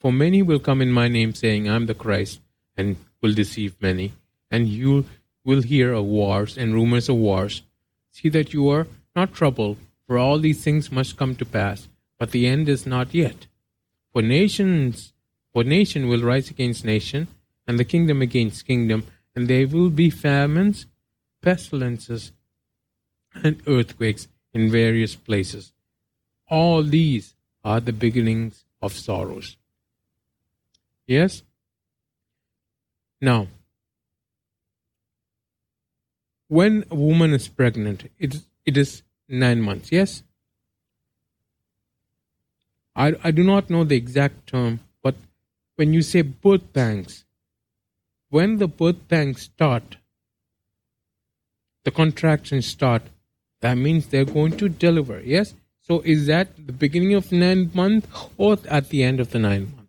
For 0.01 0.11
many 0.11 0.41
will 0.41 0.59
come 0.59 0.81
in 0.81 0.91
my 0.91 1.07
name, 1.07 1.35
saying, 1.35 1.69
I 1.69 1.75
am 1.75 1.85
the 1.85 1.93
Christ, 1.93 2.41
and 2.75 2.95
will 3.21 3.35
deceive 3.35 3.79
many. 3.79 4.13
And 4.49 4.67
you 4.67 5.05
will 5.45 5.61
hear 5.61 5.93
of 5.93 6.05
wars 6.05 6.57
and 6.57 6.73
rumors 6.73 7.07
of 7.07 7.17
wars. 7.17 7.61
See 8.09 8.27
that 8.29 8.51
you 8.51 8.67
are 8.69 8.87
not 9.15 9.31
troubled, 9.31 9.77
for 10.07 10.17
all 10.17 10.39
these 10.39 10.63
things 10.63 10.91
must 10.91 11.17
come 11.17 11.35
to 11.35 11.45
pass, 11.45 11.87
but 12.17 12.31
the 12.31 12.47
end 12.47 12.67
is 12.67 12.87
not 12.87 13.13
yet. 13.13 13.45
For 14.11 14.23
nations, 14.23 15.13
for 15.53 15.63
nation 15.63 16.07
will 16.07 16.23
rise 16.23 16.49
against 16.49 16.83
nation, 16.83 17.27
and 17.67 17.77
the 17.77 17.85
kingdom 17.85 18.23
against 18.23 18.65
kingdom, 18.65 19.05
and 19.35 19.47
there 19.47 19.67
will 19.67 19.91
be 19.91 20.09
famines, 20.09 20.87
pestilences, 21.43 22.31
and 23.35 23.61
earthquakes 23.67 24.27
in 24.51 24.71
various 24.71 25.15
places. 25.15 25.73
All 26.49 26.81
these 26.81 27.35
are 27.63 27.79
the 27.79 27.93
beginnings 27.93 28.65
of 28.81 28.93
sorrows. 28.93 29.57
Yes? 31.11 31.43
Now, 33.19 33.47
when 36.47 36.85
a 36.89 36.95
woman 36.95 37.33
is 37.33 37.49
pregnant, 37.49 38.09
it, 38.17 38.37
it 38.65 38.77
is 38.77 39.03
nine 39.27 39.59
months, 39.61 39.91
yes? 39.91 40.23
I, 42.95 43.15
I 43.25 43.31
do 43.31 43.43
not 43.43 43.69
know 43.69 43.83
the 43.83 43.97
exact 43.97 44.47
term, 44.47 44.79
but 45.03 45.15
when 45.75 45.93
you 45.93 46.01
say 46.01 46.21
birth 46.21 46.71
pangs, 46.71 47.25
when 48.29 48.59
the 48.59 48.69
birth 48.69 49.09
pangs 49.09 49.41
start, 49.41 49.97
the 51.83 51.91
contractions 51.91 52.67
start, 52.67 53.03
that 53.59 53.75
means 53.75 54.07
they're 54.07 54.23
going 54.23 54.55
to 54.55 54.69
deliver, 54.69 55.19
yes? 55.19 55.55
So 55.81 55.99
is 56.05 56.27
that 56.27 56.55
the 56.55 56.71
beginning 56.71 57.15
of 57.15 57.33
nine 57.33 57.69
month 57.73 58.07
or 58.37 58.57
at 58.69 58.87
the 58.87 59.03
end 59.03 59.19
of 59.19 59.31
the 59.31 59.39
nine 59.39 59.73
month? 59.75 59.80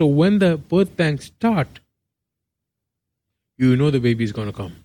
So 0.00 0.06
when 0.06 0.38
the 0.38 0.56
birth 0.56 0.96
pangs 0.96 1.26
start, 1.26 1.80
you 3.58 3.76
know 3.76 3.90
the 3.90 4.00
baby 4.00 4.24
is 4.24 4.32
going 4.32 4.46
to 4.46 4.56
come. 4.56 4.76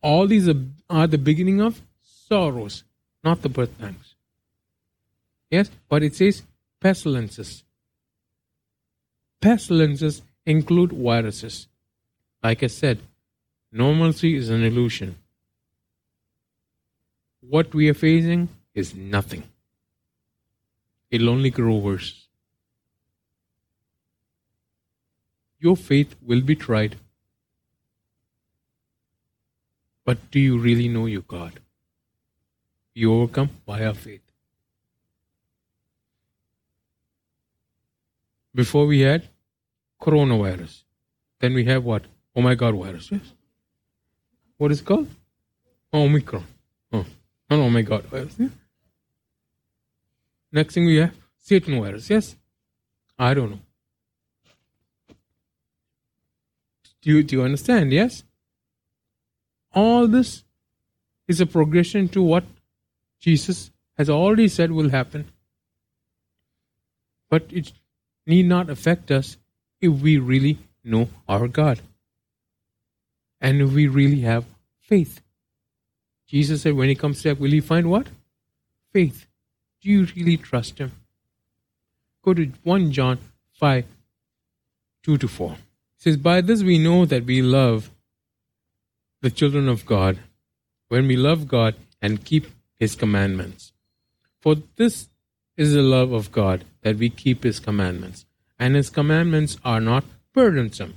All 0.00 0.26
these 0.26 0.48
are, 0.48 1.06
the 1.06 1.16
beginning 1.16 1.60
of 1.60 1.80
sorrows, 2.02 2.82
not 3.22 3.42
the 3.42 3.48
birth 3.48 3.78
pangs. 3.78 4.16
Yes, 5.48 5.70
but 5.88 6.02
it 6.02 6.16
says 6.16 6.42
pestilences. 6.80 7.62
Pestilences 9.40 10.22
include 10.44 10.90
viruses. 10.90 11.68
Like 12.42 12.64
I 12.64 12.66
said, 12.66 12.98
normalcy 13.70 14.34
is 14.34 14.50
an 14.50 14.64
illusion. 14.64 15.14
What 17.42 17.72
we 17.72 17.88
are 17.88 17.94
facing 17.94 18.48
is 18.74 18.92
nothing. 18.92 19.44
It'll 21.12 21.30
only 21.30 21.50
grow 21.50 21.76
worse. 21.76 22.26
Your 25.62 25.76
faith 25.76 26.14
will 26.20 26.40
be 26.40 26.56
tried. 26.56 26.96
But 30.04 30.18
do 30.32 30.40
you 30.40 30.58
really 30.58 30.88
know 30.88 31.06
your 31.06 31.22
God? 31.22 31.60
You 32.94 33.14
overcome 33.14 33.50
by 33.64 33.84
our 33.84 33.94
faith. 33.94 34.22
Before 38.54 38.86
we 38.86 39.00
had 39.00 39.28
coronavirus. 40.02 40.82
Then 41.38 41.54
we 41.54 41.64
have 41.66 41.84
what? 41.84 42.04
Oh 42.34 42.42
my 42.42 42.54
God 42.54 42.74
virus. 42.74 43.10
Yes. 43.12 43.32
What 44.58 44.72
is 44.72 44.80
it 44.80 44.84
called? 44.84 45.08
Omicron. 45.94 46.46
Oh, 46.92 47.06
oh 47.50 47.70
my 47.70 47.82
God 47.82 48.04
virus. 48.04 48.34
Yeah? 48.38 48.48
Next 50.50 50.74
thing 50.74 50.86
we 50.86 50.96
have 50.96 51.14
Satan 51.38 51.80
virus. 51.80 52.10
Yes. 52.10 52.36
I 53.18 53.34
don't 53.34 53.50
know. 53.52 53.60
Do 57.02 57.10
you, 57.10 57.22
do 57.22 57.36
you 57.36 57.42
understand? 57.42 57.92
Yes. 57.92 58.24
All 59.74 60.06
this 60.06 60.44
is 61.28 61.40
a 61.40 61.46
progression 61.46 62.08
to 62.10 62.22
what 62.22 62.44
Jesus 63.20 63.70
has 63.98 64.08
already 64.08 64.48
said 64.48 64.72
will 64.72 64.90
happen. 64.90 65.26
But 67.28 67.46
it 67.50 67.72
need 68.26 68.46
not 68.46 68.70
affect 68.70 69.10
us 69.10 69.36
if 69.80 69.92
we 69.92 70.18
really 70.18 70.58
know 70.84 71.08
our 71.28 71.48
God 71.48 71.80
and 73.40 73.60
if 73.60 73.72
we 73.72 73.86
really 73.88 74.20
have 74.20 74.44
faith. 74.80 75.20
Jesus 76.26 76.62
said, 76.62 76.74
when 76.74 76.88
he 76.88 76.94
comes 76.94 77.22
back, 77.22 77.40
will 77.40 77.50
he 77.50 77.60
find 77.60 77.90
what? 77.90 78.06
Faith. 78.92 79.26
Do 79.80 79.90
you 79.90 80.06
really 80.16 80.36
trust 80.36 80.78
him? 80.78 80.92
Go 82.24 82.34
to 82.34 82.52
1 82.62 82.92
John 82.92 83.18
5 83.54 83.84
2 85.02 85.18
to 85.18 85.28
4. 85.28 85.56
Says, 86.02 86.16
By 86.16 86.40
this 86.40 86.64
we 86.64 86.78
know 86.78 87.04
that 87.04 87.26
we 87.26 87.42
love 87.42 87.92
the 89.20 89.30
children 89.30 89.68
of 89.68 89.86
God 89.86 90.18
when 90.88 91.06
we 91.06 91.14
love 91.14 91.46
God 91.46 91.76
and 92.00 92.24
keep 92.24 92.46
his 92.76 92.96
commandments. 92.96 93.72
For 94.40 94.56
this 94.74 95.10
is 95.56 95.74
the 95.74 95.82
love 95.82 96.10
of 96.10 96.32
God 96.32 96.64
that 96.80 96.96
we 96.96 97.08
keep 97.08 97.44
his 97.44 97.60
commandments 97.60 98.26
and 98.58 98.74
his 98.74 98.90
commandments 98.90 99.58
are 99.64 99.80
not 99.80 100.02
burdensome. 100.32 100.96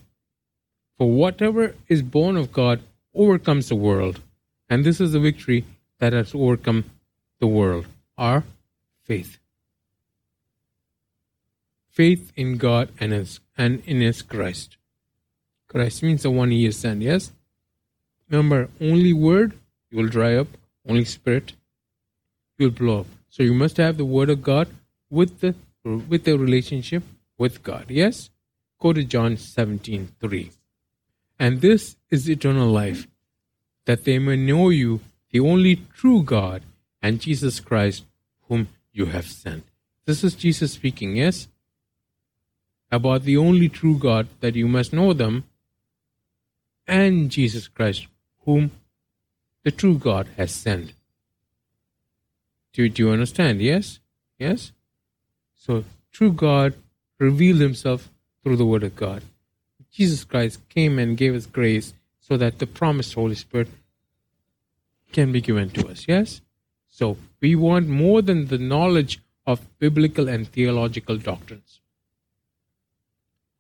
For 0.97 1.11
whatever 1.11 1.75
is 1.87 2.01
born 2.01 2.35
of 2.35 2.51
God 2.51 2.81
overcomes 3.13 3.69
the 3.69 3.75
world, 3.75 4.21
and 4.67 4.83
this 4.83 4.99
is 4.99 5.11
the 5.11 5.19
victory 5.19 5.65
that 5.99 6.13
has 6.13 6.33
overcome 6.33 6.85
the 7.39 7.45
world 7.45 7.85
our 8.17 8.43
faith. 9.03 9.37
Faith 11.91 12.31
in 12.35 12.57
God 12.57 12.89
and, 12.99 13.13
and 13.55 13.83
in 13.85 14.01
His 14.01 14.23
Christ. 14.23 14.77
Christ 15.76 16.03
means 16.03 16.23
the 16.23 16.32
one 16.32 16.51
He 16.51 16.71
sent, 16.71 17.01
yes? 17.01 17.34
Remember, 18.30 18.69
only 18.80 19.11
word, 19.11 19.59
you 19.91 19.97
will 19.97 20.07
dry 20.07 20.38
up, 20.38 20.47
only 20.88 21.03
spirit, 21.03 21.51
you 22.57 22.67
will 22.67 22.71
blow 22.71 22.99
up. 23.01 23.07
So 23.28 23.43
you 23.43 23.53
must 23.53 23.76
have 23.76 23.97
the 23.97 24.05
word 24.05 24.30
of 24.30 24.41
God 24.41 24.69
with 25.09 25.41
the 25.41 25.53
with 25.84 26.23
the 26.23 26.38
relationship 26.38 27.03
with 27.38 27.61
God. 27.61 27.88
Yes? 27.89 28.30
Go 28.80 28.93
to 28.93 29.03
John 29.03 29.36
17 29.36 30.13
3. 30.17 30.51
And 31.38 31.59
this 31.59 31.97
is 32.09 32.30
eternal 32.30 32.69
life, 32.69 33.05
that 33.84 34.05
they 34.05 34.17
may 34.17 34.38
know 34.38 34.69
you, 34.69 35.01
the 35.32 35.41
only 35.41 35.82
true 35.93 36.23
God, 36.23 36.63
and 37.01 37.19
Jesus 37.19 37.59
Christ, 37.59 38.05
whom 38.47 38.69
you 38.93 39.07
have 39.07 39.28
sent. 39.28 39.65
This 40.05 40.23
is 40.23 40.36
Jesus 40.36 40.71
speaking, 40.71 41.17
yes? 41.17 41.49
About 42.89 43.23
the 43.23 43.36
only 43.36 43.67
true 43.67 43.97
God, 43.99 44.30
that 44.39 44.55
you 44.55 44.69
must 44.69 44.93
know 44.93 45.11
them, 45.11 45.43
and 46.88 47.29
Jesus 47.29 47.67
Christ, 47.67 48.07
whom 48.45 48.71
the 49.63 49.71
true 49.71 49.97
God 49.97 50.27
has 50.38 50.51
sent. 50.51 50.93
Do, 52.73 52.88
do 52.89 53.03
you 53.03 53.11
understand? 53.11 53.61
Yes? 53.61 53.99
Yes? 54.38 54.71
So, 55.55 55.86
true 56.11 56.31
God 56.31 56.73
revealed 57.19 57.61
himself 57.61 58.09
through 58.43 58.57
the 58.57 58.65
Word 58.65 58.83
of 58.83 58.95
God. 58.95 59.23
Jesus 59.91 60.23
Christ 60.23 60.59
came 60.69 60.99
and 60.99 61.17
gave 61.17 61.33
us 61.33 61.45
grace 61.45 61.93
so 62.19 62.38
that 62.38 62.59
the 62.59 62.67
promised 62.67 63.13
Holy 63.13 63.36
Spirit 63.36 63.69
can 65.13 65.31
be 65.31 65.41
given 65.41 65.69
to 65.69 65.88
us. 65.88 66.05
Yes? 66.07 66.41
So 66.89 67.17
we 67.41 67.55
want 67.55 67.88
more 67.88 68.21
than 68.21 68.47
the 68.47 68.57
knowledge 68.57 69.19
of 69.45 69.67
biblical 69.79 70.27
and 70.27 70.47
theological 70.47 71.17
doctrines. 71.17 71.79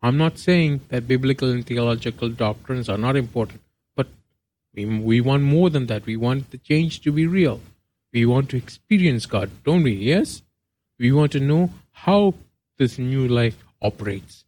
I'm 0.05 0.17
not 0.17 0.37
saying 0.37 0.81
that 0.89 1.07
biblical 1.07 1.49
and 1.49 1.65
theological 1.65 2.29
doctrines 2.29 2.89
are 2.89 2.97
not 2.99 3.15
important, 3.15 3.61
but 3.95 4.05
we, 4.75 4.85
we 4.85 5.19
want 5.19 5.41
more 5.41 5.71
than 5.71 5.87
that. 5.87 6.05
We 6.05 6.15
want 6.15 6.51
the 6.51 6.59
change 6.59 7.01
to 7.01 7.11
be 7.11 7.25
real. 7.25 7.59
We 8.13 8.23
want 8.27 8.51
to 8.51 8.57
experience 8.57 9.25
God, 9.25 9.49
don't 9.63 9.81
we? 9.81 9.93
Yes? 9.93 10.43
We 10.99 11.11
want 11.11 11.31
to 11.31 11.39
know 11.39 11.71
how 11.91 12.35
this 12.77 12.99
new 12.99 13.27
life 13.27 13.57
operates. 13.81 14.45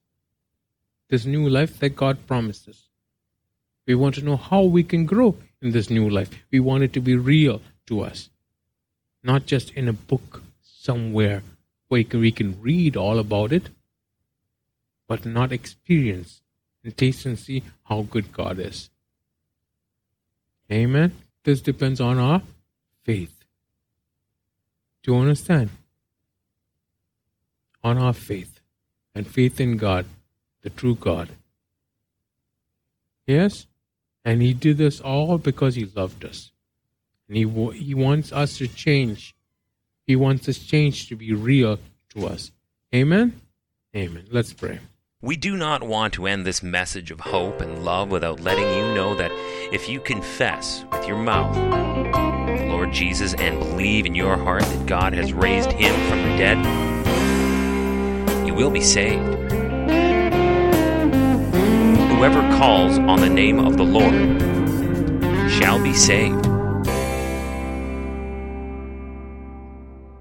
This 1.09 1.25
new 1.25 1.49
life 1.49 1.79
that 1.79 1.95
God 1.95 2.27
promised 2.27 2.69
us. 2.69 2.83
We 3.87 3.95
want 3.95 4.13
to 4.15 4.21
know 4.21 4.37
how 4.37 4.61
we 4.61 4.83
can 4.83 5.07
grow 5.07 5.37
in 5.59 5.71
this 5.71 5.89
new 5.89 6.07
life. 6.07 6.29
We 6.51 6.59
want 6.59 6.83
it 6.83 6.93
to 6.93 6.99
be 6.99 7.15
real 7.15 7.63
to 7.87 8.01
us, 8.01 8.29
not 9.23 9.47
just 9.47 9.71
in 9.71 9.87
a 9.87 9.93
book 9.93 10.43
somewhere 10.61 11.41
where 11.87 12.05
we 12.13 12.31
can 12.31 12.61
read 12.61 12.95
all 12.95 13.17
about 13.17 13.51
it, 13.51 13.69
but 15.07 15.25
not 15.25 15.51
experience 15.51 16.41
and 16.83 16.95
taste 16.95 17.25
and 17.25 17.39
see 17.39 17.63
how 17.85 18.01
good 18.03 18.31
God 18.31 18.59
is. 18.59 18.89
Amen. 20.71 21.13
This 21.43 21.61
depends 21.61 22.01
on 22.01 22.17
our 22.19 22.41
faith. 23.03 23.33
Do 25.03 25.13
you 25.13 25.17
understand? 25.19 25.69
on 27.87 27.97
our 27.97 28.13
faith 28.13 28.59
and 29.15 29.25
faith 29.25 29.59
in 29.59 29.77
God, 29.77 30.05
the 30.61 30.69
true 30.69 30.95
God. 30.95 31.29
Yes? 33.25 33.67
And 34.25 34.41
He 34.41 34.53
did 34.53 34.77
this 34.77 34.99
all 34.99 35.37
because 35.37 35.75
He 35.75 35.85
loved 35.85 36.25
us. 36.25 36.51
And 37.27 37.37
He, 37.37 37.43
he 37.77 37.93
wants 37.93 38.31
us 38.31 38.57
to 38.57 38.67
change. 38.67 39.35
He 40.05 40.15
wants 40.15 40.45
this 40.45 40.59
change 40.59 41.07
to 41.09 41.15
be 41.15 41.33
real 41.33 41.79
to 42.09 42.27
us. 42.27 42.51
Amen? 42.93 43.39
Amen. 43.95 44.25
Let's 44.31 44.53
pray. 44.53 44.79
We 45.23 45.35
do 45.35 45.57
not 45.57 45.81
want 45.81 46.13
to 46.13 46.27
end 46.27 46.45
this 46.45 46.61
message 46.61 47.09
of 47.09 47.19
hope 47.19 47.59
and 47.59 47.83
love 47.83 48.11
without 48.11 48.39
letting 48.39 48.69
you 48.69 48.93
know 48.93 49.15
that 49.15 49.31
if 49.73 49.89
you 49.89 49.99
confess 49.99 50.85
with 50.91 51.07
your 51.07 51.17
mouth 51.17 51.55
the 51.55 52.67
Lord 52.67 52.93
Jesus 52.93 53.33
and 53.33 53.57
believe 53.57 54.05
in 54.05 54.13
your 54.13 54.37
heart 54.37 54.61
that 54.61 54.85
God 54.85 55.13
has 55.13 55.33
raised 55.33 55.71
him 55.71 55.95
from 56.07 56.21
the 56.21 56.37
dead, 56.37 56.57
you 58.45 58.53
will 58.53 58.69
be 58.69 58.79
saved. 58.79 59.23
Whoever 62.11 62.41
calls 62.59 62.99
on 62.99 63.19
the 63.19 63.27
name 63.27 63.57
of 63.57 63.75
the 63.75 63.85
Lord 63.85 64.39
shall 65.51 65.81
be 65.81 65.95
saved. 65.95 66.45